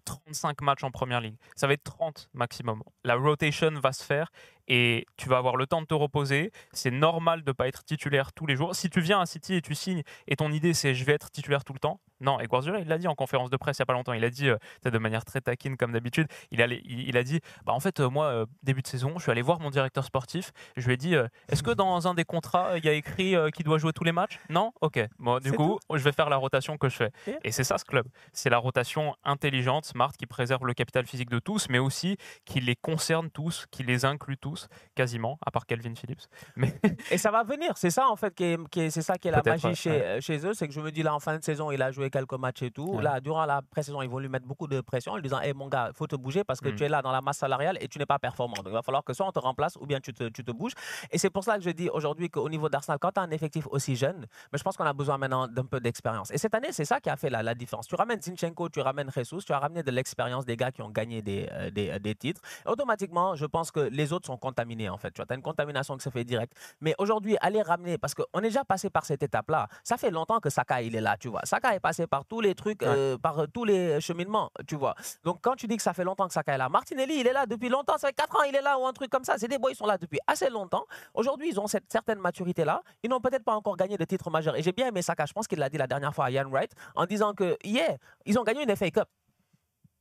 35 0.07 0.62
matchs 0.62 0.85
en 0.85 0.90
première 0.90 1.20
ligue. 1.20 1.37
Ça 1.57 1.66
va 1.66 1.74
être 1.74 1.85
30 1.85 2.31
maximum. 2.33 2.83
La 3.05 3.16
rotation 3.16 3.72
va 3.81 3.92
se 3.92 4.02
faire 4.02 4.31
et 4.68 5.07
tu 5.16 5.29
vas 5.29 5.38
avoir 5.38 5.57
le 5.57 5.66
temps 5.66 5.81
de 5.81 5.87
te 5.87 5.94
reposer. 5.94 6.52
C'est 6.72 6.90
normal 6.90 7.42
de 7.42 7.50
ne 7.50 7.52
pas 7.52 7.68
être 7.68 7.85
titulaire 7.85 8.33
tous 8.33 8.46
les 8.46 8.57
jours. 8.57 8.74
Si 8.74 8.90
tu 8.90 9.00
viens 9.00 9.20
à 9.20 9.26
City 9.26 9.55
et 9.55 9.62
tu 9.62 9.74
signes 9.74 10.02
et 10.29 10.37
ton 10.37 10.50
idée 10.52 10.74
c'est 10.74 10.94
je 10.94 11.05
vais 11.05 11.12
être 11.12 11.31
titulaire 11.31 11.64
tout 11.64 11.72
le 11.72 11.79
temps, 11.79 12.00
non. 12.20 12.40
Et 12.40 12.46
Guardiola, 12.46 12.81
il 12.81 12.88
l'a 12.88 12.98
dit 12.98 13.09
en 13.09 13.14
conférence 13.14 13.50
de 13.50 13.57
presse 13.57 13.79
il 13.79 13.83
n'y 13.83 13.85
a 13.85 13.87
pas 13.87 13.92
longtemps. 13.92 14.12
Il 14.12 14.24
a 14.24 14.31
dit, 14.31 14.48
euh, 14.48 14.57
de 14.85 14.98
manière 14.98 15.24
très 15.24 15.40
taquine 15.40 15.76
comme 15.76 15.92
d'habitude, 15.92 16.26
il, 16.50 16.62
a, 16.62 16.66
il, 16.66 17.16
a 17.16 17.22
dit, 17.22 17.40
bah, 17.64 17.72
en 17.72 17.81
fait, 17.81 18.00
euh, 18.00 18.09
moi, 18.09 18.26
euh, 18.26 18.46
début 18.62 18.83
de 18.83 18.87
saison, 18.87 19.12
je 19.16 19.22
suis 19.22 19.31
allé 19.31 19.42
voir 19.42 19.61
mon 19.61 19.70
directeur 19.70 20.05
sportif. 20.05 20.52
Je 20.76 20.87
lui 20.87 20.94
ai 20.94 20.96
dit, 20.96 21.14
est-ce 21.48 21.62
que 21.62 21.70
dans 21.70 22.09
un 22.09 22.14
des 22.14 22.24
contrats, 22.24 22.79
il 22.79 22.85
y 22.85 22.88
a 22.88 22.92
écrit 22.92 23.35
qu'il 23.55 23.64
doit 23.64 23.79
jouer 23.79 23.92
tous 23.92 24.05
les 24.05 24.12
matchs? 24.12 24.38
Non? 24.48 24.72
Ok. 24.81 24.98
Bon, 25.18 25.38
du 25.38 25.52
coup, 25.52 25.79
je 25.92 26.02
vais 26.02 26.12
faire 26.12 26.31
la 26.31 26.37
rotation 26.37 26.79
que 26.79 26.88
je 26.88 26.96
fais. 26.96 27.12
Et 27.44 27.52
c'est 27.52 27.64
ça 27.64 27.79
ce 27.79 27.85
club. 27.85 28.07
C'est 28.33 28.50
la 28.50 28.59
rotation 28.59 29.14
intelligente, 29.24 29.85
smart, 29.85 30.12
qui 30.12 30.26
préserve 30.26 30.66
le 30.66 30.74
capital 30.74 31.07
physique 31.07 31.31
de 31.31 31.38
tous, 31.38 31.68
mais 31.68 31.79
aussi 31.79 32.16
qui 32.44 32.61
les 32.61 32.76
concerne 32.76 33.31
tous, 33.31 33.66
qui 33.70 33.83
les 33.83 34.05
inclut 34.05 34.38
tous 34.38 34.56
quasiment, 34.95 35.38
à 35.45 35.51
part 35.51 35.66
Calvin 35.66 35.95
Phillips. 35.95 36.27
Mais... 36.57 36.75
Et 37.11 37.19
ça 37.19 37.31
va 37.31 37.42
venir, 37.42 37.77
c'est 37.77 37.90
ça 37.90 38.09
en 38.09 38.16
fait, 38.16 38.35
qui 38.35 38.90
c'est 38.90 39.03
ça 39.03 39.16
qui 39.16 39.29
est 39.29 39.31
la 39.31 39.42
magie 39.45 39.75
chez, 39.75 40.21
chez 40.21 40.47
eux, 40.47 40.55
c'est 40.55 40.69
que 40.69 40.75
je 40.75 40.81
me 40.81 40.90
dis 40.90 41.03
là 41.03 41.14
en 41.14 41.21
fin 41.21 41.37
de 41.37 41.45
saison, 41.45 41.71
il 41.71 41.83
a 41.83 41.90
joué 41.90 42.11
quelques 42.11 42.33
matchs 42.35 42.62
et 42.62 42.71
tout. 42.71 42.99
Là, 43.01 43.21
durant 43.21 43.45
la 43.45 43.62
pré-saison, 43.62 44.03
ils 44.03 44.09
vont 44.09 44.19
lui 44.19 44.29
mettre 44.29 44.47
beaucoup 44.47 44.66
de 44.66 44.81
pression 44.81 45.12
en 45.12 45.16
lui 45.16 45.23
disant, 45.23 45.40
hé 45.40 45.53
mon 45.53 45.69
gars, 45.69 45.90
faut 45.95 46.07
te 46.07 46.16
bouger 46.16 46.45
parce 46.45 46.61
que 46.61 46.69
mm. 46.69 46.75
tu 46.77 46.85
es 46.85 46.88
là 46.88 47.03
dans 47.03 47.12
la 47.12 47.21
masse 47.21 47.38
salariale 47.38 47.79
et 47.81 47.88
tu 47.88 47.99
n'es 47.99 48.07
pas 48.07 48.19
performant. 48.19 48.57
Donc 48.57 48.66
il 48.69 48.73
va 48.73 48.83
falloir 48.83 49.05
que 49.05 49.12
soit 49.12 49.27
on 49.27 49.33
te 49.33 49.38
remplace 49.38 49.77
ou 49.77 49.87
bien 49.87 50.01
tu 50.01 50.12
te, 50.12 50.29
tu 50.29 50.45
te 50.45 50.53
bouges. 50.53 50.73
Et 51.11 51.19
c'est 51.19 51.31
pour 51.31 51.45
ça 51.45 51.57
que 51.57 51.64
je 51.64 51.71
dis 51.71 51.88
aujourd'hui 51.88 52.31
qu'au 52.31 52.49
niveau 52.49 52.69
d'Arsenal, 52.69 52.99
quand 52.99 53.12
tu 53.12 53.21
as 53.21 53.23
un 53.23 53.31
effectif 53.31 53.66
aussi 53.71 53.97
jeune, 53.97 54.27
mais 54.53 54.59
je 54.59 54.62
pense 54.62 54.77
qu'on 54.77 54.85
a 54.85 54.92
besoin 54.92 55.19
maintenant 55.19 55.49
d'un 55.49 55.64
peu 55.64 55.81
d'expérience. 55.81 56.31
Et 56.31 56.38
cette 56.38 56.55
année, 56.55 56.73
c'est 56.73 56.85
ça 56.85 57.01
qui 57.01 57.11
a 57.11 57.16
fait 57.16 57.31
la, 57.31 57.42
la, 57.42 57.55
différence. 57.55 57.87
Tu 57.87 57.95
ramènes 57.95 58.21
Zinchenko, 58.21 58.69
tu 58.69 58.81
ramènes 58.81 59.11
Jesus, 59.11 59.45
tu 59.45 59.53
as 59.53 59.59
ramené 59.59 59.83
de 59.83 59.90
l'expérience 59.90 60.45
des 60.45 60.57
gars 60.57 60.71
qui 60.73 60.83
ont 60.83 60.90
gagné 60.90 61.23
des, 61.23 61.49
euh, 61.53 61.71
des, 61.71 61.90
euh, 61.90 61.99
des 61.99 62.14
titres. 62.14 62.40
automatiquement, 62.66 63.35
je 63.35 63.47
pense 63.47 63.71
que 63.71 63.81
les 63.81 64.12
autres 64.12 64.27
sont 64.27 64.37
contaminés 64.46 64.88
en 64.88 64.98
fait. 64.98 65.11
Tu 65.11 65.20
vois, 65.20 65.26
as 65.28 65.35
une 65.35 65.42
contamination 65.42 65.96
qui 65.96 66.04
se 66.04 66.11
fait 66.11 66.24
direct. 66.24 66.52
Mais 66.80 66.94
aujourd'hui, 66.98 67.37
aller 67.40 67.62
ramener, 67.62 67.98
parce 67.98 68.14
qu'on 68.14 68.40
est 68.40 68.50
déjà 68.54 68.64
passé 68.64 68.90
par 68.90 69.04
cette 69.04 69.22
étape-là. 69.22 69.68
Ça 69.82 69.96
fait 69.96 70.11
longtemps 70.11 70.40
que 70.40 70.50
Saka, 70.50 70.82
il 70.82 70.94
est 70.94 71.00
là, 71.00 71.16
tu 71.18 71.28
vois. 71.28 71.42
Saka 71.44 71.74
est 71.74 71.80
passé 71.80 72.06
par 72.06 72.24
tous 72.24 72.40
les 72.40 72.54
trucs, 72.54 72.82
euh, 72.82 73.18
par 73.18 73.46
tous 73.52 73.64
les 73.64 74.00
cheminements, 74.00 74.50
tu 74.68 74.76
vois. 74.76 74.94
Donc 75.24 75.38
quand 75.42 75.56
tu 75.56 75.66
dis 75.66 75.76
que 75.76 75.82
ça 75.82 75.94
fait 75.94 76.04
longtemps 76.04 76.28
que 76.28 76.32
Saka 76.32 76.54
est 76.54 76.59
là, 76.59 76.68
Martinelli, 76.68 77.20
il 77.20 77.26
est 77.26 77.32
là 77.32 77.46
depuis 77.46 77.68
longtemps, 77.68 77.98
ça 77.98 78.09
fait 78.09 78.14
4 78.14 78.37
ans, 78.37 78.42
il 78.48 78.54
est 78.54 78.62
là, 78.62 78.78
ou 78.78 78.87
un 78.87 78.92
truc 78.92 79.11
comme 79.11 79.24
ça. 79.24 79.35
C'est 79.38 79.48
des 79.48 79.59
boys, 79.59 79.72
ils 79.72 79.76
sont 79.76 79.87
là 79.87 79.98
depuis 79.98 80.20
assez 80.26 80.48
longtemps. 80.48 80.85
Aujourd'hui, 81.14 81.48
ils 81.50 81.59
ont 81.59 81.66
cette 81.66 81.90
certaine 81.90 82.18
maturité-là. 82.18 82.82
Ils 83.02 83.11
n'ont 83.11 83.20
peut-être 83.20 83.44
pas 83.44 83.54
encore 83.54 83.76
gagné 83.76 83.96
de 83.96 84.04
titre 84.04 84.30
majeur. 84.30 84.56
Et 84.56 84.62
j'ai 84.62 84.72
bien 84.72 84.87
aimé 84.88 85.02
Saka, 85.02 85.26
je 85.26 85.32
pense 85.32 85.46
qu'il 85.48 85.59
l'a 85.59 85.68
dit 85.68 85.78
la 85.78 85.87
dernière 85.87 86.14
fois 86.14 86.26
à 86.26 86.30
Ian 86.30 86.48
Wright, 86.48 86.72
en 86.94 87.04
disant 87.06 87.32
que, 87.35 87.56
yeah, 87.64 87.96
ils 88.24 88.38
ont 88.38 88.44
gagné 88.44 88.62
une 88.62 88.76
FA 88.76 88.90
Cup 88.90 89.09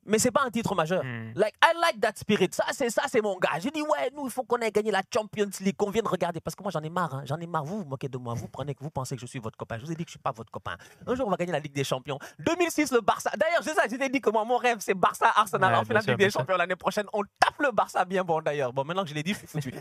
mais 0.05 0.19
c'est 0.19 0.31
pas 0.31 0.43
un 0.45 0.49
titre 0.49 0.75
majeur. 0.75 1.03
Hmm. 1.03 1.31
Like, 1.35 1.55
I 1.63 1.77
like 1.79 1.99
that 1.99 2.13
spirit. 2.15 2.49
Ça, 2.51 2.65
c'est 2.71 2.89
ça, 2.89 3.03
c'est 3.07 3.21
mon 3.21 3.37
gars. 3.37 3.59
J'ai 3.59 3.71
dit, 3.71 3.81
ouais, 3.81 4.11
nous, 4.15 4.25
il 4.25 4.31
faut 4.31 4.43
qu'on 4.43 4.57
ait 4.57 4.71
gagné 4.71 4.91
la 4.91 5.01
Champions 5.13 5.49
League, 5.59 5.75
qu'on 5.75 5.89
vienne 5.89 6.07
regarder. 6.07 6.39
Parce 6.39 6.55
que 6.55 6.63
moi, 6.63 6.71
j'en 6.71 6.81
ai 6.81 6.89
marre. 6.89 7.13
Hein. 7.15 7.23
J'en 7.25 7.37
ai 7.37 7.47
marre. 7.47 7.65
Vous 7.65 7.79
vous 7.79 7.85
moquez 7.85 8.07
de 8.07 8.17
moi. 8.17 8.33
Vous 8.33 8.47
prenez 8.47 8.75
que 8.75 8.83
vous 8.83 8.89
pensez 8.89 9.15
que 9.15 9.21
je 9.21 9.25
suis 9.25 9.39
votre 9.39 9.57
copain. 9.57 9.77
Je 9.77 9.85
vous 9.85 9.91
ai 9.91 9.95
dit 9.95 10.03
que 10.03 10.09
je 10.09 10.13
suis 10.13 10.19
pas 10.19 10.31
votre 10.31 10.51
copain. 10.51 10.75
Un 11.07 11.15
jour, 11.15 11.27
on 11.27 11.31
va 11.31 11.37
gagner 11.37 11.51
la 11.51 11.59
Ligue 11.59 11.73
des 11.73 11.83
Champions. 11.83 12.19
2006, 12.39 12.91
le 12.91 13.01
Barça. 13.01 13.31
D'ailleurs, 13.37 13.63
c'est 13.63 13.73
ça. 13.73 13.83
Je 13.89 13.95
t'ai 13.95 14.09
dit 14.09 14.21
que 14.21 14.29
moi, 14.29 14.45
mon 14.45 14.57
rêve, 14.57 14.77
c'est 14.79 14.93
Barça 14.93 15.31
Arsenal 15.35 15.75
en 15.75 15.83
finale 15.83 16.03
Ligue 16.05 16.17
des 16.17 16.29
Champions 16.29 16.57
l'année 16.57 16.75
prochaine. 16.75 17.05
On 17.13 17.23
tape 17.39 17.59
le 17.59 17.71
Barça 17.71 18.05
bien 18.05 18.23
bon 18.23 18.41
d'ailleurs. 18.41 18.73
Bon, 18.73 18.83
maintenant 18.83 19.03
que 19.03 19.09
je 19.09 19.15
l'ai 19.15 19.23
dit, 19.23 19.33
je 19.33 19.59
suis 19.59 19.71
foutu. 19.71 19.79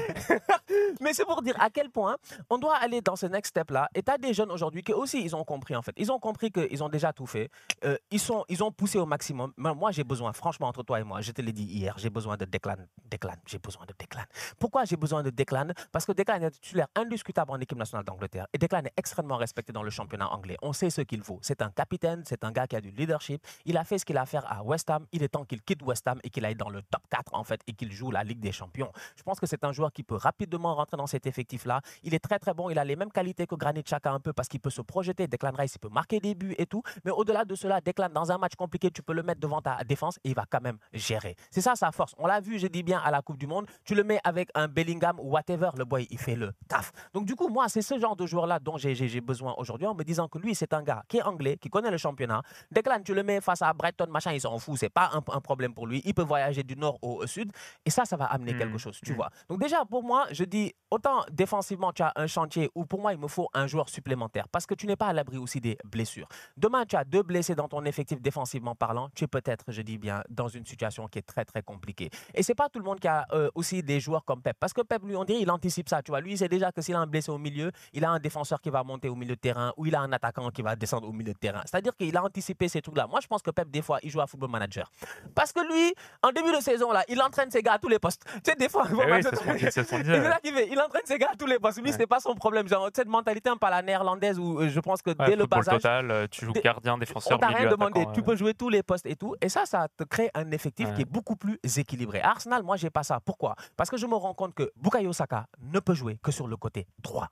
mais 1.00 1.12
c'est 1.12 1.24
pour 1.24 1.42
dire 1.42 1.54
à 1.60 1.70
quel 1.70 1.90
point 1.90 2.16
on 2.50 2.58
doit 2.58 2.76
aller 2.76 3.00
dans 3.00 3.16
ce 3.16 3.26
next 3.26 3.50
step 3.50 3.70
là. 3.70 3.88
Et 3.94 4.02
t'as 4.02 4.18
des 4.18 4.32
jeunes 4.32 4.50
aujourd'hui 4.50 4.82
qui 4.82 4.92
aussi, 4.92 5.22
ils 5.22 5.34
ont 5.36 5.44
compris 5.44 5.76
en 5.76 5.82
fait. 5.82 5.92
Ils 5.96 6.10
ont 6.10 6.18
compris 6.18 6.50
qu'ils 6.50 6.82
ont 6.82 6.88
déjà 6.88 7.12
tout 7.12 7.26
fait. 7.26 7.50
Euh, 7.84 7.96
ils 8.10 8.20
sont, 8.20 8.44
ils 8.48 8.62
ont 8.62 8.72
poussé 8.72 8.98
au 8.98 9.06
maximum. 9.06 9.52
Moi, 9.56 9.90
j'ai 9.90 10.04
franchement, 10.32 10.68
entre 10.68 10.82
toi 10.82 11.00
et 11.00 11.04
moi, 11.04 11.20
je 11.20 11.32
te 11.32 11.42
l'ai 11.42 11.52
dit 11.52 11.64
hier, 11.64 11.94
j'ai 11.98 12.10
besoin 12.10 12.36
de 12.36 12.44
Declan. 12.44 12.76
Declan, 13.10 13.34
j'ai 13.46 13.58
besoin 13.58 13.84
de 13.86 13.94
Declan. 13.98 14.24
Pourquoi 14.58 14.84
j'ai 14.84 14.96
besoin 14.96 15.22
de 15.22 15.30
Declan 15.30 15.68
Parce 15.92 16.04
que 16.04 16.12
Declan 16.12 16.40
est 16.42 16.50
titulaire 16.50 16.88
indiscutable 16.94 17.50
en 17.52 17.60
équipe 17.60 17.78
nationale 17.78 18.04
d'Angleterre. 18.04 18.46
Et 18.52 18.58
Declan 18.58 18.82
est 18.84 18.92
extrêmement 18.96 19.36
respecté 19.36 19.72
dans 19.72 19.82
le 19.82 19.90
championnat 19.90 20.28
anglais. 20.30 20.56
On 20.62 20.72
sait 20.72 20.90
ce 20.90 21.00
qu'il 21.02 21.22
vaut. 21.22 21.38
C'est 21.42 21.62
un 21.62 21.70
capitaine, 21.70 22.22
c'est 22.24 22.44
un 22.44 22.52
gars 22.52 22.66
qui 22.66 22.76
a 22.76 22.80
du 22.80 22.90
leadership. 22.90 23.44
Il 23.64 23.76
a 23.76 23.84
fait 23.84 23.98
ce 23.98 24.04
qu'il 24.04 24.16
a 24.16 24.22
à 24.22 24.26
faire 24.26 24.50
à 24.50 24.62
West 24.62 24.90
Ham. 24.90 25.06
Il 25.12 25.22
est 25.22 25.28
temps 25.28 25.44
qu'il 25.44 25.62
quitte 25.62 25.82
West 25.82 26.06
Ham 26.08 26.18
et 26.24 26.30
qu'il 26.30 26.44
aille 26.44 26.54
dans 26.54 26.70
le 26.70 26.82
top 26.82 27.02
4, 27.10 27.34
en 27.34 27.44
fait, 27.44 27.60
et 27.66 27.72
qu'il 27.72 27.92
joue 27.92 28.10
la 28.10 28.24
Ligue 28.24 28.40
des 28.40 28.52
Champions. 28.52 28.90
Je 29.16 29.22
pense 29.22 29.38
que 29.38 29.46
c'est 29.46 29.64
un 29.64 29.72
joueur 29.72 29.92
qui 29.92 30.02
peut 30.02 30.16
rapidement 30.16 30.74
rentrer 30.74 30.96
dans 30.96 31.06
cet 31.06 31.26
effectif-là. 31.26 31.80
Il 32.02 32.14
est 32.14 32.18
très, 32.18 32.38
très 32.38 32.54
bon. 32.54 32.70
Il 32.70 32.78
a 32.78 32.84
les 32.84 32.96
mêmes 32.96 33.12
qualités 33.12 33.46
que 33.46 33.54
Granit 33.54 33.82
Xhaka 33.82 34.10
un 34.10 34.20
peu 34.20 34.32
parce 34.32 34.48
qu'il 34.48 34.60
peut 34.60 34.70
se 34.70 34.82
projeter. 34.82 35.26
Declan 35.26 35.52
Rice, 35.52 35.74
il 35.74 35.78
peut 35.78 35.88
marquer 35.88 36.20
des 36.20 36.34
buts 36.34 36.54
et 36.58 36.66
tout. 36.66 36.82
Mais 37.04 37.10
au-delà 37.10 37.44
de 37.44 37.54
cela, 37.54 37.80
Declan, 37.80 38.08
dans 38.08 38.32
un 38.32 38.38
match 38.38 38.54
compliqué, 38.56 38.90
tu 38.90 39.02
peux 39.02 39.12
le 39.12 39.22
mettre 39.22 39.40
devant 39.40 39.60
ta 39.60 39.82
défense 39.84 40.03
et 40.24 40.30
il 40.30 40.34
va 40.34 40.44
quand 40.48 40.60
même 40.60 40.78
gérer. 40.92 41.36
C'est 41.50 41.60
ça 41.60 41.74
sa 41.74 41.92
force. 41.92 42.14
On 42.18 42.26
l'a 42.26 42.40
vu, 42.40 42.58
je 42.58 42.66
dis 42.66 42.82
bien, 42.82 42.98
à 42.98 43.10
la 43.10 43.22
Coupe 43.22 43.38
du 43.38 43.46
Monde. 43.46 43.66
Tu 43.84 43.94
le 43.94 44.04
mets 44.04 44.20
avec 44.24 44.48
un 44.54 44.68
Bellingham 44.68 45.18
ou 45.20 45.30
whatever, 45.30 45.70
le 45.76 45.84
boy, 45.84 46.06
il 46.10 46.18
fait 46.18 46.36
le 46.36 46.52
taf. 46.68 46.92
Donc, 47.12 47.26
du 47.26 47.34
coup, 47.34 47.48
moi, 47.48 47.68
c'est 47.68 47.82
ce 47.82 47.98
genre 47.98 48.16
de 48.16 48.26
joueur-là 48.26 48.58
dont 48.58 48.76
j'ai 48.76 49.20
besoin 49.20 49.54
aujourd'hui 49.58 49.86
en 49.86 49.94
me 49.94 50.04
disant 50.04 50.28
que 50.28 50.38
lui, 50.38 50.54
c'est 50.54 50.72
un 50.72 50.82
gars 50.82 51.02
qui 51.08 51.18
est 51.18 51.22
anglais, 51.22 51.56
qui 51.56 51.68
connaît 51.68 51.90
le 51.90 51.98
championnat. 51.98 52.42
Declan, 52.70 53.02
tu 53.02 53.14
le 53.14 53.22
mets 53.22 53.40
face 53.40 53.62
à 53.62 53.72
Brighton, 53.72 54.06
machin, 54.08 54.32
il 54.32 54.40
s'en 54.40 54.58
fout. 54.58 54.78
C'est 54.78 54.88
pas 54.88 55.10
un, 55.12 55.18
un, 55.18 55.40
problème 55.40 55.74
pour 55.74 55.86
lui. 55.86 56.02
Il 56.04 56.14
peut 56.14 56.22
voyager 56.22 56.62
du 56.62 56.76
nord 56.76 56.98
au, 57.02 57.26
sud. 57.26 57.52
Et 57.84 57.90
ça, 57.90 58.04
ça 58.04 58.16
va 58.16 58.26
amener 58.26 58.56
quelque 58.56 58.74
mmh. 58.74 58.78
chose, 58.78 59.00
tu 59.02 59.12
mmh. 59.12 59.16
vois. 59.16 59.30
Donc, 59.48 59.60
déjà, 59.60 59.84
pour 59.84 60.02
moi, 60.02 60.26
je 60.30 60.44
dis, 60.44 60.72
autant 60.90 61.24
défensivement, 61.30 61.92
tu 61.92 62.02
as 62.02 62.12
un 62.16 62.26
chantier 62.26 62.70
où 62.74 62.84
pour 62.84 63.00
moi, 63.00 63.12
il 63.12 63.18
me 63.18 63.28
faut 63.28 63.48
un 63.54 63.66
joueur 63.66 63.88
supplémentaire 63.88 64.48
parce 64.48 64.66
que 64.66 64.74
tu 64.74 64.86
n'es 64.86 64.96
pas 64.96 65.08
à 65.08 65.12
l'abri 65.12 65.38
aussi 65.38 65.60
des 65.60 65.76
blessures. 65.84 66.28
Demain, 66.56 66.84
tu 66.86 66.96
as 66.96 67.04
deux 67.04 67.22
blessés 67.22 67.54
dans 67.54 67.68
ton 67.68 67.84
effectif 67.84 68.20
défensivement 68.20 68.74
parlant. 68.74 69.08
Tu 69.14 69.24
es 69.24 69.26
peut-être, 69.26 69.64
je 69.68 69.82
dis 69.82 69.93
bien, 69.98 70.22
dans 70.28 70.48
une 70.48 70.66
situation 70.66 71.08
qui 71.08 71.18
est 71.18 71.22
très, 71.22 71.44
très 71.44 71.62
compliquée. 71.62 72.10
Et 72.34 72.42
c'est 72.42 72.54
pas 72.54 72.68
tout 72.68 72.78
le 72.78 72.84
monde 72.84 73.00
qui 73.00 73.08
a 73.08 73.26
euh, 73.32 73.50
aussi 73.54 73.82
des 73.82 74.00
joueurs 74.00 74.24
comme 74.24 74.42
Pep. 74.42 74.56
Parce 74.58 74.72
que 74.72 74.82
Pep, 74.82 75.02
lui, 75.04 75.16
on 75.16 75.24
dirait, 75.24 75.40
il 75.40 75.50
anticipe 75.50 75.88
ça. 75.88 76.02
Tu 76.02 76.10
vois, 76.10 76.20
lui, 76.20 76.32
il 76.32 76.38
sait 76.38 76.48
déjà 76.48 76.72
que 76.72 76.82
s'il 76.82 76.94
a 76.94 77.00
un 77.00 77.06
blessé 77.06 77.30
au 77.30 77.38
milieu, 77.38 77.70
il 77.92 78.04
a 78.04 78.10
un 78.10 78.18
défenseur 78.18 78.60
qui 78.60 78.70
va 78.70 78.82
monter 78.82 79.08
au 79.08 79.14
milieu 79.14 79.34
de 79.34 79.40
terrain 79.40 79.72
ou 79.76 79.86
il 79.86 79.94
a 79.94 80.00
un 80.00 80.12
attaquant 80.12 80.50
qui 80.50 80.62
va 80.62 80.76
descendre 80.76 81.08
au 81.08 81.12
milieu 81.12 81.32
de 81.32 81.38
terrain. 81.38 81.62
C'est-à-dire 81.64 81.96
qu'il 81.96 82.16
a 82.16 82.22
anticipé 82.22 82.68
ces 82.68 82.82
trucs-là. 82.82 83.06
Moi, 83.06 83.20
je 83.22 83.26
pense 83.26 83.42
que 83.42 83.50
Pep, 83.50 83.70
des 83.70 83.82
fois, 83.82 83.98
il 84.02 84.10
joue 84.10 84.20
à 84.20 84.26
football 84.26 84.50
manager. 84.50 84.90
Parce 85.34 85.52
que 85.52 85.60
lui, 85.60 85.94
en 86.22 86.30
début 86.30 86.52
de 86.52 86.60
saison, 86.60 86.92
là, 86.92 87.04
il 87.08 87.20
entraîne 87.20 87.50
ses 87.50 87.62
gars 87.62 87.74
à 87.74 87.78
tous 87.78 87.88
les 87.88 87.98
postes. 87.98 88.22
Tu 88.26 88.50
sais, 88.50 88.56
des 88.56 88.68
fois, 88.68 88.84
eh 88.90 88.94
oui, 88.94 89.02
il, 90.44 90.68
il 90.70 90.80
entraîne 90.80 91.02
ses 91.04 91.18
gars 91.18 91.30
à 91.32 91.36
tous 91.36 91.46
les 91.46 91.58
postes. 91.58 91.82
Lui, 91.82 91.92
c'est 91.92 92.06
pas 92.06 92.20
son 92.20 92.34
problème. 92.34 92.68
Genre, 92.68 92.90
cette 92.94 93.08
mentalité 93.08 93.50
un 93.50 93.56
peu 93.56 93.66
à 93.66 93.70
la 93.70 93.82
néerlandaise 93.82 94.38
où 94.38 94.60
euh, 94.60 94.68
je 94.68 94.80
pense 94.80 95.02
que 95.02 95.10
dès 95.10 95.36
le 95.36 95.46
bas 95.46 95.58
âge. 95.58 95.66
total, 95.66 96.10
euh, 96.10 96.26
tu 96.30 96.44
joues 96.44 96.52
gardien, 96.52 96.98
défenseur, 96.98 97.38
on 97.42 97.46
rien 97.46 97.70
demandé. 97.70 98.06
Tu 98.14 98.22
peux 98.22 98.36
jouer 98.36 98.54
tous 98.54 98.68
les 98.68 98.82
postes 98.82 99.06
et 99.06 99.16
tout. 99.16 99.34
Et 99.40 99.48
ça, 99.48 99.66
ça 99.66 99.83
te 99.88 100.04
crée 100.04 100.30
un 100.34 100.50
effectif 100.50 100.92
qui 100.94 101.02
est 101.02 101.10
beaucoup 101.10 101.36
plus 101.36 101.58
équilibré. 101.76 102.20
Arsenal, 102.20 102.62
moi, 102.62 102.76
j'ai 102.76 102.90
pas 102.90 103.02
ça. 103.02 103.20
Pourquoi? 103.20 103.56
Parce 103.76 103.90
que 103.90 103.96
je 103.96 104.06
me 104.06 104.14
rends 104.14 104.34
compte 104.34 104.54
que 104.54 104.72
Bukayo 104.76 105.12
Saka 105.12 105.46
ne 105.60 105.80
peut 105.80 105.94
jouer 105.94 106.18
que 106.22 106.30
sur 106.30 106.46
le 106.46 106.56
côté 106.56 106.86
droit. 106.98 107.28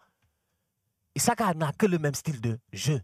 Et 1.14 1.18
Saka 1.18 1.54
n'a 1.54 1.72
que 1.72 1.86
le 1.86 1.98
même 1.98 2.14
style 2.14 2.40
de 2.40 2.58
jeu. 2.72 3.00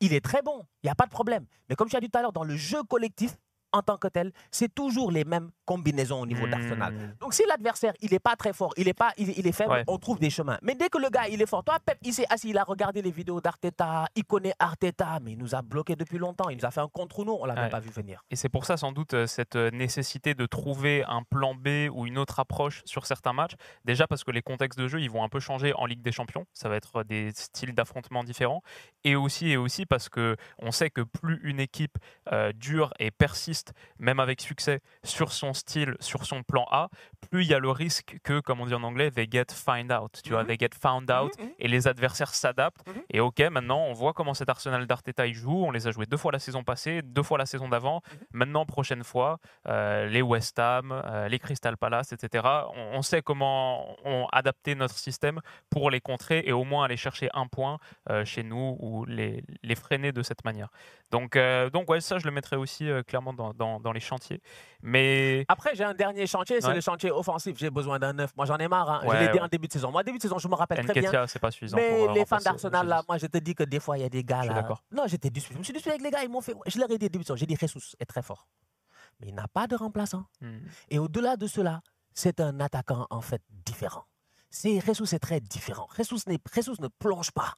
Il 0.00 0.12
est 0.12 0.24
très 0.24 0.42
bon, 0.42 0.64
il 0.82 0.86
n'y 0.86 0.90
a 0.90 0.94
pas 0.94 1.06
de 1.06 1.10
problème. 1.10 1.44
Mais 1.68 1.74
comme 1.74 1.88
tu 1.88 1.96
as 1.96 2.00
dit 2.00 2.08
tout 2.08 2.18
à 2.18 2.22
l'heure, 2.22 2.32
dans 2.32 2.44
le 2.44 2.56
jeu 2.56 2.82
collectif, 2.84 3.36
en 3.72 3.82
tant 3.82 3.96
que 3.96 4.08
tel, 4.08 4.32
c'est 4.50 4.74
toujours 4.74 5.10
les 5.10 5.24
mêmes 5.24 5.50
combinaisons 5.64 6.20
au 6.20 6.26
niveau 6.26 6.46
d'Arsenal. 6.46 6.94
Hmm. 6.94 7.14
Donc 7.20 7.34
si 7.34 7.42
l'adversaire, 7.46 7.92
il 8.00 8.10
n'est 8.10 8.18
pas 8.18 8.36
très 8.36 8.52
fort, 8.52 8.72
il 8.76 8.88
est, 8.88 8.94
pas, 8.94 9.12
il, 9.18 9.46
est 9.46 9.52
faible, 9.52 9.84
on 9.86 9.98
trouve 9.98 10.18
des 10.18 10.30
chemins. 10.30 10.58
Mais 10.62 10.74
dès 10.74 10.88
que 10.88 10.98
le 10.98 11.10
gars, 11.10 11.28
il 11.28 11.42
est 11.42 11.46
fort, 11.46 11.64
toi, 11.64 11.78
Pep, 11.84 11.98
il 12.02 12.14
s'est 12.14 12.26
assis, 12.30 12.50
il 12.50 12.58
a 12.58 12.64
regardé 12.64 13.02
les 13.02 13.10
vidéos 13.10 13.40
d'Arteta, 13.40 14.06
il 14.14 14.24
connaît 14.24 14.54
Arteta, 14.58 15.18
mais 15.22 15.32
il 15.32 15.38
nous 15.38 15.54
a 15.54 15.62
bloqué 15.62 15.96
depuis 15.96 16.18
longtemps, 16.18 16.48
il 16.48 16.56
nous 16.56 16.64
a 16.64 16.70
fait 16.70 16.80
un 16.80 16.88
contre 16.88 17.24
nous, 17.24 17.36
on 17.38 17.44
l'a 17.44 17.54
même 17.54 17.70
pas 17.70 17.80
vu 17.80 17.90
venir. 17.90 18.24
Et 18.30 18.36
c'est 18.36 18.48
pour 18.48 18.64
ça 18.64 18.76
sans 18.76 18.92
doute 18.92 19.14
euh, 19.14 19.26
cette 19.26 19.56
euh, 19.56 19.70
nécessité 19.70 20.34
de 20.34 20.46
trouver 20.46 21.04
un 21.04 21.22
plan 21.22 21.54
B 21.54 21.90
ou 21.92 22.06
une 22.06 22.18
autre 22.18 22.40
approche 22.40 22.82
sur 22.84 23.06
certains 23.06 23.32
matchs. 23.32 23.54
Déjà 23.84 24.06
parce 24.06 24.24
que 24.24 24.30
les 24.30 24.42
contextes 24.42 24.78
de 24.78 24.88
jeu, 24.88 25.00
ils 25.00 25.10
vont 25.10 25.22
un 25.22 25.28
peu 25.28 25.40
changer 25.40 25.72
en 25.74 25.86
Ligue 25.86 26.02
des 26.02 26.12
Champions, 26.12 26.46
ça 26.52 26.68
va 26.68 26.76
être 26.76 27.04
des 27.04 27.32
styles 27.34 27.74
d'affrontement 27.74 28.24
différents. 28.24 28.62
Et 29.04 29.16
aussi, 29.16 29.50
et 29.50 29.56
aussi 29.56 29.86
parce 29.86 30.08
que 30.08 30.36
on 30.58 30.70
sait 30.70 30.90
que 30.90 31.02
plus 31.02 31.40
une 31.42 31.60
équipe 31.60 31.98
euh, 32.32 32.52
dure 32.52 32.92
et 32.98 33.10
persiste, 33.10 33.57
même 33.98 34.20
avec 34.20 34.40
succès, 34.40 34.80
sur 35.02 35.32
son 35.32 35.52
style, 35.52 35.96
sur 36.00 36.24
son 36.24 36.42
plan 36.42 36.66
A, 36.70 36.88
plus 37.30 37.42
il 37.42 37.48
y 37.48 37.54
a 37.54 37.58
le 37.58 37.70
risque 37.70 38.18
que, 38.22 38.40
comme 38.40 38.60
on 38.60 38.66
dit 38.66 38.74
en 38.74 38.82
anglais, 38.82 39.10
they 39.10 39.28
get 39.30 39.46
find 39.50 39.92
out. 39.92 40.20
Tu 40.22 40.30
vois, 40.30 40.42
mhm. 40.42 40.48
they 40.48 40.58
get 40.58 40.70
found 40.80 41.10
out 41.10 41.38
mhm, 41.38 41.44
mhm. 41.44 41.52
et 41.58 41.68
les 41.68 41.88
adversaires 41.88 42.34
s'adaptent. 42.34 42.84
Et 43.10 43.20
ok, 43.20 43.40
maintenant 43.50 43.84
on 43.84 43.92
voit 43.92 44.12
comment 44.12 44.34
cet 44.34 44.48
Arsenal 44.48 44.86
d'Arteta 44.86 45.26
il 45.26 45.34
joue. 45.34 45.64
On 45.64 45.70
les 45.70 45.86
a 45.86 45.90
joués 45.90 46.06
deux 46.06 46.16
fois 46.16 46.32
la 46.32 46.38
saison 46.38 46.64
passée, 46.64 47.02
deux 47.02 47.22
fois 47.22 47.38
la 47.38 47.46
saison 47.46 47.68
d'avant. 47.68 48.02
Maintenant, 48.32 48.66
prochaine 48.66 49.04
fois, 49.04 49.38
euh, 49.68 50.06
les 50.06 50.22
West 50.22 50.58
Ham, 50.58 50.92
euh, 50.92 51.28
les 51.28 51.38
Crystal 51.38 51.76
Palace, 51.76 52.12
etc. 52.12 52.44
On, 52.74 53.02
sait 53.02 53.22
comment 53.22 53.96
on 54.04 54.26
adapter 54.32 54.74
notre 54.74 54.98
système 54.98 55.40
pour 55.70 55.90
les 55.90 56.00
contrer 56.00 56.42
et 56.46 56.52
au 56.52 56.64
moins 56.64 56.84
aller 56.84 56.96
chercher 56.96 57.28
un 57.34 57.46
point 57.46 57.78
euh, 58.10 58.24
chez 58.24 58.42
nous 58.42 58.76
ou 58.80 59.04
les, 59.04 59.42
les 59.62 59.74
freiner 59.74 60.12
de 60.12 60.22
cette 60.22 60.44
manière. 60.44 60.68
Donc, 61.10 61.38
donc 61.72 61.88
ouais, 61.90 62.00
ça 62.00 62.18
je 62.18 62.26
le 62.26 62.30
mettrais 62.30 62.56
aussi 62.56 62.90
clairement 63.06 63.32
dans, 63.32 63.47
dans, 63.54 63.80
dans 63.80 63.92
les 63.92 64.00
chantiers. 64.00 64.40
Mais 64.82 65.44
après, 65.48 65.74
j'ai 65.74 65.84
un 65.84 65.94
dernier 65.94 66.26
chantier, 66.26 66.60
c'est 66.60 66.74
le 66.74 66.80
chantier 66.80 67.10
offensif. 67.10 67.56
J'ai 67.58 67.70
besoin 67.70 67.98
d'un 67.98 68.12
neuf. 68.12 68.32
Moi, 68.36 68.46
j'en 68.46 68.56
ai 68.56 68.68
marre. 68.68 68.90
Hein. 68.90 69.00
je 69.04 69.16
l'ai 69.16 69.28
dit 69.28 69.40
en 69.40 69.48
début 69.48 69.68
de 69.68 69.72
saison. 69.72 69.90
Moi, 69.90 70.02
début 70.02 70.18
de 70.18 70.22
saison, 70.22 70.38
je 70.38 70.48
me 70.48 70.54
rappelle 70.54 70.84
très 70.84 71.00
bien. 71.00 71.26
c'est 71.26 71.38
pas 71.38 71.50
suffisant. 71.50 71.76
Mais 71.76 72.08
euh, 72.08 72.12
les 72.12 72.24
fans 72.24 72.38
d'Arsenal, 72.38 72.86
là, 72.86 73.02
moi, 73.08 73.18
je 73.18 73.26
te 73.26 73.38
dis 73.38 73.54
que 73.54 73.64
des 73.64 73.80
fois, 73.80 73.98
il 73.98 74.02
y 74.02 74.04
a 74.04 74.08
des 74.08 74.24
gars 74.24 74.44
là. 74.44 74.66
Non, 74.90 75.04
j'étais 75.06 75.30
déçu. 75.30 75.52
Je 75.52 75.58
me 75.58 75.62
suis 75.62 75.72
déçu 75.72 75.88
avec 75.88 76.02
les 76.02 76.10
gars. 76.10 76.22
Ils 76.22 76.30
m'ont 76.30 76.40
fait. 76.40 76.54
Je 76.66 76.78
leur 76.78 76.90
ai 76.90 76.98
dit 76.98 77.08
début 77.08 77.18
de 77.18 77.24
saison. 77.24 77.36
J'ai 77.36 77.46
dit 77.46 77.56
Jesus 77.58 77.94
est 77.98 78.06
très 78.06 78.22
fort, 78.22 78.46
mais 79.20 79.28
il 79.28 79.34
n'a 79.34 79.48
pas 79.48 79.66
de 79.66 79.76
remplaçant. 79.76 80.24
Hmm. 80.40 80.58
Et 80.90 80.98
au-delà 80.98 81.36
de 81.36 81.46
cela, 81.46 81.82
c'est 82.14 82.40
un 82.40 82.60
attaquant 82.60 83.06
en 83.10 83.20
fait 83.20 83.42
différent. 83.50 84.04
C'est 84.50 84.80
Jesus 84.80 85.14
est 85.14 85.18
très 85.18 85.40
différent. 85.40 85.88
Jesus 85.96 86.22
ne 86.28 86.88
plonge 86.88 87.30
pas. 87.32 87.54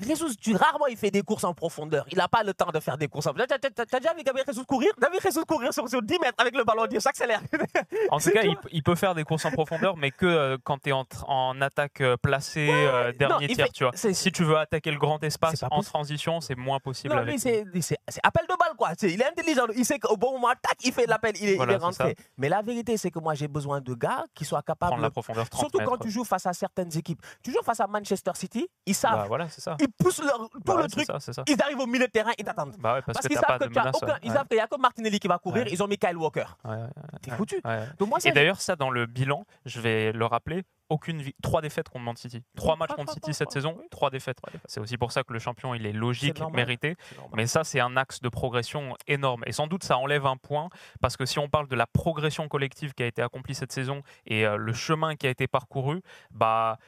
Jesus, 0.00 0.36
tu, 0.40 0.56
rarement 0.56 0.86
il 0.86 0.96
fait 0.96 1.10
des 1.10 1.22
courses 1.22 1.44
en 1.44 1.54
profondeur. 1.54 2.04
Il 2.10 2.18
n'a 2.18 2.28
pas 2.28 2.42
le 2.42 2.54
temps 2.54 2.70
de 2.72 2.80
faire 2.80 2.96
des 2.96 3.08
courses 3.08 3.26
en 3.26 3.34
profondeur. 3.34 3.58
T'as 3.58 3.98
déjà 3.98 4.14
vu 4.14 4.22
Gabriel 4.22 4.46
Jesus 4.46 4.64
courir? 4.64 4.90
T'as 5.00 5.10
vu 5.10 5.18
Jesus 5.22 5.44
courir 5.44 5.72
sur, 5.72 5.84
10 5.84 6.18
mètres 6.18 6.34
avec 6.38 6.56
le 6.56 6.64
ballon, 6.64 6.86
il 6.90 7.00
s'accélère. 7.00 7.40
En 8.10 8.18
tout 8.18 8.30
cas, 8.30 8.42
il, 8.70 8.82
peut 8.82 8.94
faire 8.94 9.14
des 9.14 9.24
courses 9.24 9.44
en 9.44 9.50
profondeur, 9.50 9.96
mais 9.96 10.10
que 10.10 10.26
euh, 10.26 10.56
quand 10.64 10.78
tu 10.78 10.90
es 10.90 10.92
en, 10.92 11.60
attaque 11.60 12.00
euh, 12.00 12.16
placée, 12.16 12.68
euh, 12.70 13.12
dernier 13.12 13.48
tiers, 13.48 13.70
tu 13.72 13.84
vois. 13.84 13.92
Si 13.94 14.32
tu 14.32 14.44
veux 14.44 14.56
attaquer 14.56 14.90
le 14.90 14.98
grand 14.98 15.22
espace 15.22 15.64
en 15.70 15.82
transition, 15.82 16.40
c'est 16.40 16.56
moins 16.56 16.78
possible. 16.78 17.14
Non, 17.14 17.24
c'est 17.36 17.60
appel 18.22 18.46
de 18.48 18.56
balle, 18.58 18.74
quoi. 18.76 18.92
il 19.02 19.20
est 19.20 19.26
intelligent. 19.26 19.66
Il 19.76 19.84
sait 19.84 19.98
qu'au 19.98 20.16
bon 20.16 20.32
moment, 20.32 20.48
tac, 20.60 20.78
il 20.84 20.92
fait 20.92 21.06
l'appel, 21.06 21.34
il, 21.40 21.48
est, 21.50 21.76
rentré. 21.76 22.16
Mais 22.38 22.48
la 22.48 22.62
vérité, 22.62 22.96
c'est 22.96 23.10
que 23.10 23.18
moi, 23.18 23.34
j'ai 23.34 23.48
besoin 23.48 23.80
de 23.80 23.94
gars 23.94 24.24
qui 24.34 24.44
soient 24.44 24.62
capables. 24.62 24.90
Prendre 24.92 25.02
la 25.02 25.10
profondeur 25.10 25.46
Surtout 25.54 25.78
quand 25.78 25.98
tu 25.98 26.10
joues 26.10 26.24
face 26.24 26.46
à 26.46 26.52
certaines 26.52 26.96
équipes. 26.96 27.20
Tu 27.42 27.52
joues 27.52 27.62
face 27.62 27.80
à 27.80 27.86
Manchester 27.86 28.32
City, 28.34 28.68
ils 28.86 28.94
savent. 28.94 29.12
Bah, 29.12 29.24
voilà, 29.28 29.48
c'est 29.48 29.60
ça 29.60 29.76
ils 29.82 29.88
poussent 29.88 30.22
leur, 30.22 30.48
tout 30.48 30.60
bah 30.64 30.82
le 30.82 30.88
truc. 30.88 31.06
ils 31.48 31.62
arrivent 31.62 31.80
au 31.80 31.86
milieu 31.86 32.06
de 32.06 32.10
terrain, 32.10 32.32
ils 32.38 32.44
t'attendent. 32.44 32.76
Bah 32.78 33.00
parce, 33.04 33.26
qu'ils 33.26 33.36
savent 33.36 33.58
qu'il 33.58 34.56
n'y 34.56 34.60
a 34.60 34.66
que 34.66 34.80
Martinelli 34.80 35.18
qui 35.18 35.28
va 35.28 35.38
courir. 35.38 35.66
Ils 35.68 35.82
ont 35.82 35.88
mis 35.88 35.98
Kyle 35.98 36.16
Walker. 36.16 36.46
T'es 37.20 37.30
foutu. 37.32 37.60
Donc 37.98 38.08
moi, 38.08 38.18
Et 38.24 38.32
d'ailleurs, 38.32 38.60
ça, 38.60 38.76
dans 38.76 38.90
le 38.90 39.06
bilan, 39.06 39.44
je 39.64 39.80
vais 39.80 40.12
le 40.12 40.24
rappeler, 40.26 40.62
aucune 40.88 41.22
trois 41.42 41.62
défaites 41.62 41.88
contre 41.88 42.04
Man 42.04 42.16
City. 42.16 42.42
Trois 42.56 42.76
matchs 42.76 42.92
contre 42.92 43.14
City 43.14 43.34
cette 43.34 43.50
saison, 43.50 43.78
trois 43.90 44.10
défaites. 44.10 44.38
C'est 44.66 44.80
aussi 44.80 44.96
pour 44.98 45.12
ça 45.12 45.24
que 45.24 45.32
le 45.32 45.38
champion, 45.38 45.74
il 45.74 45.86
est 45.86 45.92
logique, 45.92 46.40
mérité. 46.52 46.96
Mais 47.34 47.46
ça, 47.46 47.64
c'est 47.64 47.80
un 47.80 47.96
axe 47.96 48.20
de 48.20 48.28
progression 48.28 48.96
énorme. 49.06 49.42
Et 49.46 49.52
sans 49.52 49.66
doute, 49.66 49.84
ça 49.84 49.96
enlève 49.96 50.26
un 50.26 50.36
point, 50.36 50.68
parce 51.00 51.16
que 51.16 51.24
si 51.26 51.38
on 51.38 51.48
parle 51.48 51.68
de 51.68 51.76
la 51.76 51.86
progression 51.86 52.48
collective 52.48 52.92
qui 52.94 53.02
a 53.02 53.06
été 53.06 53.22
accomplie 53.22 53.54
cette 53.54 53.72
saison 53.72 54.02
et 54.26 54.46
euh, 54.46 54.56
le 54.56 54.72
chemin 54.72 55.16
qui 55.16 55.26
a 55.26 55.30
été 55.30 55.46
parcouru, 55.46 56.02
bah 56.30 56.78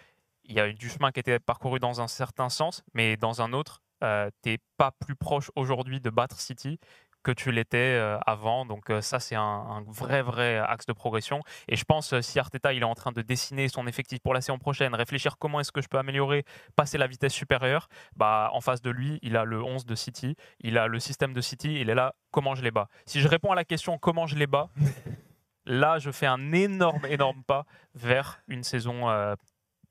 il 0.45 0.55
y 0.55 0.61
a 0.61 0.69
eu 0.69 0.75
du 0.75 0.89
chemin 0.89 1.11
qui 1.11 1.21
été 1.21 1.39
parcouru 1.39 1.79
dans 1.79 2.01
un 2.01 2.09
certain 2.09 2.49
sens, 2.49 2.83
mais 2.93 3.17
dans 3.17 3.43
un 3.43 3.53
autre, 3.53 3.83
euh, 4.03 4.31
tu 4.43 4.51
n'es 4.51 4.59
pas 4.77 4.91
plus 4.93 5.17
proche 5.17 5.51
aujourd'hui 5.55 6.01
de 6.01 6.11
battre 6.11 6.39
City 6.39 6.79
que 7.23 7.33
tu 7.33 7.51
l'étais 7.51 7.79
euh, 7.79 8.19
avant. 8.27 8.67
Donc 8.67 8.91
euh, 8.91 9.01
ça, 9.01 9.19
c'est 9.19 9.35
un, 9.35 9.83
vrai, 9.87 10.21
vrai 10.21 10.59
axe 10.59 10.85
de 10.85 10.93
progression. 10.93 11.41
Et 11.69 11.77
je 11.77 11.85
pense, 11.85 12.21
si 12.21 12.39
Arteta, 12.39 12.75
il 12.75 12.83
est 12.83 12.85
en 12.85 12.95
train 12.95 13.13
de 13.13 13.23
dessiner 13.23 13.69
son 13.69 13.87
effectif 13.87 14.19
pour 14.21 14.35
la 14.35 14.43
saison 14.43 14.59
prochaine, 14.59 14.95
réfléchir 14.95 15.39
comment 15.39 15.59
est-ce 15.61 15.73
que 15.73 15.81
je 15.81 15.89
peux 15.89 15.99
améliorer, 15.99 16.45
passer 16.77 16.99
la 16.99 17.07
vitesse 17.07 17.33
supérieure, 17.33 17.89
bah, 18.17 18.51
en 18.53 18.61
face 18.61 18.83
de 18.83 18.91
lui, 18.91 19.19
il 19.23 19.39
a 19.39 19.45
le 19.45 19.63
11 19.63 19.87
de 19.87 19.95
City, 19.95 20.37
il 20.61 20.77
a 20.77 20.87
le 20.87 21.01
système 21.01 21.33
de 21.33 21.41
City, 21.41 21.81
il 21.81 21.89
est 21.89 21.95
là, 21.95 22.15
comment 22.31 22.55
je 22.55 22.63
les 22.63 22.71
bats? 22.71 22.89
Si 23.07 23.21
je 23.21 23.29
réponds 23.29 23.53
à 23.53 23.55
la 23.55 23.65
question 23.65 23.97
comment 23.97 24.27
je 24.27 24.37
les 24.37 24.47
bats, 24.47 24.69
là, 25.65 25.99
je 25.99 26.11
fais 26.11 26.27
un 26.27 26.53
énorme, 26.53 27.07
énorme 27.07 27.43
pas 27.45 27.65
vers 27.95 28.43
une 28.49 28.65
saison 28.65 29.09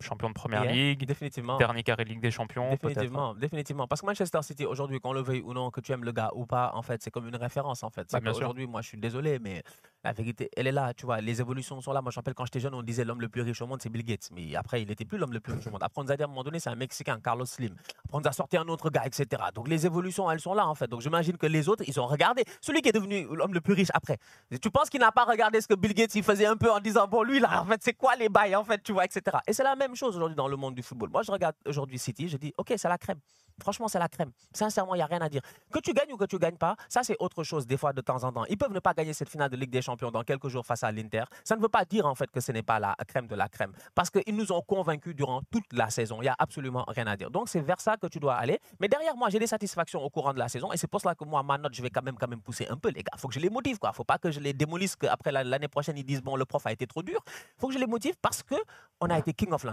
champion 0.02 0.30
de 0.30 0.34
première 0.34 0.66
ligue, 0.66 1.06
définitivement. 1.06 1.58
dernier 1.58 1.84
carré 1.84 2.04
de 2.04 2.10
Ligue 2.10 2.22
des 2.22 2.32
Champions. 2.32 2.70
Définitivement, 2.72 3.34
définitivement. 3.36 3.88
Parce 3.88 4.02
que 4.02 4.06
Manchester 4.06 4.42
City, 4.42 4.66
aujourd'hui, 4.66 5.00
qu'on 5.00 5.14
le 5.14 5.22
veuille 5.22 5.42
ou 5.42 5.54
non, 5.54 5.72
que 5.72 5.82
tu 5.82 5.92
aimes 5.92 6.04
le 6.04 6.12
gars 6.12 6.32
ou 6.34 6.46
pas, 6.46 6.72
en 6.76 6.82
fait, 6.82 7.02
c'est 7.02 7.12
comme 7.12 7.28
une 7.28 7.36
référence. 7.36 7.84
En 7.84 7.90
fait. 7.90 8.08
Bah, 8.12 8.20
aujourd'hui, 8.32 8.68
moi, 8.68 8.82
je 8.82 8.88
suis 8.90 8.98
désolé, 8.98 9.40
mais 9.40 9.64
La 10.06 10.12
vérité, 10.12 10.50
elle 10.58 10.68
est 10.68 10.72
là, 10.74 10.94
tu 10.94 11.06
vois. 11.06 11.22
Les 11.22 11.40
évolutions 11.40 11.80
sont 11.80 11.94
là. 11.94 12.02
Moi, 12.02 12.12
je 12.12 12.18
me 12.18 12.20
rappelle 12.20 12.34
quand 12.34 12.44
j'étais 12.44 12.60
jeune, 12.60 12.74
on 12.74 12.84
disait 12.84 13.06
l'homme 13.06 13.22
le 13.22 13.30
plus 13.30 13.42
riche 13.42 13.62
au 13.62 13.68
monde, 13.68 13.82
c'est 13.82 13.90
Bill 13.90 14.04
Gates. 14.04 14.30
Mais 14.34 14.54
après, 14.54 14.82
il 14.82 14.88
n'était 14.90 15.06
plus 15.06 15.18
l'homme 15.18 15.32
le 15.32 15.40
plus 15.40 15.54
riche 15.54 15.66
au 15.68 15.72
monde. 15.72 15.82
Après, 15.82 16.02
on 16.02 16.04
nous 16.04 16.12
a 16.12 16.18
dit 16.18 16.24
à 16.24 16.26
un 16.26 16.28
moment 16.28 16.44
donné, 16.44 16.60
c'est 16.60 16.70
un 16.70 16.76
Mexicain, 16.76 17.20
Carlos 17.24 17.46
Slim. 17.46 17.74
Après, 18.04 18.18
on 18.18 18.20
nous 18.20 18.28
a 18.28 18.34
sorti 18.34 18.58
un 18.58 18.68
autre 18.68 18.90
gars, 18.90 19.06
etc. 19.06 19.42
Donc, 19.56 19.70
les 19.70 19.86
évolutions, 19.86 20.30
elles 20.30 20.42
sont 20.42 20.54
là, 20.54 20.68
en 20.68 20.76
fait. 20.76 20.88
Donc, 20.88 21.00
j'imagine 21.00 21.38
que 21.38 21.46
les 21.46 21.70
autres, 21.70 21.86
ils 21.88 22.02
ont 22.02 22.06
regardé. 22.06 22.44
Celui 22.60 22.82
qui 22.82 22.90
est 22.90 22.94
devenu 22.94 23.26
l'homme 23.34 23.54
le 23.54 23.62
plus 23.62 23.74
riche 23.74 23.92
après. 23.94 24.18
Tu 24.62 24.70
penses 24.70 24.90
qu'il 24.90 25.00
n'a 25.00 25.14
pas 25.14 25.24
regardé 25.24 25.62
ce 25.62 25.68
que 25.68 25.76
Bill 25.76 25.94
Gates 25.94 26.16
il 26.16 26.24
faisait 26.24 26.48
un 26.48 26.58
peu 26.58 26.70
en 26.70 26.82
disant, 26.82 27.08
bon, 27.08 27.24
lui, 27.24 27.40
là, 27.40 27.62
en 27.62 27.66
fait, 27.66 27.82
c'est 27.82 27.94
quoi 27.94 28.18
les 28.18 28.28
bails, 28.28 28.58
en 28.58 28.66
fait, 28.66 28.84
tu 28.84 28.92
vois, 28.92 29.06
etc. 29.06 29.38
Et 29.48 29.54
c'est 29.54 29.64
la 29.64 29.78
même 29.84 29.96
chose 29.96 30.16
aujourd'hui 30.16 30.36
dans 30.36 30.48
le 30.48 30.56
monde 30.56 30.76
du 30.76 30.84
football. 30.84 31.10
Moi, 31.10 31.24
je 31.24 31.32
regarde 31.32 31.56
aujourd'hui 31.66 32.00
City, 32.00 32.28
je 32.30 32.38
dis, 32.38 32.54
OK, 32.58 32.74
c'est 32.76 32.90
la 32.90 32.98
crème. 32.98 33.20
Franchement, 33.62 33.88
c'est 33.88 34.00
la 34.00 34.10
crème. 34.10 34.32
Sincèrement, 34.52 34.96
il 34.96 34.98
n'y 34.98 35.04
a 35.04 35.06
rien 35.06 35.22
à 35.22 35.30
dire. 35.30 35.42
Que 35.72 35.80
tu 35.80 35.94
gagnes 35.94 36.12
ou 36.14 36.18
que 36.18 36.26
tu 36.26 36.40
gagnes 36.40 36.58
pas, 36.58 36.76
ça, 36.90 37.04
c'est 37.04 37.16
autre 37.20 37.44
chose, 37.44 37.68
des 37.68 37.78
fois, 37.78 37.94
de 37.94 38.02
temps 38.02 38.24
en 38.24 38.32
temps. 38.32 38.46
Ils 38.50 38.58
peuvent 38.58 38.72
ne 38.74 38.80
pas 38.80 38.94
gagner 38.94 39.14
cette 39.14 39.30
finale 39.30 39.50
de 39.50 39.58
Ligue 39.58 39.70
des 39.70 39.82
Champions 39.82 40.10
dans 40.10 40.24
quelques 40.24 40.48
jours 40.48 40.66
face 40.66 40.84
à 40.84 40.92
l'Inter. 40.92 41.24
Ça 41.44 41.56
ne 41.56 41.62
veut 41.62 41.70
pas 41.70 41.86
dire, 41.86 42.06
en 42.06 42.16
fait, 42.16 42.32
que 42.32 42.40
ce 42.40 42.52
n'est 42.52 42.64
pas 42.64 42.80
la 42.80 42.96
crème 43.08 43.28
de 43.28 43.36
la 43.36 43.48
crème. 43.50 43.72
Parce 43.94 44.10
qu'ils 44.10 44.36
nous 44.36 44.52
ont 44.52 44.62
convaincus 44.62 45.16
durant 45.16 45.42
toute 45.52 45.72
la 45.72 45.90
saison. 45.90 46.18
Il 46.22 46.24
n'y 46.24 46.30
a 46.30 46.36
absolument 46.40 46.84
rien 46.88 47.06
à 47.06 47.16
dire. 47.16 47.30
Donc, 47.30 47.48
c'est 47.48 47.62
vers 47.62 47.80
ça 47.80 47.96
que 47.98 48.08
tu 48.08 48.20
dois 48.20 48.36
aller. 48.36 48.60
Mais 48.80 48.88
derrière 48.88 49.16
moi, 49.16 49.30
j'ai 49.30 49.40
des 49.40 49.48
satisfactions 49.48 50.02
au 50.02 50.10
courant 50.10 50.34
de 50.34 50.40
la 50.40 50.50
saison. 50.50 50.72
Et 50.72 50.78
c'est 50.78 50.88
pour 50.88 51.02
cela 51.02 51.14
que 51.14 51.24
moi, 51.24 51.44
ma 51.44 51.58
note, 51.58 51.76
je 51.76 51.82
vais 51.82 51.92
quand 51.92 52.02
même, 52.04 52.18
quand 52.18 52.28
même 52.28 52.42
pousser 52.42 52.68
un 52.70 52.78
peu, 52.78 52.90
les 52.90 53.04
gars. 53.04 53.14
Faut 53.18 53.28
que 53.28 53.36
je 53.36 53.40
les 53.40 53.50
motive, 53.50 53.78
quoi. 53.78 53.94
Faut 53.94 54.04
pas 54.04 54.18
que 54.18 54.32
je 54.32 54.40
les 54.40 54.54
démolisse, 54.54 54.96
qu'après 54.96 55.32
l'année 55.32 55.68
prochaine, 55.68 55.98
ils 55.98 56.04
disent, 56.04 56.24
bon, 56.24 56.36
le 56.36 56.46
prof 56.46 56.66
a 56.66 56.72
été 56.72 56.88
trop 56.88 57.04
dur. 57.04 57.24
Faut 57.60 57.68
que 57.68 57.74
je 57.74 57.80
les 57.80 57.88
motive 57.88 58.16
parce 58.22 58.42
qu'on 58.42 59.10
a 59.10 59.20
été 59.20 59.34
King 59.34 59.52
of 59.52 59.64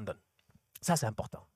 Ça, 0.80 0.96
c'est 0.96 1.07
important. 1.07 1.46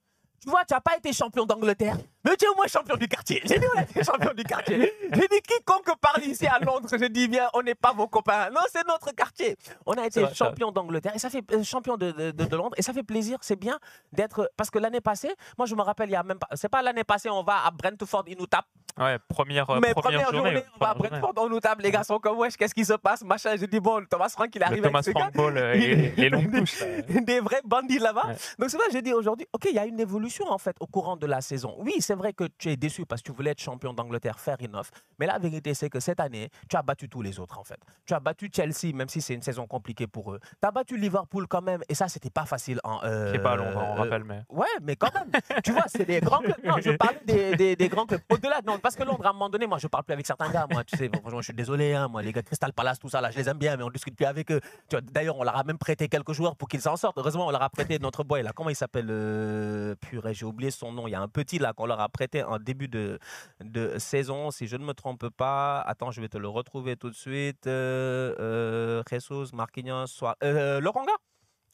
Tu 0.44 0.50
vois, 0.50 0.62
tu 0.66 0.74
n'as 0.74 0.80
pas 0.80 0.94
été 0.98 1.10
champion 1.14 1.46
d'Angleterre, 1.46 1.96
mais 2.22 2.36
tu 2.36 2.44
es 2.44 2.48
au 2.48 2.54
moins 2.54 2.66
champion 2.66 2.96
du 2.96 3.08
quartier. 3.08 3.40
J'ai 3.46 3.58
dit, 3.58 3.64
on 3.74 3.78
a 3.78 3.82
été 3.82 4.04
champion 4.04 4.32
du 4.34 4.44
quartier. 4.44 4.92
J'ai 5.10 5.20
dit, 5.28 5.40
quiconque 5.40 5.90
parle 5.98 6.22
ici 6.24 6.46
à 6.46 6.58
Londres, 6.58 6.86
je 6.92 7.06
dis 7.06 7.28
bien, 7.28 7.48
on 7.54 7.62
n'est 7.62 7.74
pas 7.74 7.92
vos 7.94 8.08
copains. 8.08 8.50
Non, 8.50 8.60
c'est 8.70 8.86
notre 8.86 9.10
quartier. 9.14 9.56
On 9.86 9.94
a 9.94 10.04
été 10.04 10.20
vrai, 10.20 10.34
champion 10.34 10.70
d'Angleterre 10.70 11.12
et 11.14 11.18
ça 11.18 11.30
fait 11.30 11.42
euh, 11.52 11.62
champion 11.62 11.96
de, 11.96 12.10
de- 12.30 12.56
Londres 12.56 12.74
et 12.76 12.82
ça 12.82 12.92
fait 12.92 13.02
plaisir. 13.02 13.38
C'est 13.40 13.56
bien 13.56 13.78
d'être 14.12 14.50
parce 14.56 14.68
que 14.70 14.78
l'année 14.78 15.00
passée, 15.00 15.34
moi 15.56 15.66
je 15.66 15.74
me 15.74 15.80
rappelle, 15.80 16.10
il 16.10 16.12
y 16.12 16.16
a 16.16 16.22
même 16.22 16.38
pas, 16.38 16.48
c'est 16.54 16.68
pas 16.68 16.82
l'année 16.82 17.04
passée, 17.04 17.30
on 17.30 17.42
va 17.42 17.64
à 17.64 17.70
Brentford, 17.70 18.24
ils 18.26 18.36
nous 18.36 18.46
tapent. 18.46 18.66
Ouais, 18.98 19.18
première, 19.28 19.68
euh, 19.70 19.80
mais 19.82 19.92
première, 19.92 20.22
première 20.28 20.32
journée, 20.32 20.62
on 20.78 20.84
va 20.84 20.90
à. 20.90 20.94
Brentford, 20.94 21.32
on 21.38 21.48
nous 21.48 21.58
tape. 21.58 21.80
Les 21.80 21.90
gars 21.90 22.04
sont 22.04 22.18
comme 22.18 22.38
wesh, 22.38 22.56
qu'est-ce 22.56 22.74
qui 22.74 22.84
se 22.84 22.92
passe, 22.92 23.24
machin. 23.24 23.56
Je 23.56 23.64
dis 23.66 23.80
bon, 23.80 24.04
Thomas 24.08 24.28
Frank, 24.28 24.50
il 24.54 24.58
Le 24.60 24.64
arrive 24.66 24.82
Thomas 24.82 24.98
avec. 25.00 25.16
Frank 25.18 25.32
Ball 25.34 25.58
et 25.74 26.12
les 26.16 26.28
longues 26.28 26.52
là. 26.54 27.20
des 27.22 27.40
vrais 27.40 27.62
bandits 27.64 27.98
là-bas. 27.98 28.26
Ouais. 28.28 28.36
Donc 28.58 28.70
c'est 28.70 28.76
vrai, 28.76 28.86
j'ai 28.92 29.02
dit 29.02 29.12
aujourd'hui, 29.12 29.46
ok, 29.52 29.64
il 29.70 29.74
y 29.74 29.78
a 29.78 29.86
une 29.86 29.98
évolution 29.98 30.33
en 30.42 30.58
fait 30.58 30.76
au 30.80 30.86
courant 30.86 31.16
de 31.16 31.26
la 31.26 31.40
saison. 31.40 31.74
Oui, 31.78 31.94
c'est 32.00 32.14
vrai 32.14 32.32
que 32.32 32.44
tu 32.58 32.70
es 32.70 32.76
déçu 32.76 33.06
parce 33.06 33.22
que 33.22 33.30
tu 33.30 33.36
voulais 33.36 33.50
être 33.50 33.60
champion 33.60 33.92
d'Angleterre, 33.92 34.38
fair 34.40 34.56
enough. 34.62 34.86
Mais 35.18 35.26
la 35.26 35.38
vérité, 35.38 35.74
c'est 35.74 35.88
que 35.88 36.00
cette 36.00 36.20
année, 36.20 36.50
tu 36.68 36.76
as 36.76 36.82
battu 36.82 37.08
tous 37.08 37.22
les 37.22 37.38
autres 37.38 37.58
en 37.58 37.64
fait. 37.64 37.78
Tu 38.06 38.14
as 38.14 38.20
battu 38.20 38.50
Chelsea, 38.52 38.94
même 38.94 39.08
si 39.08 39.20
c'est 39.20 39.34
une 39.34 39.42
saison 39.42 39.66
compliquée 39.66 40.06
pour 40.06 40.32
eux. 40.32 40.40
Tu 40.40 40.68
as 40.68 40.70
battu 40.70 40.96
Liverpool 40.96 41.46
quand 41.46 41.62
même, 41.62 41.82
et 41.88 41.94
ça, 41.94 42.08
c'était 42.08 42.30
pas 42.30 42.46
facile. 42.46 42.80
En, 42.84 43.00
euh, 43.04 43.30
Qui 43.30 43.36
est 43.36 43.42
pas 43.42 43.52
à 43.52 43.56
Londres, 43.56 43.82
on 43.82 43.92
euh, 43.92 44.02
rappelle, 44.02 44.24
mais. 44.24 44.42
Ouais, 44.48 44.66
mais 44.82 44.96
quand 44.96 45.12
même, 45.14 45.30
tu 45.64 45.72
vois, 45.72 45.84
c'est 45.86 46.04
des 46.04 46.20
grands 46.20 46.40
clubs. 46.40 46.56
Non, 46.64 46.76
je 46.80 46.90
parle 46.92 47.16
des, 47.24 47.56
des, 47.56 47.76
des 47.76 47.88
grands 47.88 48.06
clubs. 48.06 48.20
Au-delà, 48.30 48.60
non, 48.66 48.78
parce 48.78 48.96
que 48.96 49.02
Londres, 49.02 49.26
à 49.26 49.30
un 49.30 49.32
moment 49.32 49.48
donné, 49.48 49.66
moi, 49.66 49.78
je 49.78 49.86
parle 49.86 50.04
plus 50.04 50.14
avec 50.14 50.26
certains 50.26 50.50
gars. 50.50 50.66
Moi, 50.70 50.84
tu 50.84 50.96
sais, 50.96 51.08
bon, 51.08 51.20
franchement, 51.20 51.40
je 51.40 51.44
suis 51.44 51.54
désolé, 51.54 51.94
hein, 51.94 52.08
moi, 52.08 52.22
les 52.22 52.32
gars 52.32 52.42
Crystal 52.42 52.72
Palace, 52.72 52.98
tout 52.98 53.08
ça, 53.08 53.20
là, 53.20 53.30
je 53.30 53.38
les 53.38 53.48
aime 53.48 53.58
bien, 53.58 53.76
mais 53.76 53.82
on 53.82 53.90
discute 53.90 54.16
plus 54.16 54.26
avec 54.26 54.50
eux. 54.50 54.60
Tu 54.88 54.96
vois, 54.96 55.00
D'ailleurs, 55.00 55.36
on 55.38 55.44
leur 55.44 55.56
a 55.56 55.64
même 55.64 55.78
prêté 55.78 56.08
quelques 56.08 56.32
joueurs 56.32 56.56
pour 56.56 56.68
qu'ils 56.68 56.80
s'en 56.80 56.96
sortent. 56.96 57.18
Heureusement, 57.18 57.46
on 57.46 57.50
leur 57.50 57.62
a 57.62 57.70
prêté 57.70 57.98
notre 57.98 58.24
boy, 58.24 58.42
là. 58.42 58.52
Comment 58.54 58.70
il 58.70 58.76
s'appelle 58.76 59.06
euh, 59.10 59.94
J'ai 60.32 60.46
oublié 60.46 60.70
son 60.70 60.92
nom. 60.92 61.06
Il 61.06 61.10
y 61.10 61.14
a 61.14 61.20
un 61.20 61.28
petit, 61.28 61.58
là, 61.58 61.72
qu'on 61.72 61.86
leur 61.86 62.00
a 62.00 62.08
prêté 62.08 62.42
en 62.42 62.58
début 62.58 62.88
de, 62.88 63.18
de 63.60 63.98
saison, 63.98 64.50
si 64.50 64.66
je 64.66 64.76
ne 64.76 64.84
me 64.84 64.94
trompe 64.94 65.28
pas. 65.28 65.80
Attends, 65.82 66.10
je 66.10 66.20
vais 66.20 66.28
te 66.28 66.38
le 66.38 66.48
retrouver 66.48 66.96
tout 66.96 67.10
de 67.10 67.14
suite. 67.14 67.66
Euh, 67.66 68.34
euh, 68.40 69.02
Jesus, 69.10 69.54
Marquinhos, 69.54 70.06
soit. 70.06 70.36
Euh, 70.42 70.80
Lokonga 70.80 71.12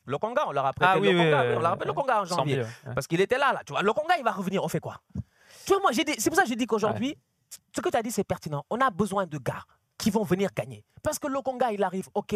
Lokonga, 0.07 0.45
on 0.49 0.53
leur 0.53 0.67
a 0.67 0.73
prêté 0.73 0.93
Ah 0.95 0.99
oui, 0.99 1.09
oui, 1.09 1.15
Lokonga. 1.15 1.43
oui, 1.43 1.55
on 1.57 1.61
leur 1.61 1.73
a 1.73 1.77
oui. 1.79 1.87
Lokonga 1.87 2.21
en 2.23 2.25
janvier. 2.25 2.63
Parce 2.95 3.07
qu'il 3.07 3.21
était 3.21 3.39
là, 3.39 3.53
là. 3.53 3.61
Tu 3.65 3.73
vois, 3.73 3.83
le 3.83 3.93
Conga, 3.93 4.17
il 4.19 4.25
va 4.25 4.33
revenir. 4.33 4.65
On 4.65 4.69
fait 4.69 4.81
quoi? 4.81 4.97
Tu 5.67 5.73
vois, 5.73 5.81
moi, 5.81 5.93
j'ai 5.93 6.05
dit- 6.05 6.15
c'est 6.19 6.31
pour 6.31 6.37
ça 6.37 6.43
que 6.45 6.49
j'ai 6.49 6.57
dit 6.57 6.67
qu'aujourd'hui, 6.67 7.17
ce 7.75 7.81
que 7.81 7.89
tu 7.89 7.97
as 7.97 8.03
dit, 8.03 8.11
c'est 8.11 8.25
pertinent. 8.25 8.65
On 8.71 8.81
a 8.81 8.91
besoin 8.91 9.27
de 9.27 9.39
gars 9.39 9.63
qui 10.01 10.11
vont 10.11 10.25
venir 10.25 10.51
gagner. 10.57 10.85
Parce 11.03 11.19
que 11.19 11.29
le 11.29 11.41
Conga, 11.41 11.73
il 11.73 11.83
arrive, 11.83 12.09
ok, 12.15 12.35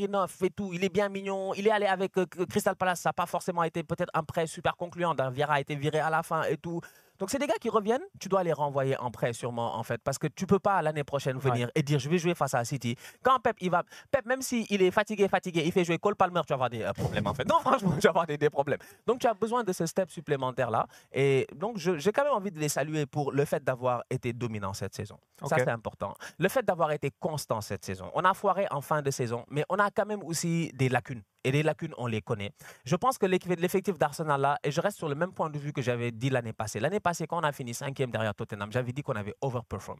enough, 0.00 0.28
fait 0.28 0.50
tout, 0.50 0.72
il 0.72 0.84
est 0.84 0.88
bien 0.88 1.08
mignon, 1.08 1.54
il 1.54 1.66
est 1.66 1.70
allé 1.70 1.86
avec 1.86 2.16
euh, 2.18 2.26
Crystal 2.48 2.76
Palace, 2.76 3.00
ça 3.00 3.10
n'a 3.10 3.12
pas 3.12 3.26
forcément 3.26 3.62
été 3.62 3.82
peut-être 3.82 4.10
un 4.14 4.22
prêt 4.22 4.46
super 4.46 4.76
concluant, 4.76 5.14
Dan 5.14 5.32
Vieira 5.32 5.54
a 5.54 5.60
été 5.60 5.74
viré 5.76 6.00
à 6.00 6.10
la 6.10 6.22
fin 6.22 6.42
et 6.44 6.56
tout. 6.56 6.80
Donc 7.18 7.30
c'est 7.30 7.38
des 7.38 7.46
gars 7.46 7.54
qui 7.60 7.68
reviennent, 7.68 8.02
tu 8.18 8.28
dois 8.28 8.42
les 8.42 8.52
renvoyer 8.52 8.96
en 8.98 9.10
prêt 9.10 9.32
sûrement 9.32 9.76
en 9.76 9.82
fait, 9.82 10.00
parce 10.02 10.18
que 10.18 10.26
tu 10.26 10.46
peux 10.46 10.58
pas 10.58 10.82
l'année 10.82 11.04
prochaine 11.04 11.38
venir 11.38 11.70
et 11.74 11.82
dire 11.82 11.98
je 11.98 12.08
vais 12.08 12.18
jouer 12.18 12.34
face 12.34 12.54
à 12.54 12.64
City. 12.64 12.96
Quand 13.22 13.38
Pep, 13.40 13.56
il 13.60 13.70
va, 13.70 13.82
Pep 14.10 14.26
même 14.26 14.42
s'il 14.42 14.82
est 14.82 14.90
fatigué, 14.90 15.28
fatigué, 15.28 15.62
il 15.64 15.72
fait 15.72 15.84
jouer 15.84 15.98
Cole 15.98 16.16
Palmer, 16.16 16.40
tu 16.46 16.50
vas 16.50 16.54
avoir 16.54 16.70
des 16.70 16.82
euh, 16.82 16.92
problèmes 16.92 17.26
en 17.26 17.34
fait. 17.34 17.48
Non 17.48 17.58
franchement, 17.60 17.94
tu 17.94 18.02
vas 18.02 18.10
avoir 18.10 18.26
des, 18.26 18.36
des 18.36 18.50
problèmes. 18.50 18.80
Donc 19.06 19.20
tu 19.20 19.26
as 19.26 19.34
besoin 19.34 19.62
de 19.62 19.72
ce 19.72 19.86
step 19.86 20.10
supplémentaire 20.10 20.70
là, 20.70 20.86
et 21.12 21.46
donc 21.54 21.78
j'ai 21.78 22.12
quand 22.12 22.24
même 22.24 22.32
envie 22.32 22.50
de 22.50 22.58
les 22.58 22.68
saluer 22.68 23.06
pour 23.06 23.32
le 23.32 23.44
fait 23.44 23.62
d'avoir 23.62 24.02
été 24.10 24.32
dominant 24.32 24.72
cette 24.72 24.94
saison. 24.94 25.18
Ça 25.44 25.56
c'est 25.58 25.68
important. 25.68 26.14
Le 26.38 26.48
fait 26.48 26.64
d'avoir 26.64 26.92
été 26.92 27.10
constant 27.20 27.60
cette 27.60 27.84
saison. 27.84 28.10
On 28.14 28.24
a 28.24 28.34
foiré 28.34 28.66
en 28.70 28.80
fin 28.80 29.02
de 29.02 29.10
saison, 29.10 29.44
mais 29.50 29.64
on 29.68 29.76
a 29.76 29.90
quand 29.90 30.06
même 30.06 30.22
aussi 30.24 30.70
des 30.74 30.88
lacunes. 30.88 31.22
Et 31.44 31.52
les 31.52 31.62
lacunes, 31.62 31.94
on 31.98 32.06
les 32.06 32.22
connaît. 32.22 32.52
Je 32.84 32.96
pense 32.96 33.18
que 33.18 33.26
l'effectif 33.26 33.98
d'Arsenal 33.98 34.40
là, 34.40 34.58
et 34.64 34.70
je 34.70 34.80
reste 34.80 34.98
sur 34.98 35.08
le 35.08 35.14
même 35.14 35.32
point 35.32 35.50
de 35.50 35.58
vue 35.58 35.72
que 35.72 35.82
j'avais 35.82 36.10
dit 36.10 36.30
l'année 36.30 36.52
passée. 36.52 36.80
L'année 36.80 37.00
passée, 37.00 37.26
quand 37.26 37.38
on 37.38 37.44
a 37.44 37.52
fini 37.52 37.74
cinquième 37.74 38.10
derrière 38.10 38.34
Tottenham, 38.34 38.72
j'avais 38.72 38.92
dit 38.92 39.02
qu'on 39.02 39.14
avait 39.14 39.34
overperform. 39.40 39.98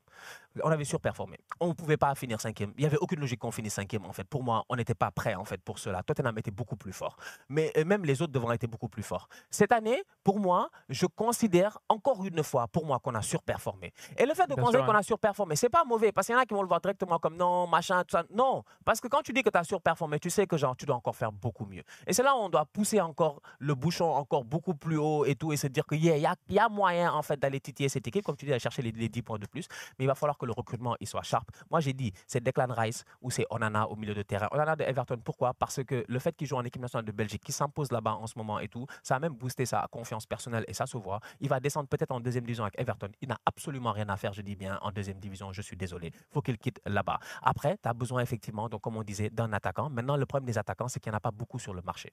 On 0.62 0.70
avait 0.70 0.84
surperformé. 0.84 1.38
On 1.60 1.68
ne 1.68 1.72
pouvait 1.72 1.96
pas 1.96 2.14
finir 2.14 2.40
cinquième. 2.40 2.72
Il 2.76 2.80
n'y 2.80 2.86
avait 2.86 2.98
aucune 2.98 3.20
logique 3.20 3.40
qu'on 3.40 3.50
finisse 3.50 3.74
cinquième 3.74 4.04
en 4.06 4.12
fait. 4.12 4.24
Pour 4.24 4.42
moi, 4.42 4.64
on 4.68 4.76
n'était 4.76 4.94
pas 4.94 5.10
prêt 5.10 5.34
en 5.34 5.44
fait 5.44 5.60
pour 5.62 5.78
cela. 5.78 6.02
Tottenham 6.02 6.36
était 6.38 6.50
beaucoup 6.50 6.76
plus 6.76 6.92
fort. 6.92 7.16
Mais 7.48 7.72
euh, 7.76 7.84
même 7.84 8.04
les 8.04 8.22
autres 8.22 8.32
devant 8.32 8.50
étaient 8.52 8.66
beaucoup 8.66 8.88
plus 8.88 9.02
forts. 9.02 9.28
Cette 9.50 9.72
année, 9.72 10.02
pour 10.22 10.40
moi, 10.40 10.70
je 10.88 11.06
considère 11.06 11.78
encore 11.88 12.24
une 12.24 12.42
fois, 12.42 12.68
pour 12.68 12.86
moi, 12.86 12.98
qu'on 12.98 13.14
a 13.14 13.22
surperformé. 13.22 13.92
Et 14.16 14.26
le 14.26 14.34
fait 14.34 14.46
de 14.46 14.54
considérer 14.54 14.86
qu'on 14.86 14.92
a 14.92 15.02
surperformé, 15.02 15.56
c'est 15.56 15.68
pas 15.68 15.84
mauvais 15.84 16.12
parce 16.12 16.26
qu'il 16.26 16.34
y 16.34 16.38
en 16.38 16.40
a 16.40 16.46
qui 16.46 16.54
vont 16.54 16.62
le 16.62 16.68
voir 16.68 16.80
directement 16.80 17.18
comme 17.18 17.36
non, 17.36 17.66
machin, 17.66 18.02
tout 18.04 18.12
ça. 18.12 18.24
Non, 18.30 18.62
parce 18.84 19.00
que 19.00 19.08
quand 19.08 19.22
tu 19.22 19.32
dis 19.32 19.42
que 19.42 19.50
tu 19.50 19.58
as 19.58 19.64
surperformé, 19.64 20.18
tu 20.18 20.30
sais 20.30 20.46
que 20.46 20.56
genre 20.56 20.76
tu 20.76 20.86
dois 20.86 20.96
encore 20.96 21.16
faire 21.16 21.32
beaucoup 21.34 21.66
mieux. 21.66 21.82
Et 22.06 22.12
c'est 22.12 22.22
là 22.22 22.34
où 22.34 22.38
on 22.38 22.48
doit 22.48 22.66
pousser 22.66 23.00
encore 23.00 23.40
le 23.58 23.74
bouchon 23.74 24.06
encore 24.06 24.44
beaucoup 24.44 24.74
plus 24.74 24.96
haut 24.96 25.24
et 25.24 25.34
tout 25.34 25.52
et 25.52 25.56
se 25.56 25.66
dire 25.66 25.86
que 25.86 25.94
yeah, 25.94 26.16
il 26.16 26.54
y, 26.54 26.58
a, 26.58 26.68
moyen 26.68 27.12
en 27.12 27.22
fait 27.22 27.38
d'aller 27.38 27.60
titiller 27.60 27.88
cette 27.88 28.06
équipe, 28.06 28.24
comme 28.24 28.36
tu 28.36 28.44
dis, 28.46 28.50
d'aller 28.50 28.60
chercher 28.60 28.82
les, 28.82 28.92
les 28.92 29.08
10 29.08 29.22
points 29.22 29.38
de 29.38 29.46
plus. 29.46 29.66
Mais 29.98 30.04
il 30.04 30.08
va 30.08 30.14
falloir 30.14 30.38
que 30.38 30.46
le 30.46 30.52
recrutement 30.52 30.96
il 31.00 31.06
soit 31.06 31.22
sharp. 31.22 31.48
Moi 31.70 31.80
j'ai 31.80 31.92
dit 31.92 32.12
c'est 32.26 32.42
Declan 32.42 32.66
Rice 32.70 33.04
ou 33.20 33.30
c'est 33.30 33.46
Onana 33.50 33.88
au 33.88 33.96
milieu 33.96 34.14
de 34.14 34.22
terrain. 34.22 34.48
Onana 34.52 34.76
de 34.76 34.84
Everton, 34.84 35.18
pourquoi? 35.24 35.54
Parce 35.54 35.82
que 35.84 36.04
le 36.06 36.18
fait 36.18 36.34
qu'il 36.36 36.46
joue 36.46 36.56
en 36.56 36.64
équipe 36.64 36.82
nationale 36.82 37.04
de 37.04 37.12
Belgique, 37.12 37.42
qui 37.44 37.52
s'impose 37.52 37.90
là-bas 37.92 38.14
en 38.14 38.26
ce 38.26 38.38
moment 38.38 38.58
et 38.58 38.68
tout, 38.68 38.86
ça 39.02 39.16
a 39.16 39.18
même 39.18 39.34
boosté 39.34 39.66
sa 39.66 39.86
confiance 39.90 40.26
personnelle 40.26 40.64
et 40.68 40.74
ça 40.74 40.86
se 40.86 40.96
voit. 40.96 41.20
Il 41.40 41.48
va 41.48 41.60
descendre 41.60 41.88
peut-être 41.88 42.12
en 42.12 42.20
deuxième 42.20 42.44
division 42.44 42.64
avec 42.64 42.78
Everton. 42.78 43.08
Il 43.20 43.28
n'a 43.28 43.38
absolument 43.46 43.92
rien 43.92 44.08
à 44.08 44.16
faire, 44.16 44.32
je 44.32 44.42
dis 44.42 44.56
bien, 44.56 44.78
en 44.82 44.90
deuxième 44.90 45.18
division. 45.18 45.52
Je 45.52 45.62
suis 45.62 45.76
désolé. 45.76 46.12
faut 46.32 46.42
qu'il 46.42 46.58
quitte 46.58 46.80
là-bas. 46.86 47.18
Après, 47.42 47.78
tu 47.82 47.88
as 47.88 47.94
besoin 47.94 48.22
effectivement, 48.22 48.68
donc 48.68 48.80
comme 48.80 48.96
on 48.96 49.02
disait, 49.02 49.30
d'un 49.30 49.52
attaquant. 49.52 49.90
Maintenant, 49.90 50.16
le 50.16 50.26
problème 50.26 50.46
des 50.46 50.58
attaquants, 50.58 50.88
c'est 50.88 51.00
qu'il 51.00 51.10
n'y 51.10 51.14
en 51.14 51.18
a 51.18 51.20
pas 51.24 51.30
beaucoup 51.30 51.58
sur 51.58 51.72
le 51.72 51.82
marché. 51.82 52.12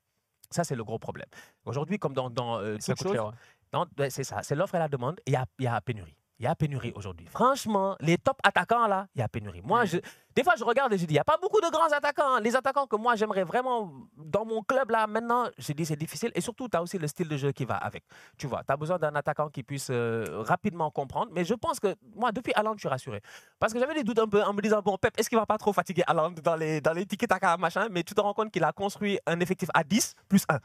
Ça, 0.55 0.63
c'est 0.63 0.75
le 0.75 0.85
gros 0.89 0.99
problème. 1.07 1.27
Aujourd'hui, 1.65 1.97
comme 1.99 2.13
dans, 2.13 2.29
dans 2.29 2.59
euh, 2.59 2.77
toute 2.77 3.03
chose, 3.03 3.17
ouais. 3.17 3.79
ouais, 3.99 4.09
c'est 4.09 4.23
ça. 4.23 4.41
C'est 4.41 4.55
l'offre 4.55 4.75
et 4.75 4.79
la 4.79 4.87
demande. 4.87 5.19
Il 5.27 5.33
y 5.33 5.35
a, 5.35 5.45
y 5.59 5.67
a 5.67 5.79
pénurie. 5.81 6.17
Il 6.41 6.45
y 6.45 6.47
a 6.47 6.55
pénurie 6.55 6.91
aujourd'hui. 6.95 7.27
Franchement, 7.27 7.95
les 7.99 8.17
top 8.17 8.37
attaquants, 8.43 8.87
là, 8.87 9.05
il 9.13 9.19
y 9.19 9.21
a 9.21 9.27
pénurie. 9.27 9.61
Moi, 9.63 9.83
Mm. 9.83 9.85
je, 9.85 9.97
des 10.35 10.43
fois, 10.43 10.53
je 10.57 10.63
regarde 10.63 10.91
et 10.91 10.97
je 10.97 11.05
dis, 11.05 11.13
il 11.13 11.17
n'y 11.17 11.19
a 11.19 11.23
pas 11.23 11.37
beaucoup 11.39 11.61
de 11.61 11.69
grands 11.69 11.91
attaquants. 11.91 12.33
hein. 12.33 12.39
Les 12.39 12.55
attaquants 12.55 12.87
que 12.87 12.95
moi, 12.95 13.15
j'aimerais 13.15 13.43
vraiment 13.43 13.91
dans 14.17 14.43
mon 14.43 14.63
club, 14.63 14.89
là, 14.89 15.05
maintenant, 15.05 15.45
je 15.59 15.71
dis, 15.73 15.85
c'est 15.85 15.95
difficile. 15.95 16.31
Et 16.33 16.41
surtout, 16.41 16.67
tu 16.67 16.75
as 16.75 16.81
aussi 16.81 16.97
le 16.97 17.05
style 17.05 17.27
de 17.27 17.37
jeu 17.37 17.51
qui 17.51 17.63
va 17.63 17.75
avec. 17.75 18.03
Tu 18.39 18.47
vois, 18.47 18.63
tu 18.65 18.73
as 18.73 18.77
besoin 18.77 18.97
d'un 18.97 19.13
attaquant 19.13 19.49
qui 19.49 19.61
puisse 19.61 19.89
euh, 19.91 20.25
rapidement 20.41 20.89
comprendre. 20.89 21.31
Mais 21.31 21.45
je 21.45 21.53
pense 21.53 21.79
que, 21.79 21.93
moi, 22.15 22.31
depuis 22.31 22.53
Allende, 22.55 22.77
je 22.77 22.81
suis 22.81 22.89
rassuré. 22.89 23.21
Parce 23.59 23.71
que 23.71 23.77
j'avais 23.79 23.93
des 23.93 24.03
doutes 24.03 24.17
un 24.17 24.27
peu 24.27 24.41
en 24.41 24.53
me 24.53 24.61
disant, 24.63 24.81
bon, 24.81 24.97
Pep, 24.97 25.13
est-ce 25.19 25.29
qu'il 25.29 25.37
va 25.37 25.45
pas 25.45 25.59
trop 25.59 25.73
fatiguer 25.73 26.01
Allende 26.07 26.39
dans 26.39 26.55
les, 26.55 26.81
dans 26.81 26.93
les 26.93 27.05
tiki-taka, 27.05 27.55
machin? 27.57 27.87
Mais 27.91 28.01
tu 28.01 28.15
te 28.15 28.21
rends 28.21 28.33
compte 28.33 28.49
qu'il 28.51 28.63
a 28.63 28.71
construit 28.71 29.19
un 29.27 29.39
effectif 29.41 29.69
à 29.75 29.83
10 29.83 30.15
plus 30.27 30.43
1. 30.49 30.57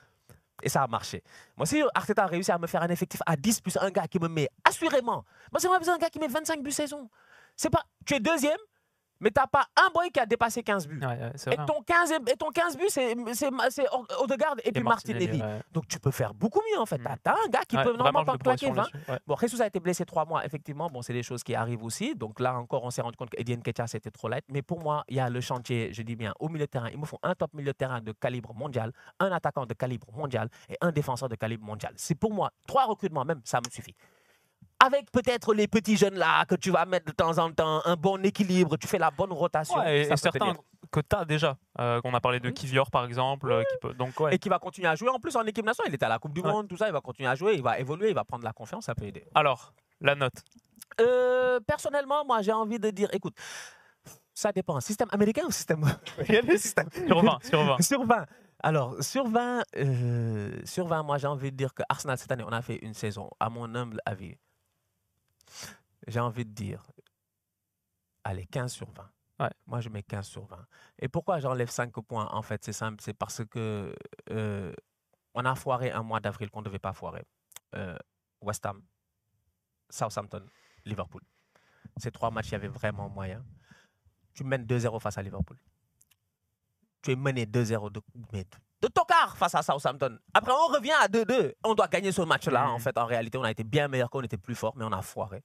Et 0.62 0.68
ça 0.68 0.82
a 0.82 0.86
marché. 0.86 1.22
Moi, 1.56 1.66
si 1.66 1.82
Arteta 1.94 2.24
a 2.24 2.26
réussi 2.26 2.50
à 2.50 2.58
me 2.58 2.66
faire 2.66 2.82
un 2.82 2.88
effectif 2.88 3.20
à 3.26 3.36
10 3.36 3.60
plus 3.60 3.76
un 3.78 3.90
gars 3.90 4.08
qui 4.08 4.18
me 4.18 4.28
met 4.28 4.48
assurément, 4.64 5.24
moi, 5.52 5.60
c'est 5.60 5.68
besoin 5.68 5.94
d'un 5.94 5.98
gars 5.98 6.10
qui 6.10 6.18
met 6.18 6.28
25 6.28 6.62
buts 6.62 6.72
saison. 6.72 7.10
C'est 7.56 7.70
pas, 7.70 7.84
tu 8.04 8.14
es 8.14 8.20
deuxième, 8.20 8.58
mais 9.20 9.30
tu 9.30 9.40
n'as 9.40 9.46
pas 9.46 9.66
un 9.76 9.90
boy 9.92 10.10
qui 10.10 10.20
a 10.20 10.26
dépassé 10.26 10.62
15 10.62 10.86
buts. 10.88 11.00
Ouais, 11.00 11.06
ouais, 11.06 11.32
c'est 11.36 11.52
Et 11.52 11.56
ton 11.56 11.82
15, 11.82 12.12
et 12.12 12.36
ton 12.36 12.50
15 12.50 12.76
buts, 12.76 12.88
c'est 12.88 13.14
Odegaard 14.20 14.56
et 14.64 14.72
puis 14.72 14.82
Martinelli. 14.82 15.40
ouais. 15.40 15.60
Donc 15.72 15.88
tu 15.88 15.98
peux 15.98 16.10
faire 16.10 16.34
beaucoup 16.34 16.60
mieux 16.72 16.80
en 16.80 16.86
fait. 16.86 16.98
Mm. 16.98 17.16
Tu 17.24 17.30
as, 17.30 17.32
un 17.32 17.48
gars 17.48 17.62
qui 17.68 17.76
peut 17.76 17.96
normalement 17.96 18.24
pourrais 18.24 18.38
claquer 18.38 18.66
sur 18.66 18.74
20. 18.74 18.82
là-dessus, 18.82 19.10
ouais. 19.10 19.18
Bon, 19.26 19.36
Jesus 19.36 19.62
a 19.62 19.66
été 19.66 19.80
blessé 19.80 20.04
trois 20.04 20.24
mois, 20.24 20.44
effectivement. 20.44 20.88
Bon, 20.88 21.02
c'est 21.02 21.12
des 21.12 21.22
choses 21.22 21.42
qui 21.42 21.54
arrivent 21.54 21.84
aussi. 21.84 22.14
Donc 22.14 22.40
là 22.40 22.54
encore, 22.54 22.84
on 22.84 22.90
s'est 22.90 23.02
rendu 23.02 23.16
compte 23.16 23.30
qu'Edian 23.30 23.60
Ketia, 23.60 23.86
c'était 23.86 24.10
trop 24.10 24.28
light. 24.28 24.44
Mais 24.48 24.62
pour 24.62 24.80
moi, 24.80 25.04
il 25.08 25.16
y 25.16 25.20
a 25.20 25.28
le 25.28 25.40
chantier, 25.40 25.92
je 25.92 26.02
dis 26.02 26.16
bien, 26.16 26.32
au 26.40 26.48
milieu 26.48 26.66
de 26.66 26.70
terrain. 26.70 26.88
Il 26.92 26.98
me 26.98 27.06
faut 27.06 27.18
un 27.22 27.34
top 27.34 27.54
milieu 27.54 27.72
de 27.72 27.76
terrain 27.76 28.00
de 28.00 28.12
calibre 28.12 28.54
mondial, 28.54 28.92
un 29.20 29.32
attaquant 29.32 29.66
de 29.66 29.74
calibre 29.74 30.08
mondial 30.12 30.48
et 30.68 30.76
un 30.80 30.92
défenseur 30.92 31.28
de 31.28 31.36
calibre 31.36 31.64
mondial. 31.64 31.92
C'est 31.96 32.14
pour 32.14 32.32
moi, 32.32 32.50
trois 32.66 32.86
recrutements 32.86 33.24
même, 33.24 33.40
ça 33.44 33.60
me 33.60 33.70
suffit. 33.70 33.94
Avec 34.84 35.10
peut-être 35.10 35.54
les 35.54 35.68
petits 35.68 35.96
jeunes 35.96 36.16
là 36.16 36.44
que 36.44 36.54
tu 36.54 36.70
vas 36.70 36.84
mettre 36.84 37.06
de 37.06 37.12
temps 37.12 37.38
en 37.38 37.50
temps, 37.50 37.80
un 37.84 37.96
bon 37.96 38.22
équilibre, 38.24 38.76
tu 38.76 38.86
fais 38.86 38.98
la 38.98 39.10
bonne 39.10 39.32
rotation. 39.32 39.78
Ouais, 39.78 40.00
et, 40.00 40.16
certains 40.16 40.54
que 40.90 41.00
tu 41.00 41.16
as 41.16 41.24
déjà. 41.24 41.56
Euh, 41.80 42.00
on 42.04 42.14
a 42.14 42.20
parlé 42.20 42.40
de. 42.40 42.50
Kivior, 42.50 42.90
par 42.90 43.04
exemple. 43.04 43.50
euh, 43.50 43.62
qui 43.62 43.76
peut... 43.80 43.94
Donc, 43.94 44.18
ouais. 44.20 44.34
Et 44.34 44.38
qui 44.38 44.48
va 44.48 44.58
continuer 44.58 44.88
à 44.88 44.94
jouer 44.94 45.08
en 45.08 45.18
plus 45.18 45.34
en 45.36 45.44
équipe 45.44 45.64
nationale. 45.64 45.90
Il 45.90 45.94
était 45.94 46.06
à 46.06 46.08
la 46.08 46.18
Coupe 46.18 46.32
du 46.32 46.40
Ouais. 46.40 46.50
Monde, 46.50 46.68
tout 46.68 46.76
ça. 46.76 46.88
Il 46.88 46.92
va 46.92 47.00
continuer 47.00 47.28
à 47.28 47.34
jouer, 47.34 47.54
il 47.54 47.62
va 47.62 47.78
évoluer, 47.78 48.10
il 48.10 48.14
va 48.14 48.24
prendre 48.24 48.44
la 48.44 48.52
confiance, 48.52 48.84
ça 48.84 48.94
peut 48.94 49.04
aider. 49.04 49.24
Alors, 49.34 49.72
la 50.00 50.14
note. 50.14 50.34
Euh, 51.00 51.60
personnellement, 51.60 52.24
moi, 52.24 52.42
j'ai 52.42 52.52
envie 52.52 52.78
de 52.78 52.90
dire, 52.90 53.08
écoute, 53.12 53.34
ça 54.32 54.52
dépend. 54.52 54.80
Système 54.80 55.08
américain 55.10 55.42
ou 55.46 55.50
système. 55.50 55.84
Il 56.28 56.34
y 56.34 56.38
a 56.38 56.42
des 56.42 56.58
systèmes. 56.58 56.88
Sur 57.06 57.22
20. 57.22 57.38
Sur 57.42 57.64
20. 57.64 57.82
Sur 57.82 58.04
20. 58.04 58.26
Alors, 58.62 59.02
sur 59.02 59.26
20, 59.28 59.62
euh, 59.76 60.60
sur 60.64 60.86
20, 60.86 61.02
moi, 61.02 61.18
j'ai 61.18 61.26
envie 61.26 61.50
de 61.50 61.56
dire 61.56 61.74
que 61.74 61.82
Arsenal, 61.88 62.16
cette 62.16 62.30
année, 62.32 62.44
on 62.46 62.52
a 62.52 62.62
fait 62.62 62.76
une 62.76 62.94
saison, 62.94 63.30
à 63.38 63.50
mon 63.50 63.74
humble 63.74 64.00
avis. 64.06 64.36
J'ai 66.06 66.20
envie 66.20 66.44
de 66.44 66.52
dire, 66.52 66.82
allez, 68.24 68.46
15 68.46 68.72
sur 68.72 68.90
20. 68.90 69.10
Ouais. 69.38 69.50
Moi, 69.66 69.80
je 69.80 69.88
mets 69.88 70.02
15 70.02 70.26
sur 70.26 70.44
20. 70.46 70.66
Et 71.00 71.08
pourquoi 71.08 71.40
j'enlève 71.40 71.68
5 71.68 71.92
points? 72.00 72.28
En 72.30 72.42
fait, 72.42 72.64
c'est 72.64 72.72
simple, 72.72 73.02
c'est 73.02 73.12
parce 73.12 73.44
que 73.44 73.94
euh, 74.30 74.72
on 75.34 75.44
a 75.44 75.54
foiré 75.54 75.90
un 75.90 76.02
mois 76.02 76.20
d'avril 76.20 76.50
qu'on 76.50 76.60
ne 76.60 76.64
devait 76.66 76.78
pas 76.78 76.92
foirer. 76.92 77.24
Euh, 77.74 77.96
West 78.40 78.64
Ham, 78.64 78.82
Southampton, 79.90 80.46
Liverpool. 80.84 81.22
Ces 81.98 82.10
trois 82.10 82.30
matchs, 82.30 82.48
il 82.48 82.52
y 82.52 82.54
avait 82.56 82.68
vraiment 82.68 83.08
moyen. 83.08 83.44
Tu 84.34 84.44
mènes 84.44 84.64
2-0 84.64 85.00
face 85.00 85.18
à 85.18 85.22
Liverpool. 85.22 85.58
Tu 87.02 87.12
es 87.12 87.16
mené 87.16 87.44
2-0 87.46 87.90
de, 87.90 88.00
de- 88.80 88.88
tocard 88.88 89.36
face 89.36 89.54
à 89.54 89.62
Southampton. 89.62 90.18
Après, 90.34 90.52
on 90.52 90.66
revient 90.72 90.92
à 91.00 91.08
2-2. 91.08 91.54
On 91.64 91.74
doit 91.74 91.88
gagner 91.88 92.12
ce 92.12 92.22
match-là. 92.22 92.64
Mhm. 92.66 92.70
En 92.70 92.78
fait, 92.78 92.96
en 92.98 93.06
réalité, 93.06 93.36
on 93.38 93.42
a 93.42 93.50
été 93.50 93.64
bien 93.64 93.88
meilleur 93.88 94.08
qu'on 94.10 94.22
était 94.22 94.36
plus 94.38 94.54
fort, 94.54 94.74
mais 94.76 94.84
on 94.84 94.92
a 94.92 95.02
foiré. 95.02 95.42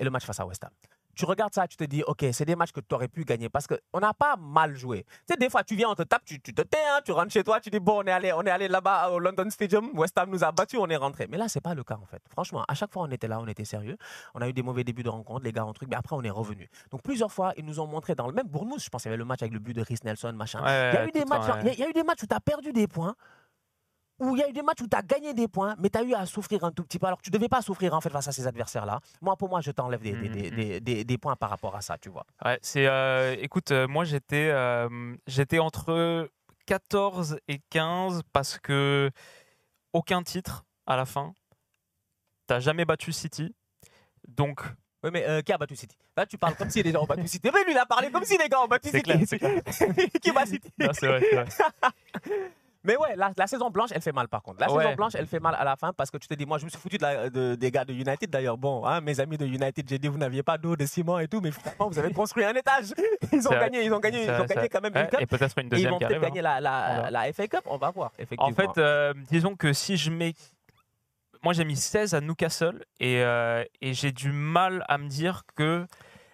Et 0.00 0.04
le 0.04 0.10
match 0.10 0.24
face 0.24 0.40
à 0.40 0.46
West 0.46 0.64
Ham. 0.64 0.70
Tu 1.14 1.26
regardes 1.26 1.52
ça, 1.52 1.68
tu 1.68 1.76
te 1.76 1.84
dis, 1.84 2.02
OK, 2.04 2.24
c'est 2.32 2.46
des 2.46 2.56
matchs 2.56 2.72
que 2.72 2.80
tu 2.80 2.94
aurais 2.94 3.08
pu 3.08 3.24
gagner 3.24 3.50
parce 3.50 3.66
qu'on 3.66 4.00
n'a 4.00 4.14
pas 4.14 4.36
mal 4.36 4.74
joué. 4.74 5.04
Tu 5.04 5.12
sais, 5.28 5.36
des 5.36 5.50
fois, 5.50 5.62
tu 5.62 5.76
viens, 5.76 5.90
on 5.90 5.94
te 5.94 6.02
tape, 6.02 6.24
tu, 6.24 6.40
tu 6.40 6.54
te 6.54 6.62
tais, 6.62 6.78
hein, 6.78 7.00
tu 7.04 7.12
rentres 7.12 7.30
chez 7.32 7.44
toi, 7.44 7.60
tu 7.60 7.68
dis, 7.68 7.80
bon, 7.80 8.02
on 8.02 8.06
est 8.06 8.10
allé, 8.10 8.32
on 8.32 8.40
est 8.42 8.50
allé 8.50 8.68
là-bas 8.68 9.10
au 9.10 9.18
London 9.18 9.50
Stadium, 9.50 9.90
West 9.98 10.16
Ham 10.16 10.30
nous 10.30 10.42
a 10.42 10.50
battus, 10.52 10.80
on 10.80 10.88
est 10.88 10.96
rentré. 10.96 11.26
Mais 11.28 11.36
là, 11.36 11.48
c'est 11.48 11.60
pas 11.60 11.74
le 11.74 11.84
cas, 11.84 11.98
en 12.00 12.06
fait. 12.06 12.22
Franchement, 12.30 12.64
à 12.66 12.74
chaque 12.74 12.90
fois, 12.90 13.02
on 13.02 13.10
était 13.10 13.28
là, 13.28 13.38
on 13.38 13.46
était 13.46 13.66
sérieux. 13.66 13.98
On 14.34 14.40
a 14.40 14.48
eu 14.48 14.54
des 14.54 14.62
mauvais 14.62 14.82
débuts 14.82 15.02
de 15.02 15.10
rencontre, 15.10 15.44
les 15.44 15.52
gars 15.52 15.66
ont 15.66 15.74
truc, 15.74 15.90
mais 15.90 15.96
après, 15.96 16.16
on 16.16 16.22
est 16.22 16.30
revenu. 16.30 16.70
Donc, 16.90 17.02
plusieurs 17.02 17.30
fois, 17.30 17.52
ils 17.58 17.66
nous 17.66 17.80
ont 17.80 17.86
montré 17.86 18.14
dans 18.14 18.26
le 18.26 18.32
même 18.32 18.46
Bournemouth, 18.46 18.82
je 18.82 18.88
pense 18.88 19.02
qu'il 19.02 19.10
y 19.10 19.12
avait 19.12 19.18
le 19.18 19.26
match 19.26 19.42
avec 19.42 19.52
le 19.52 19.58
but 19.58 19.74
de 19.74 19.82
Rhys 19.82 19.98
Nelson, 20.04 20.32
machin. 20.32 20.64
Ouais, 20.64 20.92
Il 20.92 20.94
y 20.94 20.98
a 20.98 21.06
eu 21.06 21.10
des 21.10 21.24
matchs, 21.26 21.46
il 21.64 21.72
il 21.72 21.78
y 21.80 21.82
a 21.84 21.88
eu 21.88 21.92
des 21.92 22.02
matchs 22.02 22.22
où 22.22 22.26
tu 22.26 22.34
as 22.34 22.40
perdu 22.40 22.72
des 22.72 22.86
points, 22.86 23.14
où 24.20 24.36
il 24.36 24.40
y 24.40 24.42
a 24.44 24.48
eu 24.48 24.52
des 24.52 24.62
matchs 24.62 24.82
où 24.82 24.86
tu 24.86 24.96
as 24.96 25.02
gagné 25.02 25.34
des 25.34 25.48
points, 25.48 25.74
mais 25.78 25.90
tu 25.90 25.98
as 25.98 26.02
eu 26.02 26.14
à 26.14 26.24
souffrir 26.26 26.62
un 26.64 26.70
tout 26.72 26.84
petit 26.84 26.98
peu. 26.98 27.06
Alors 27.06 27.18
que 27.18 27.24
tu 27.24 27.30
devais 27.30 27.48
pas 27.48 27.62
souffrir 27.62 27.94
en 27.94 28.00
fait 28.00 28.10
face 28.10 28.28
à 28.28 28.32
ces 28.32 28.46
adversaires-là. 28.46 29.00
Moi, 29.20 29.36
pour 29.36 29.48
moi, 29.48 29.60
je 29.60 29.70
t'enlève 29.70 30.00
des, 30.02 30.12
des- 30.12 30.28
Mhm, 30.28 30.34
des- 30.34 30.50
mhm. 30.50 30.56
des- 30.56 30.80
des- 30.80 31.04
des 31.04 31.18
points 31.18 31.36
par 31.36 31.50
rapport 31.50 31.74
à 31.74 31.80
ça, 31.80 31.98
tu 31.98 32.08
vois. 32.10 32.24
Ouais, 32.44 32.58
c'est. 32.62 32.86
euh, 32.86 33.34
écoute, 33.40 33.70
euh, 33.72 33.88
moi 33.88 34.04
j'étais, 34.04 34.48
euh, 34.52 35.16
j'étais 35.26 35.58
entre 35.58 36.28
14 36.66 37.38
et 37.48 37.60
15 37.70 38.22
parce 38.32 38.58
que 38.58 39.10
aucun 39.92 40.22
titre 40.22 40.64
à 40.86 40.96
la 40.96 41.04
fin. 41.06 41.32
T'as 42.46 42.60
jamais 42.60 42.84
battu 42.84 43.12
City, 43.12 43.54
donc 44.28 44.60
Oui, 45.02 45.10
mais 45.12 45.24
euh, 45.26 45.40
qui 45.40 45.52
a 45.52 45.56
battu 45.58 45.76
City? 45.76 45.96
Là, 46.16 46.26
tu 46.26 46.36
parles 46.36 46.54
comme 46.56 46.68
si 46.68 46.82
les 46.82 46.92
gens 46.92 47.02
ont 47.04 47.06
battu 47.06 47.26
City. 47.26 47.48
Mais 47.54 47.64
lui, 47.64 47.72
il 47.72 47.78
a 47.78 47.86
parlé 47.86 48.10
comme 48.10 48.24
si 48.24 48.36
les 48.36 48.48
gars 48.48 48.60
ont 48.60 48.68
battu 48.68 48.88
City. 48.90 49.02
clair, 49.02 49.20
clair. 49.26 49.62
qui 50.22 50.30
bat 50.32 50.44
City? 50.46 50.68
C'est 50.92 51.06
vrai, 51.06 51.20
c'est 51.22 51.34
vrai. 51.36 51.46
Mais 52.82 52.96
ouais, 52.96 53.14
la, 53.14 53.30
la 53.36 53.46
saison 53.46 53.68
blanche, 53.68 53.90
elle 53.94 54.00
fait 54.00 54.12
mal 54.12 54.26
par 54.28 54.42
contre. 54.42 54.58
La 54.60 54.72
Ouais. 54.72 54.82
saison 54.82 54.94
blanche, 54.96 55.12
elle 55.14 55.26
fait 55.26 55.38
mal 55.40 55.54
à 55.54 55.64
la 55.64 55.76
fin 55.76 55.92
parce 55.92 56.10
que 56.10 56.16
tu 56.16 56.26
te 56.26 56.32
dis, 56.34 56.46
moi, 56.46 56.56
je 56.58 56.64
me 56.64 56.70
suis 56.70 56.78
foutu 56.78 56.96
de 56.96 57.02
la- 57.02 57.28
de- 57.28 57.54
des 57.54 57.70
gars 57.70 57.84
de 57.84 57.92
United 57.92 58.30
d'ailleurs. 58.30 58.56
Bon, 58.56 58.86
hein, 58.86 59.00
mes 59.02 59.20
amis 59.20 59.36
de 59.36 59.44
United, 59.44 59.86
j'ai 59.88 59.98
dit, 59.98 60.08
vous 60.08 60.16
n'aviez 60.18 60.42
pas 60.42 60.56
d'eau, 60.56 60.76
de 60.76 60.86
ciment 60.86 61.18
et 61.18 61.28
tout, 61.28 61.40
mais 61.42 61.50
finalement, 61.50 61.88
vous 61.90 61.98
avez 61.98 62.12
construit 62.12 62.44
un 62.44 62.54
étage. 62.54 62.92
Ils 63.32 63.46
ont 63.46 63.50
gagné, 63.50 63.84
ils 63.84 63.92
ont 63.92 64.00
gagné, 64.00 64.24
ils 64.24 64.30
ont 64.30 64.44
gagné 64.46 64.68
quand 64.68 64.80
même 64.80 64.96
une 64.96 65.06
cup. 65.08 65.20
et 65.20 65.26
peut-être 65.26 65.58
une 65.58 65.64
Et 65.64 65.66
ils 65.66 65.70
deuxième 65.70 65.90
vont 65.92 65.98
peut-être 65.98 66.10
arrive. 66.12 66.24
hein. 66.24 66.28
gagner 66.28 66.42
la, 66.42 67.10
la, 67.10 67.32
FA 67.32 67.46
Cup, 67.48 67.60
on 67.66 67.76
va 67.76 67.90
voir, 67.90 68.12
effectivement. 68.18 68.46
En 68.46 68.54
fait, 68.74 68.80
euh, 68.80 69.12
disons 69.30 69.54
que 69.56 69.72
si 69.72 69.96
je 69.96 70.10
mets. 70.10 70.32
Moi, 71.42 71.54
j'ai 71.54 71.64
mis 71.64 71.76
16 71.76 72.12
à 72.14 72.20
Newcastle 72.20 72.84
et, 72.98 73.22
euh, 73.22 73.64
et 73.80 73.94
j'ai 73.94 74.12
du 74.12 74.30
mal 74.30 74.84
à 74.88 74.98
me 74.98 75.08
dire 75.08 75.42
que 75.56 75.86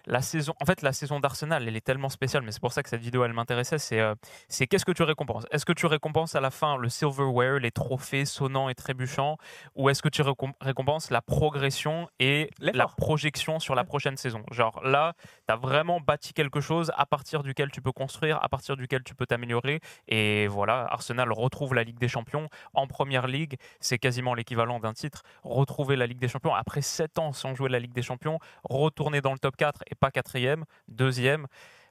la 0.07 0.21
saison. 0.21 0.53
En 0.61 0.65
fait, 0.65 0.81
la 0.81 0.93
saison 0.93 1.19
d'Arsenal, 1.19 1.67
elle 1.67 1.75
est 1.75 1.85
tellement 1.85 2.09
spéciale, 2.09 2.43
mais 2.43 2.51
c'est 2.51 2.61
pour 2.61 2.73
ça 2.73 2.81
que 2.81 2.89
cette 2.89 3.01
vidéo, 3.01 3.23
elle 3.25 3.33
m'intéressait. 3.33 3.77
C'est 3.77 3.99
euh, 3.99 4.15
c'est 4.47 4.65
qu'est-ce 4.65 4.85
que 4.85 4.91
tu 4.91 5.03
récompenses? 5.03 5.45
Est-ce 5.51 5.65
que 5.65 5.73
tu 5.73 5.85
récompenses 5.85 6.35
à 6.35 6.41
la 6.41 6.49
fin 6.49 6.77
le 6.77 6.89
silverware, 6.89 7.59
les 7.59 7.71
trophées 7.71 8.25
sonnants 8.25 8.69
et 8.69 8.75
trébuchants 8.75 9.37
Ou 9.75 9.89
est-ce 9.89 10.01
que 10.01 10.09
tu 10.09 10.21
récom- 10.21 10.53
récompenses 10.61 11.11
la 11.11 11.21
progression 11.21 12.09
et 12.19 12.49
la 12.59 12.87
projection 12.87 13.59
sur 13.59 13.75
la 13.75 13.83
prochaine 13.83 14.17
saison? 14.17 14.43
Genre 14.51 14.81
là, 14.83 15.13
tu 15.47 15.53
as 15.53 15.57
vraiment 15.57 15.99
bâti 15.99 16.33
quelque 16.33 16.61
chose 16.61 16.91
à 16.95 17.05
partir 17.05 17.43
duquel 17.43 17.69
tu 17.71 17.81
peux 17.81 17.91
construire, 17.91 18.39
à 18.41 18.49
partir 18.49 18.77
duquel 18.77 19.03
tu 19.03 19.13
peux 19.13 19.25
t'améliorer. 19.25 19.81
Et 20.07 20.47
voilà, 20.47 20.87
Arsenal 20.89 21.31
retrouve 21.31 21.73
la 21.73 21.83
Ligue 21.83 21.99
des 21.99 22.07
Champions 22.07 22.47
en 22.73 22.87
première 22.87 23.27
ligue. 23.27 23.57
C'est 23.81 23.99
quasiment 23.99 24.33
l'équivalent 24.33 24.79
d'un 24.79 24.93
titre. 24.93 25.23
Retrouver 25.43 25.95
la 25.97 26.07
Ligue 26.07 26.19
des 26.19 26.29
Champions 26.29 26.55
après 26.55 26.81
7 26.81 27.19
ans 27.19 27.33
sans 27.33 27.53
jouer 27.55 27.69
la 27.69 27.79
Ligue 27.79 27.93
des 27.93 28.01
Champions, 28.01 28.39
retourner 28.63 29.21
dans 29.21 29.33
le 29.33 29.39
top 29.39 29.57
4 29.57 29.83
et 29.91 29.95
pas 29.99 30.11
quatrième, 30.11 30.65
deuxième. 30.87 31.47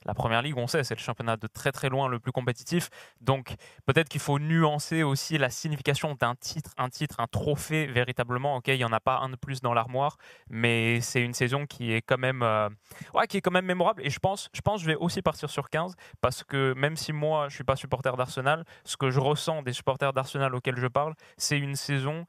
La 0.07 0.15
première 0.15 0.41
ligue, 0.41 0.57
on 0.57 0.69
sait, 0.69 0.85
c'est 0.85 0.95
le 0.95 1.01
championnat 1.01 1.37
de 1.37 1.49
très 1.49 1.73
très 1.73 1.89
loin 1.89 2.09
le 2.09 2.21
plus 2.21 2.31
compétitif. 2.31 2.91
Donc 3.21 3.57
peut-être 3.87 4.09
qu'il 4.09 4.21
faut 4.21 4.39
nuancer 4.39 5.03
aussi 5.03 5.37
la 5.37 5.51
signification 5.51 6.15
d'un 6.15 6.37
titre, 6.37 6.71
un 6.79 6.89
titre, 6.89 7.17
un 7.19 7.27
trophée 7.27 7.87
véritablement. 7.87 8.57
Ok, 8.57 8.69
il 8.69 8.77
n'y 8.77 8.85
en 8.85 8.93
a 8.93 9.01
pas 9.01 9.19
un 9.19 9.31
de 9.31 9.37
plus 9.37 9.61
dans 9.61 9.75
l'armoire, 9.75 10.17
mais 10.49 11.01
c'est 11.01 11.23
une 11.23 11.35
saison 11.35 11.67
qui 11.67 11.93
est 11.93 12.03
quand 12.03 12.19
même, 12.19 12.45
euh, 12.45 12.69
ouais, 13.15 13.27
qui 13.27 13.39
est 13.39 13.41
quand 13.41 13.51
même 13.51 13.67
mémorable. 13.67 14.01
Et 14.07 14.11
je 14.11 14.21
pense, 14.21 14.49
je 14.53 14.61
pense, 14.61 14.77
que 14.77 14.83
je 14.83 14.87
vais 14.93 14.97
aussi 14.97 15.23
partir 15.23 15.51
sur 15.51 15.71
15 15.71 15.97
parce 16.21 16.45
que 16.45 16.73
même 16.75 16.97
si 16.97 17.13
moi 17.13 17.49
je 17.49 17.57
suis 17.57 17.65
pas 17.65 17.75
supporter 17.75 18.17
d'Arsenal, 18.17 18.65
ce 18.85 18.97
que 18.97 19.11
je 19.11 19.19
ressens 19.19 19.63
des 19.63 19.73
supporters 19.73 20.13
d'Arsenal 20.13 20.55
auxquels 20.55 20.79
je 20.79 20.87
parle, 20.87 21.15
c'est 21.37 21.59
une 21.59 21.75
saison 21.75 22.27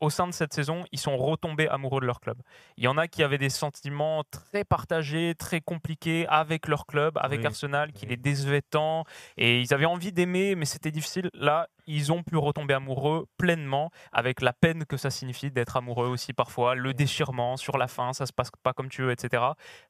au 0.00 0.10
sein 0.10 0.26
de 0.26 0.32
cette 0.32 0.52
saison, 0.52 0.84
ils 0.92 0.98
sont 0.98 1.16
retombés 1.16 1.68
amoureux 1.68 2.00
de 2.00 2.06
leur 2.06 2.20
club. 2.20 2.36
Il 2.76 2.84
y 2.84 2.88
en 2.88 2.98
a 2.98 3.08
qui 3.08 3.22
avaient 3.22 3.38
des 3.38 3.48
sentiments 3.48 4.24
très 4.30 4.64
partagés, 4.64 5.34
très 5.38 5.60
compliqués 5.60 6.26
avec 6.28 6.68
leur 6.68 6.86
club, 6.86 7.18
avec 7.18 7.40
Oui, 7.40 7.46
Arsenal, 7.46 7.92
qui 7.92 8.04
oui. 8.04 8.10
les 8.10 8.16
décevait 8.16 8.62
tant. 8.62 9.04
Et 9.36 9.60
ils 9.60 9.72
avaient 9.72 9.86
envie 9.86 10.12
d'aimer, 10.12 10.54
mais 10.54 10.66
c'était 10.66 10.90
difficile. 10.90 11.30
Là, 11.32 11.68
ils 11.86 12.12
ont 12.12 12.22
pu 12.22 12.36
retomber 12.36 12.74
amoureux 12.74 13.26
pleinement, 13.38 13.90
avec 14.12 14.42
la 14.42 14.52
peine 14.52 14.84
que 14.84 14.96
ça 14.96 15.10
signifie 15.10 15.50
d'être 15.50 15.76
amoureux 15.76 16.08
aussi 16.08 16.32
parfois, 16.32 16.74
le 16.74 16.92
déchirement 16.92 17.56
sur 17.56 17.78
la 17.78 17.88
fin, 17.88 18.12
ça 18.12 18.26
se 18.26 18.32
passe 18.32 18.50
pas 18.62 18.72
comme 18.72 18.88
tu 18.88 19.02
veux, 19.02 19.12
etc. 19.12 19.42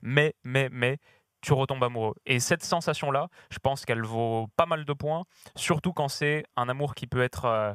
Mais, 0.03 0.35
mais, 0.45 0.69
mais, 0.71 0.99
tu 1.43 1.53
retombes 1.53 1.85
amoureux. 1.85 2.15
Et 2.27 2.41
cette 2.41 2.65
sensation-là, 2.65 3.29
je 3.51 3.59
pense 3.59 3.85
qu'elle 3.85 4.03
vaut 4.03 4.49
pas 4.57 4.67
mal 4.67 4.85
de 4.85 4.93
points, 4.93 5.25
surtout 5.55 5.93
quand 5.93 6.09
c'est 6.09 6.45
un 6.57 6.69
amour 6.69 6.95
qui 6.95 7.07
peut 7.07 7.23
être... 7.23 7.45
euh, 7.45 7.75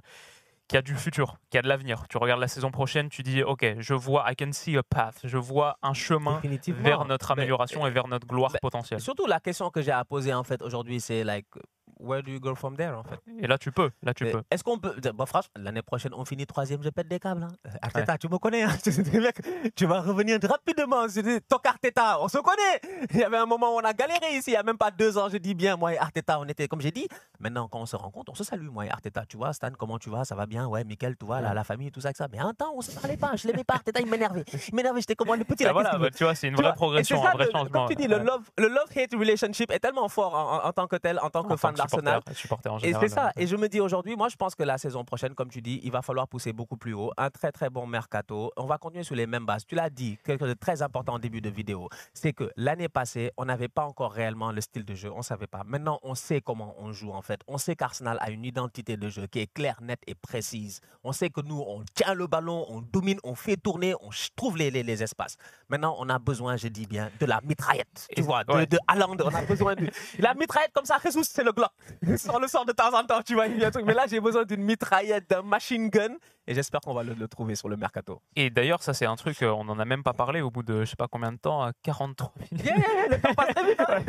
qui 0.71 0.77
a 0.77 0.81
du 0.81 0.95
futur, 0.95 1.35
qui 1.49 1.57
a 1.57 1.61
de 1.61 1.67
l'avenir. 1.67 2.07
Tu 2.07 2.17
regardes 2.17 2.39
la 2.39 2.47
saison 2.47 2.71
prochaine, 2.71 3.09
tu 3.09 3.23
dis, 3.23 3.43
ok, 3.43 3.75
je 3.79 3.93
vois, 3.93 4.23
I 4.31 4.37
can 4.37 4.53
see 4.53 4.77
a 4.77 4.83
path, 4.83 5.19
je 5.25 5.37
vois 5.37 5.77
un 5.81 5.93
chemin 5.93 6.41
vers 6.81 7.03
notre 7.03 7.31
amélioration 7.31 7.85
et 7.85 7.91
vers 7.91 8.07
notre 8.07 8.25
gloire 8.25 8.53
ben, 8.53 8.59
potentielle. 8.61 9.01
Surtout, 9.01 9.27
la 9.27 9.41
question 9.41 9.69
que 9.69 9.81
j'ai 9.81 9.91
à 9.91 10.05
poser 10.05 10.33
en 10.33 10.45
fait 10.45 10.61
aujourd'hui, 10.61 11.01
c'est 11.01 11.25
like, 11.25 11.45
where 12.01 12.23
do 12.23 12.31
you 12.31 12.39
go 12.39 12.55
from 12.55 12.75
there 12.75 12.95
en 12.95 13.03
fait? 13.03 13.19
Et 13.39 13.47
là, 13.47 13.57
tu 13.57 13.71
peux, 13.71 13.91
là, 14.01 14.13
tu 14.13 14.23
Mais 14.23 14.31
peux. 14.31 14.41
Est-ce 14.49 14.63
qu'on 14.63 14.79
peut. 14.79 14.95
Bon, 15.13 15.25
franchement, 15.25 15.51
l'année 15.57 15.81
prochaine, 15.81 16.13
on 16.15 16.25
finit 16.25 16.45
troisième, 16.45 16.81
je 16.83 16.89
pète 16.89 17.07
des 17.07 17.19
câbles. 17.19 17.43
Hein. 17.43 17.71
Arteta, 17.81 18.17
tu 18.17 18.27
me 18.29 18.37
connais. 18.37 18.63
Hein. 18.63 18.75
Tu 19.75 19.85
vas 19.85 20.01
revenir 20.01 20.39
rapidement. 20.41 21.07
Je 21.07 21.21
dis, 21.21 21.41
Toc 21.47 21.65
Arteta, 21.65 22.21
on 22.21 22.27
se 22.27 22.37
connaît. 22.37 23.07
Il 23.13 23.19
y 23.19 23.23
avait 23.23 23.37
un 23.37 23.45
moment 23.45 23.75
où 23.75 23.79
on 23.79 23.83
a 23.83 23.93
galéré 23.93 24.37
ici, 24.37 24.51
il 24.51 24.51
n'y 24.51 24.57
a 24.57 24.63
même 24.63 24.77
pas 24.77 24.91
deux 24.91 25.17
ans. 25.17 25.29
Je 25.29 25.37
dis 25.37 25.53
bien, 25.53 25.75
moi 25.75 25.93
et 25.93 25.97
Arteta, 25.97 26.39
on 26.39 26.45
était, 26.45 26.67
comme 26.67 26.81
j'ai 26.81 26.91
dit, 26.91 27.07
maintenant, 27.41 27.67
quand 27.67 27.79
on 27.79 27.85
se 27.85 27.95
rencontre, 27.95 28.31
on 28.31 28.35
se 28.35 28.43
salue, 28.43 28.69
moi 28.69 28.85
et 28.85 28.89
Arteta. 28.89 29.25
Tu 29.27 29.35
vois, 29.37 29.51
Stan, 29.53 29.69
comment 29.77 29.99
tu 29.99 30.09
vas? 30.09 30.23
Ça 30.25 30.35
va 30.35 30.45
bien? 30.45 30.67
Ouais, 30.67 30.83
Michael, 30.83 31.17
tu 31.17 31.25
vois, 31.25 31.41
la, 31.41 31.53
la 31.53 31.63
famille, 31.63 31.91
tout 31.91 31.99
ça, 32.01 32.11
que 32.11 32.17
ça. 32.17 32.27
Mais 32.31 32.39
un 32.39 32.53
temps, 32.53 32.71
on 32.75 32.81
se 32.81 32.91
parlait 32.91 33.17
pas. 33.17 33.35
Je 33.35 33.47
l'aimais 33.47 33.63
pas. 33.63 33.73
Arteta, 33.75 33.99
il 33.99 34.07
m'énervait. 34.09 34.45
Il 34.69 34.75
m'énervait, 34.75 35.01
j'étais 35.01 35.15
comme 35.15 35.33
le 35.35 35.43
petit. 35.43 35.65
Ah, 35.65 35.73
voilà, 35.73 35.97
bah, 35.97 36.09
tu 36.11 36.23
vois, 36.23 36.35
c'est 36.35 36.47
une 36.47 36.53
vraie 36.55 36.63
vois, 36.63 36.73
progression, 36.73 37.25
un 37.25 37.31
vrai 37.31 37.45
le- 37.45 37.51
changement. 37.51 37.87
Comme 37.87 37.95
tu 37.95 38.01
dis, 38.01 38.07
le 38.07 38.19
love, 38.19 38.49
le 38.57 38.67
love-hate 38.67 39.15
relationship 39.17 39.71
est 39.71 39.79
tellement 39.79 40.07
fort 40.07 40.35
en, 40.35 40.57
en- 40.57 40.67
en 40.69 40.71
tant 40.73 40.87
que 40.87 40.95
tel, 40.97 41.19
en 41.19 41.29
tant 41.29 41.43
que 41.43 41.53
En 41.53 41.57
fan 41.57 41.73
d'Arsenal. 41.73 42.21
Et 42.83 42.93
c'est 42.93 43.07
ça. 43.09 43.31
Et 43.37 43.47
je 43.47 43.55
me 43.55 43.67
dis 43.67 43.79
aujourd'hui, 43.79 44.15
moi, 44.15 44.29
je 44.29 44.35
pense 44.35 44.55
que 44.55 44.63
la 44.63 44.77
saison 44.77 45.03
prochaine, 45.03 45.33
comme 45.33 45.49
tu 45.49 45.61
dis, 45.61 45.79
il 45.83 45.91
va 45.91 46.01
falloir 46.01 46.27
pousser 46.27 46.53
beaucoup 46.53 46.77
plus 46.77 46.93
haut. 46.93 47.11
Un 47.17 47.29
très, 47.29 47.51
très 47.51 47.69
bon 47.69 47.87
mercato. 47.87 48.51
On 48.57 48.65
va 48.65 48.77
continuer 48.77 49.03
sur 49.03 49.15
les 49.15 49.27
mêmes 49.27 49.45
bases. 49.45 49.65
Tu 49.65 49.75
l'as 49.75 49.89
dit, 49.89 50.17
quelque 50.23 50.39
chose 50.41 50.49
de 50.49 50.53
très 50.59 50.81
important 50.81 51.13
en 51.13 51.19
début 51.19 51.41
de 51.41 51.49
vidéo. 51.49 51.89
C'est 52.13 52.33
que 52.33 52.51
l'année 52.57 52.89
passée, 52.89 53.31
on 53.37 53.45
n'avait 53.45 53.67
pas 53.67 53.85
encore 53.85 54.11
réellement 54.11 54.51
le 54.51 54.61
style 54.61 54.85
de 54.85 54.93
jeu. 54.95 55.11
On 55.13 55.17
ne 55.19 55.23
savait 55.23 55.47
pas. 55.47 55.61
Maintenant, 55.65 55.99
on 56.03 56.15
sait 56.15 56.41
comment 56.41 56.75
on 56.79 56.91
joue, 56.91 57.11
en 57.11 57.21
fait. 57.21 57.30
On 57.47 57.57
sait 57.57 57.75
qu'Arsenal 57.75 58.17
a 58.21 58.29
une 58.31 58.45
identité 58.45 58.97
de 58.97 59.09
jeu 59.09 59.27
qui 59.27 59.39
est 59.39 59.47
claire, 59.53 59.77
nette 59.81 60.01
et 60.07 60.15
précise. 60.15 60.81
On 61.03 61.11
sait 61.11 61.29
que 61.29 61.41
nous, 61.41 61.59
on 61.65 61.83
tient 61.93 62.13
le 62.13 62.27
ballon, 62.27 62.65
on 62.69 62.81
domine, 62.81 63.19
on 63.23 63.35
fait 63.35 63.57
tourner, 63.57 63.93
on 64.01 64.09
trouve 64.35 64.57
les, 64.57 64.71
les, 64.71 64.83
les 64.83 65.03
espaces. 65.03 65.37
Maintenant, 65.69 65.95
on 65.99 66.09
a 66.09 66.19
besoin, 66.19 66.57
je 66.57 66.67
dis 66.67 66.85
bien, 66.85 67.09
de 67.19 67.25
la 67.25 67.39
mitraillette. 67.43 68.07
Tu 68.13 68.19
Et- 68.19 68.23
vois, 68.23 68.43
de, 68.43 68.53
ouais. 68.53 68.65
de 68.65 68.77
Haaland. 68.87 69.15
On 69.23 69.33
a 69.33 69.41
besoin 69.43 69.75
de 69.75 69.89
la 70.19 70.33
mitraillette 70.33 70.73
comme 70.73 70.85
ça. 70.85 70.97
Jesus, 71.03 71.23
c'est 71.23 71.43
le 71.43 71.51
Glock. 71.51 71.71
On 72.33 72.39
le 72.39 72.47
sort 72.47 72.65
de 72.65 72.71
temps 72.73 72.93
en 72.97 73.03
temps, 73.05 73.21
tu 73.21 73.33
vois. 73.33 73.47
il 73.47 73.57
y 73.59 73.63
a 73.63 73.67
un 73.67 73.71
truc. 73.71 73.85
Mais 73.85 73.93
là, 73.93 74.05
j'ai 74.07 74.19
besoin 74.19 74.43
d'une 74.45 74.63
mitraillette, 74.63 75.29
d'un 75.29 75.41
machine 75.41 75.89
gun 75.89 76.15
Et 76.47 76.53
j'espère 76.55 76.81
qu'on 76.81 76.93
va 76.93 77.03
le, 77.03 77.13
le 77.13 77.27
trouver 77.27 77.55
sur 77.55 77.69
le 77.69 77.77
mercato. 77.77 78.21
Et 78.35 78.49
d'ailleurs, 78.49 78.81
ça 78.81 78.93
c'est 78.93 79.05
un 79.05 79.15
truc, 79.15 79.41
euh, 79.43 79.51
on 79.51 79.63
n'en 79.63 79.77
a 79.79 79.85
même 79.85 80.01
pas 80.03 80.13
parlé 80.13 80.41
au 80.41 80.49
bout 80.49 80.63
de 80.63 80.83
je 80.83 80.89
sais 80.89 80.95
pas 80.95 81.07
combien 81.07 81.31
de 81.31 81.37
temps, 81.37 81.61
à 81.61 81.71
43 81.83 82.33
minutes. 82.51 82.65
Yeah, 82.65 82.75
yeah, 82.77 83.07
le 83.09 83.21
temps 83.21 83.33
passe 83.35 83.53
très 83.53 83.65
vite. 83.69 83.79
hein. 83.79 84.01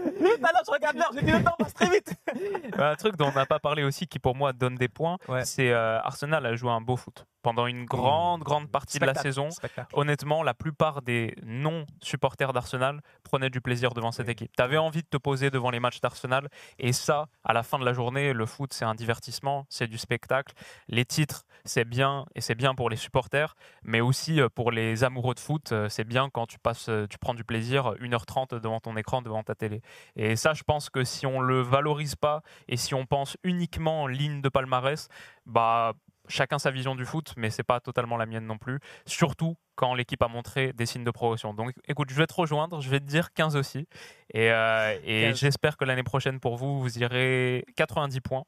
Tout 0.00 0.44
à 0.44 0.52
l'heure, 0.52 0.62
je 0.66 0.70
regarde 0.70 0.96
l'heure, 0.96 1.10
j'ai 1.14 1.22
dit 1.22 1.32
le 1.32 1.42
temps 1.42 1.56
passe 1.58 1.74
très 1.74 1.90
vite. 1.90 2.14
un 2.78 2.94
truc 2.94 3.16
dont 3.16 3.28
on 3.28 3.32
n'a 3.32 3.46
pas 3.46 3.58
parlé 3.58 3.82
aussi 3.82 4.06
qui 4.06 4.18
pour 4.18 4.34
moi 4.36 4.52
donne 4.52 4.76
des 4.76 4.88
points, 4.88 5.18
Ouais. 5.28 5.44
c'est 5.44 5.70
euh, 5.70 5.98
Arsenal 6.00 6.46
a 6.46 6.54
joué 6.54 6.70
un 6.70 6.80
beau 6.80 6.96
foot 6.96 7.26
pendant 7.44 7.66
une 7.66 7.84
grande, 7.84 8.42
grande 8.42 8.68
partie 8.70 8.98
de 8.98 9.04
la 9.04 9.14
saison. 9.14 9.50
spectacle. 9.50 9.88
Honnêtement, 9.92 10.42
la 10.42 10.54
plupart 10.54 11.02
des 11.02 11.36
non-supporters 11.44 12.52
d'Arsenal 12.54 13.00
prenaient 13.22 13.50
du 13.50 13.60
plaisir 13.60 13.92
devant 13.92 14.10
cette 14.12 14.26
Oui. 14.26 14.32
équipe. 14.32 14.50
Tu 14.56 14.62
avais 14.62 14.78
envie 14.78 15.02
de 15.02 15.06
te 15.08 15.18
poser 15.18 15.50
devant 15.50 15.70
les 15.70 15.78
matchs 15.78 16.00
d'Arsenal. 16.00 16.48
Et 16.78 16.92
ça, 16.94 17.26
à 17.44 17.52
la 17.52 17.62
fin 17.62 17.78
de 17.78 17.84
la 17.84 17.92
journée, 17.92 18.32
le 18.32 18.46
foot, 18.46 18.72
c'est 18.72 18.86
un 18.86 18.94
divertissement, 18.94 19.66
c'est 19.68 19.86
du 19.86 19.98
spectacle. 19.98 20.54
Les 20.88 21.04
titres, 21.04 21.44
c'est 21.66 21.84
bien, 21.84 22.24
et 22.34 22.40
c'est 22.40 22.54
bien 22.54 22.74
pour 22.74 22.88
les 22.88 22.96
supporters, 22.96 23.54
mais 23.82 24.00
aussi 24.00 24.40
euh, 24.40 24.48
pour 24.48 24.70
les 24.72 25.04
amoureux 25.04 25.34
de 25.34 25.40
foot, 25.40 25.72
euh, 25.72 25.88
c'est 25.90 26.04
bien 26.04 26.30
quand 26.30 26.46
tu, 26.46 26.58
passes, 26.58 26.88
euh, 26.88 27.06
tu 27.08 27.18
prends 27.18 27.34
du 27.34 27.44
plaisir 27.44 27.92
1h30 28.00 28.58
devant 28.58 28.80
ton 28.80 28.96
écran, 28.96 29.20
devant 29.22 29.42
ta 29.42 29.54
télé. 29.54 29.82
Et 30.16 30.36
ça, 30.36 30.54
je 30.54 30.62
pense 30.62 30.88
que 30.88 31.04
si 31.04 31.26
on 31.26 31.40
le 31.40 31.60
valorise 31.60 32.16
pas 32.16 32.40
et 32.68 32.76
si 32.78 32.94
on 32.94 33.04
pense 33.04 33.36
uniquement 33.44 34.02
en 34.04 34.06
ligne 34.06 34.40
de 34.40 34.48
palmarès, 34.48 35.08
bah 35.46 35.92
chacun 36.28 36.58
sa 36.58 36.70
vision 36.70 36.94
du 36.94 37.04
foot, 37.04 37.32
mais 37.36 37.50
c'est 37.50 37.62
pas 37.62 37.80
totalement 37.80 38.16
la 38.16 38.26
mienne 38.26 38.46
non 38.46 38.58
plus. 38.58 38.78
Surtout 39.06 39.56
quand 39.76 39.94
l'équipe 39.94 40.22
a 40.22 40.28
montré 40.28 40.72
des 40.72 40.86
signes 40.86 41.04
de 41.04 41.10
progression. 41.10 41.54
Donc 41.54 41.72
écoute, 41.88 42.10
je 42.10 42.14
vais 42.14 42.26
te 42.26 42.34
rejoindre, 42.34 42.80
je 42.80 42.88
vais 42.88 43.00
te 43.00 43.06
dire 43.06 43.32
15 43.32 43.56
aussi. 43.56 43.88
Et, 44.32 44.50
euh, 44.50 44.96
et 45.04 45.22
15. 45.22 45.38
j'espère 45.38 45.76
que 45.76 45.84
l'année 45.84 46.02
prochaine 46.02 46.40
pour 46.40 46.56
vous, 46.56 46.80
vous 46.80 46.98
irez 46.98 47.64
90 47.76 48.20
points. 48.20 48.44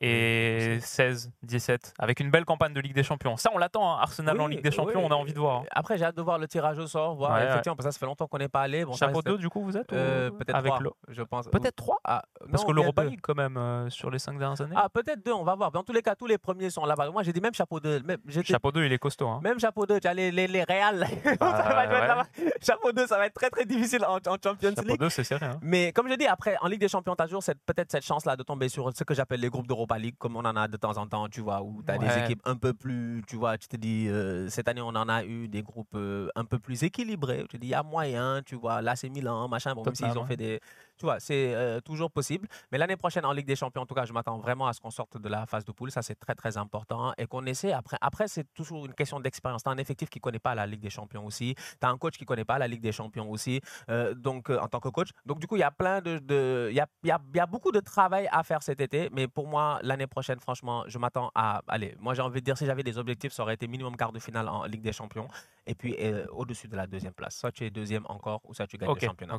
Et 0.00 0.78
16, 0.80 1.30
17, 1.42 1.94
avec 1.98 2.20
une 2.20 2.30
belle 2.30 2.44
campagne 2.44 2.72
de 2.72 2.80
Ligue 2.80 2.94
des 2.94 3.02
Champions. 3.02 3.36
Ça, 3.36 3.50
on 3.54 3.58
l'attend, 3.58 3.92
hein. 3.94 3.98
Arsenal 4.00 4.40
en 4.40 4.46
Oui, 4.46 4.52
Ligue 4.56 4.64
des 4.64 4.70
Champions, 4.70 5.00
oui. 5.00 5.06
on 5.08 5.12
a 5.12 5.16
envie 5.16 5.32
de 5.32 5.38
voir. 5.38 5.60
hein. 5.62 5.64
Après, 5.70 5.96
j'ai 5.98 6.04
hâte 6.04 6.16
de 6.16 6.22
voir 6.22 6.38
le 6.38 6.46
tirage 6.48 6.78
au 6.78 6.86
sort. 6.86 7.14
Voir, 7.16 7.32
Ouais, 7.32 7.38
ouais. 7.40 7.48
effectivement, 7.50 7.76
parce 7.76 7.86
que 7.88 7.92
ça, 7.92 7.98
fait 7.98 8.06
longtemps 8.06 8.26
qu'on 8.26 8.38
n'est 8.38 8.48
pas 8.48 8.62
allé. 8.62 8.84
Bon, 8.84 8.92
Chapeau 8.92 9.16
reste- 9.20 9.28
2, 9.28 9.38
du 9.38 9.48
coup, 9.48 9.62
vous 9.62 9.76
êtes 9.76 9.92
euh, 9.92 10.30
Peut-être 10.30 10.54
avec 10.56 10.72
trois, 10.72 10.82
le... 10.82 10.90
je 11.08 11.22
pense. 11.22 11.48
Peut-être 11.48 11.76
3 11.76 11.98
Ah, 12.04 12.22
Parce 12.50 12.62
non, 12.62 12.68
que 12.68 12.72
bien 12.74 12.82
l'Europa. 12.82 13.04
League, 13.04 13.20
quand 13.22 13.34
même, 13.34 13.56
euh, 13.56 13.88
sur 13.90 14.10
les 14.10 14.18
5 14.18 14.38
dernières 14.38 14.60
années. 14.60 14.74
Ah, 14.76 14.88
peut-être 14.92 15.24
deux, 15.24 15.32
on 15.32 15.44
va 15.44 15.54
voir. 15.54 15.70
Dans 15.72 15.82
tous 15.82 15.92
les 15.92 16.02
cas, 16.02 16.14
tous 16.14 16.26
les 16.26 16.38
premiers 16.38 16.70
sont 16.70 16.84
là-bas. 16.84 17.10
Moi, 17.10 17.22
j'ai 17.22 17.32
dit 17.32 17.40
même 17.40 17.54
chapeau 17.54 17.80
2. 17.80 18.02
Même, 18.02 18.18
Chapeau 18.44 18.72
2, 18.72 18.84
il 18.84 18.92
est 18.92 18.98
costaud. 18.98 19.28
hein. 19.28 19.40
même 19.42 19.58
chapeau 19.58 19.86
2, 19.86 20.00
tu 20.00 20.06
as 20.08 20.14
les, 20.14 20.30
les, 20.30 20.46
les 20.46 20.62
Real. 20.64 21.02
être 21.24 21.40
ouais. 21.42 22.52
chapeau 22.62 22.92
2, 22.92 23.06
ça 23.06 23.16
va 23.18 23.26
être 23.26 23.34
très 23.34 23.50
très 23.50 23.64
difficile 23.64 24.04
en, 24.04 24.16
en 24.16 24.36
Champions 24.42 24.70
Chapeau 24.74 24.82
League. 24.88 25.00
2, 25.00 25.08
c'est 25.08 25.24
sérieux. 25.24 25.46
hein. 25.46 25.58
Mais 25.62 25.92
comme 25.92 26.08
je 26.08 26.14
dis, 26.14 26.26
après, 26.26 26.56
en 26.60 26.68
Ligue 26.68 26.80
des 26.80 26.88
Champions, 26.88 27.14
tu 27.16 27.22
as 27.22 27.26
toujours 27.26 27.42
peut-être 27.66 27.90
cette 27.90 28.04
chance-là 28.04 28.36
de 28.36 28.42
tomber 28.42 28.68
sur 28.68 28.90
ce 28.94 29.04
que 29.04 29.14
j'appelle 29.14 29.40
les 29.40 29.48
groupes 29.48 29.66
d'Europa 29.86 29.98
League, 29.98 30.16
comme 30.18 30.36
on 30.36 30.44
en 30.44 30.56
a 30.56 30.68
de 30.68 30.76
temps 30.76 30.96
en 30.96 31.06
temps, 31.06 31.28
tu 31.28 31.40
vois, 31.40 31.62
où 31.62 31.82
tu 31.82 31.92
as 31.92 31.98
des 31.98 32.24
équipes 32.24 32.42
un 32.44 32.56
peu 32.56 32.74
plus, 32.74 33.22
tu 33.26 33.36
vois, 33.36 33.56
tu 33.58 33.68
te 33.68 33.76
dis, 33.76 34.08
euh, 34.08 34.48
cette 34.48 34.68
année, 34.68 34.80
on 34.80 34.88
en 34.88 35.08
a 35.08 35.24
eu 35.24 35.48
des 35.48 35.62
groupes 35.62 35.94
euh, 35.94 36.28
un 36.34 36.44
peu 36.44 36.58
plus 36.58 36.82
équilibrés. 36.82 37.42
Tu 37.42 37.48
te 37.48 37.56
dis, 37.58 37.68
il 37.68 37.70
y 37.70 37.74
a 37.74 37.82
moyen, 37.82 38.42
tu 38.44 38.56
vois, 38.56 38.82
là, 38.82 38.96
c'est 38.96 39.08
Milan, 39.08 39.48
machin, 39.48 39.74
bon, 39.74 39.84
même 39.84 39.94
s'ils 39.94 40.06
ont 40.06 40.22
ouais. 40.22 40.26
fait 40.26 40.36
des. 40.36 40.60
Tu 40.98 41.04
vois, 41.04 41.20
c'est 41.20 41.54
euh, 41.54 41.80
toujours 41.80 42.10
possible. 42.10 42.48
Mais 42.72 42.78
l'année 42.78 42.96
prochaine, 42.96 43.24
en 43.24 43.32
Ligue 43.32 43.46
des 43.46 43.56
Champions, 43.56 43.82
en 43.82 43.86
tout 43.86 43.94
cas, 43.94 44.04
je 44.04 44.12
m'attends 44.12 44.38
vraiment 44.38 44.66
à 44.66 44.72
ce 44.72 44.80
qu'on 44.80 44.90
sorte 44.90 45.18
de 45.20 45.28
la 45.28 45.46
phase 45.46 45.64
de 45.64 45.72
poule. 45.72 45.90
Ça, 45.90 46.02
c'est 46.02 46.14
très, 46.14 46.34
très 46.34 46.56
important. 46.56 47.12
Et 47.18 47.26
qu'on 47.26 47.44
essaie, 47.46 47.72
après, 47.72 47.96
après 48.00 48.28
c'est 48.28 48.44
toujours 48.54 48.86
une 48.86 48.94
question 48.94 49.20
d'expérience. 49.20 49.62
Tu 49.62 49.68
as 49.68 49.72
un 49.72 49.76
effectif 49.78 50.08
qui 50.08 50.18
ne 50.18 50.22
connaît 50.22 50.38
pas 50.38 50.54
la 50.54 50.66
Ligue 50.66 50.80
des 50.80 50.90
Champions 50.90 51.24
aussi. 51.26 51.54
Tu 51.54 51.86
as 51.86 51.88
un 51.90 51.98
coach 51.98 52.16
qui 52.16 52.24
ne 52.24 52.26
connaît 52.26 52.44
pas 52.44 52.58
la 52.58 52.66
Ligue 52.68 52.80
des 52.80 52.92
Champions 52.92 53.30
aussi. 53.30 53.60
Euh, 53.90 54.14
donc, 54.14 54.48
euh, 54.50 54.58
en 54.58 54.68
tant 54.68 54.80
que 54.80 54.88
coach. 54.88 55.08
Donc, 55.26 55.38
du 55.38 55.46
coup, 55.46 55.56
il 55.56 55.60
y 55.60 55.62
a 55.64 55.70
plein 55.70 56.00
de. 56.00 56.18
de- 56.18 56.68
Il 56.70 56.76
y, 56.76 56.80
a, 56.80 56.86
y, 57.04 57.10
a, 57.10 57.20
y 57.34 57.40
a 57.40 57.46
beaucoup 57.46 57.72
de 57.72 57.80
travail 57.80 58.28
à 58.32 58.42
faire 58.42 58.62
cet 58.62 58.80
été. 58.80 59.08
Mais 59.12 59.28
pour 59.28 59.46
moi, 59.46 59.78
l'année 59.82 60.06
prochaine, 60.06 60.40
franchement, 60.40 60.84
je 60.86 60.98
m'attends 60.98 61.30
à. 61.34 61.62
Allez, 61.68 61.94
moi, 62.00 62.14
j'ai 62.14 62.22
envie 62.22 62.40
de 62.40 62.44
dire, 62.44 62.56
si 62.56 62.66
j'avais 62.66 62.82
des 62.82 62.96
objectifs, 62.98 63.32
ça 63.32 63.42
aurait 63.42 63.54
été 63.54 63.66
minimum 63.68 63.96
quart 63.96 64.12
de 64.12 64.18
finale 64.18 64.48
en 64.48 64.64
Ligue 64.64 64.82
des 64.82 64.92
Champions. 64.92 65.28
Et 65.66 65.74
puis, 65.74 65.94
au-dessus 66.30 66.68
de 66.68 66.76
la 66.76 66.86
deuxième 66.86 67.12
place. 67.12 67.36
Soit 67.36 67.52
tu 67.52 67.64
es 67.64 67.70
deuxième 67.70 68.04
encore, 68.08 68.40
ou 68.44 68.54
soit 68.54 68.66
tu 68.66 68.78
gagnes 68.78 68.88
Ok, 68.90 69.02
le 69.02 69.06
championnat. 69.08 69.34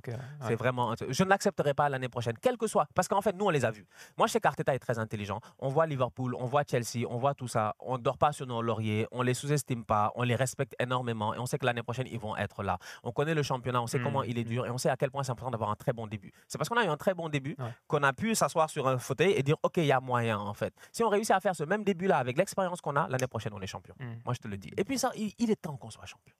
C'est 0.47 0.55
vraiment. 0.55 0.93
Je 1.09 1.23
ne 1.23 1.29
pas 1.51 1.89
l'année 1.89 2.09
prochaine, 2.09 2.35
quel 2.41 2.57
que 2.57 2.67
soit. 2.67 2.87
Parce 2.95 3.07
qu'en 3.07 3.21
fait, 3.21 3.33
nous, 3.35 3.45
on 3.45 3.49
les 3.49 3.65
a 3.65 3.71
vus. 3.71 3.85
Moi, 4.17 4.27
je 4.27 4.33
sais 4.33 4.39
qu'Arteta 4.39 4.73
est 4.75 4.79
très 4.79 4.99
intelligent. 4.99 5.39
On 5.59 5.69
voit 5.69 5.85
Liverpool, 5.85 6.35
on 6.35 6.45
voit 6.45 6.63
Chelsea, 6.69 7.05
on 7.09 7.17
voit 7.17 7.33
tout 7.33 7.47
ça. 7.47 7.75
On 7.79 7.97
ne 7.97 8.03
dort 8.03 8.17
pas 8.17 8.31
sur 8.31 8.45
nos 8.47 8.61
lauriers, 8.61 9.07
on 9.11 9.21
les 9.21 9.33
sous-estime 9.33 9.85
pas, 9.85 10.11
on 10.15 10.23
les 10.23 10.35
respecte 10.35 10.75
énormément. 10.79 11.33
Et 11.33 11.39
on 11.39 11.45
sait 11.45 11.57
que 11.57 11.65
l'année 11.65 11.83
prochaine, 11.83 12.07
ils 12.09 12.19
vont 12.19 12.35
être 12.37 12.63
là. 12.63 12.77
On 13.03 13.11
connaît 13.11 13.33
le 13.35 13.43
championnat, 13.43 13.81
on 13.81 13.87
sait 13.87 13.99
Mm, 13.99 14.03
comment 14.03 14.23
il 14.23 14.37
est 14.37 14.43
dur 14.43 14.65
et 14.65 14.69
on 14.69 14.77
sait 14.77 14.89
à 14.89 14.97
quel 14.97 15.11
point 15.11 15.23
c'est 15.23 15.31
important 15.31 15.51
d'avoir 15.51 15.69
un 15.69 15.75
très 15.75 15.93
bon 15.93 16.07
début. 16.07 16.31
C'est 16.47 16.57
parce 16.57 16.69
qu'on 16.69 16.77
a 16.77 16.85
eu 16.85 16.87
un 16.89 16.97
très 16.97 17.13
bon 17.13 17.29
début 17.29 17.55
Ouais. 17.59 17.71
qu'on 17.87 18.03
a 18.03 18.13
pu 18.13 18.35
s'asseoir 18.35 18.69
sur 18.69 18.87
un 18.87 18.97
fauteuil 18.97 19.31
et 19.31 19.43
dire 19.43 19.55
OK, 19.63 19.77
il 19.77 19.85
y 19.85 19.91
a 19.91 19.99
moyen, 19.99 20.37
en 20.39 20.53
fait. 20.53 20.73
Si 20.91 21.03
on 21.03 21.09
réussit 21.09 21.31
à 21.31 21.39
faire 21.39 21.55
ce 21.55 21.63
même 21.63 21.83
début-là 21.83 22.17
avec 22.17 22.37
l'expérience 22.37 22.81
qu'on 22.81 22.95
a, 22.95 23.07
l'année 23.07 23.27
prochaine, 23.27 23.53
on 23.53 23.61
est 23.61 23.67
champion. 23.67 23.95
Mm. 23.99 24.05
Moi, 24.25 24.33
je 24.33 24.39
te 24.39 24.47
le 24.47 24.57
dis. 24.57 24.71
Et 24.77 24.83
puis, 24.83 24.97
ça, 24.97 25.11
il, 25.15 25.33
il 25.39 25.49
est 25.51 25.55
temps 25.61 25.77
qu'on 25.77 25.89
soit 25.89 26.05
champion. 26.05 26.33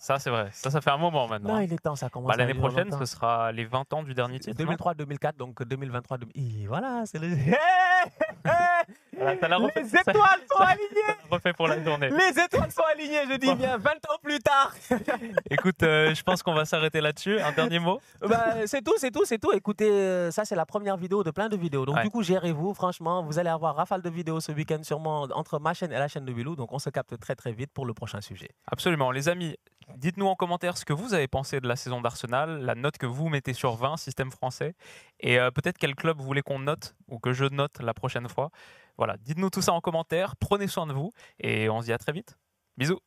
Ça, 0.00 0.18
c'est 0.20 0.30
vrai. 0.30 0.48
Ça, 0.52 0.70
ça 0.70 0.80
fait 0.80 0.90
un 0.90 0.96
moment 0.96 1.26
maintenant. 1.26 1.54
Non, 1.54 1.56
hein. 1.56 1.62
il 1.64 1.72
est 1.72 1.78
temps, 1.78 1.96
ça 1.96 2.08
commence 2.08 2.28
Bah, 2.30 2.36
L'année 2.36 2.54
prochaine, 2.54 2.90
ce 2.96 3.04
sera 3.04 3.50
les 3.50 3.64
20 3.64 3.92
ans 3.92 4.02
du 4.04 4.14
dernier 4.14 4.38
titre. 4.38 4.56
non 4.56 4.64
2003, 4.66 4.94
2004, 4.94 5.36
donc 5.36 5.62
2023, 5.62 6.18
2000. 6.18 6.32
Hi, 6.36 6.66
voilà, 6.66 7.02
c'est 7.04 7.18
le. 7.18 7.28
Voilà, 9.16 9.36
ça 9.40 9.48
l'a 9.48 9.56
refait- 9.56 9.82
Les 9.82 9.88
étoiles 9.96 10.14
sont 10.48 10.62
alignées 10.62 11.16
Refait 11.28 11.52
pour 11.52 11.66
la 11.66 11.82
journée. 11.82 12.08
Les 12.10 12.40
étoiles 12.40 12.70
sont 12.70 12.84
alignées, 12.94 13.24
je 13.28 13.36
dis 13.36 13.52
bien, 13.56 13.76
20 13.76 13.90
ans 13.90 14.18
plus 14.22 14.38
tard 14.38 14.72
Écoute, 15.50 15.82
euh, 15.82 16.14
je 16.14 16.22
pense 16.22 16.42
qu'on 16.44 16.54
va 16.54 16.64
s'arrêter 16.64 17.00
là-dessus. 17.00 17.40
Un 17.40 17.50
dernier 17.50 17.80
mot? 17.80 17.98
Bah, 18.20 18.66
C'est 18.66 18.80
tout, 18.82 18.94
c'est 18.98 19.10
tout, 19.10 19.24
c'est 19.24 19.38
tout. 19.38 19.50
Écoutez, 19.52 19.90
euh, 19.90 20.30
ça 20.30 20.44
c'est 20.44 20.54
la 20.54 20.64
première 20.66 20.96
vidéo 20.96 21.24
de 21.24 21.32
plein 21.32 21.48
de 21.48 21.56
vidéos. 21.56 21.84
Donc 21.84 21.96
Ouais. 21.96 22.04
du 22.04 22.10
coup, 22.10 22.22
gérez-vous, 22.22 22.72
franchement, 22.74 23.24
vous 23.24 23.40
allez 23.40 23.50
avoir 23.50 23.74
rafale 23.74 24.02
de 24.02 24.08
vidéos 24.10 24.38
ce 24.38 24.52
week-end 24.52 24.78
sûrement 24.84 25.22
entre 25.34 25.58
ma 25.58 25.74
chaîne 25.74 25.90
et 25.92 25.98
la 25.98 26.06
chaîne 26.06 26.24
de 26.24 26.32
Bilou. 26.32 26.54
Donc 26.54 26.72
on 26.72 26.78
se 26.78 26.88
capte 26.90 27.18
très 27.18 27.34
très 27.34 27.50
vite 27.52 27.72
pour 27.74 27.84
le 27.86 27.94
prochain 27.94 28.20
sujet. 28.20 28.48
Absolument. 28.70 29.10
Les 29.10 29.28
amis, 29.28 29.56
dites-nous 29.96 30.26
en 30.26 30.34
commentaire 30.34 30.76
ce 30.76 30.84
que 30.84 30.92
vous 30.92 31.14
avez 31.14 31.28
pensé 31.28 31.60
de 31.60 31.68
la 31.68 31.76
saison 31.76 32.00
d'Arsenal, 32.00 32.60
la 32.60 32.74
note 32.74 32.98
que 32.98 33.06
vous 33.06 33.28
mettez 33.28 33.52
sur 33.52 33.74
20, 33.74 33.96
système 33.96 34.30
français, 34.30 34.74
et 35.20 35.38
euh, 35.38 35.50
peut-être 35.50 35.78
quel 35.78 35.94
club 35.94 36.18
vous 36.18 36.24
voulez 36.24 36.42
qu'on 36.42 36.58
note 36.58 36.94
ou 37.08 37.18
que 37.18 37.32
je 37.32 37.44
note 37.44 37.80
la 37.80 37.94
prochaine 37.94 38.28
fois. 38.28 38.50
Voilà, 38.96 39.16
dites-nous 39.18 39.50
tout 39.50 39.62
ça 39.62 39.72
en 39.72 39.80
commentaire. 39.80 40.36
Prenez 40.36 40.66
soin 40.66 40.86
de 40.86 40.92
vous 40.92 41.12
et 41.38 41.68
on 41.68 41.80
se 41.80 41.86
dit 41.86 41.92
à 41.92 41.98
très 41.98 42.12
vite. 42.12 42.38
Bisous 42.76 43.00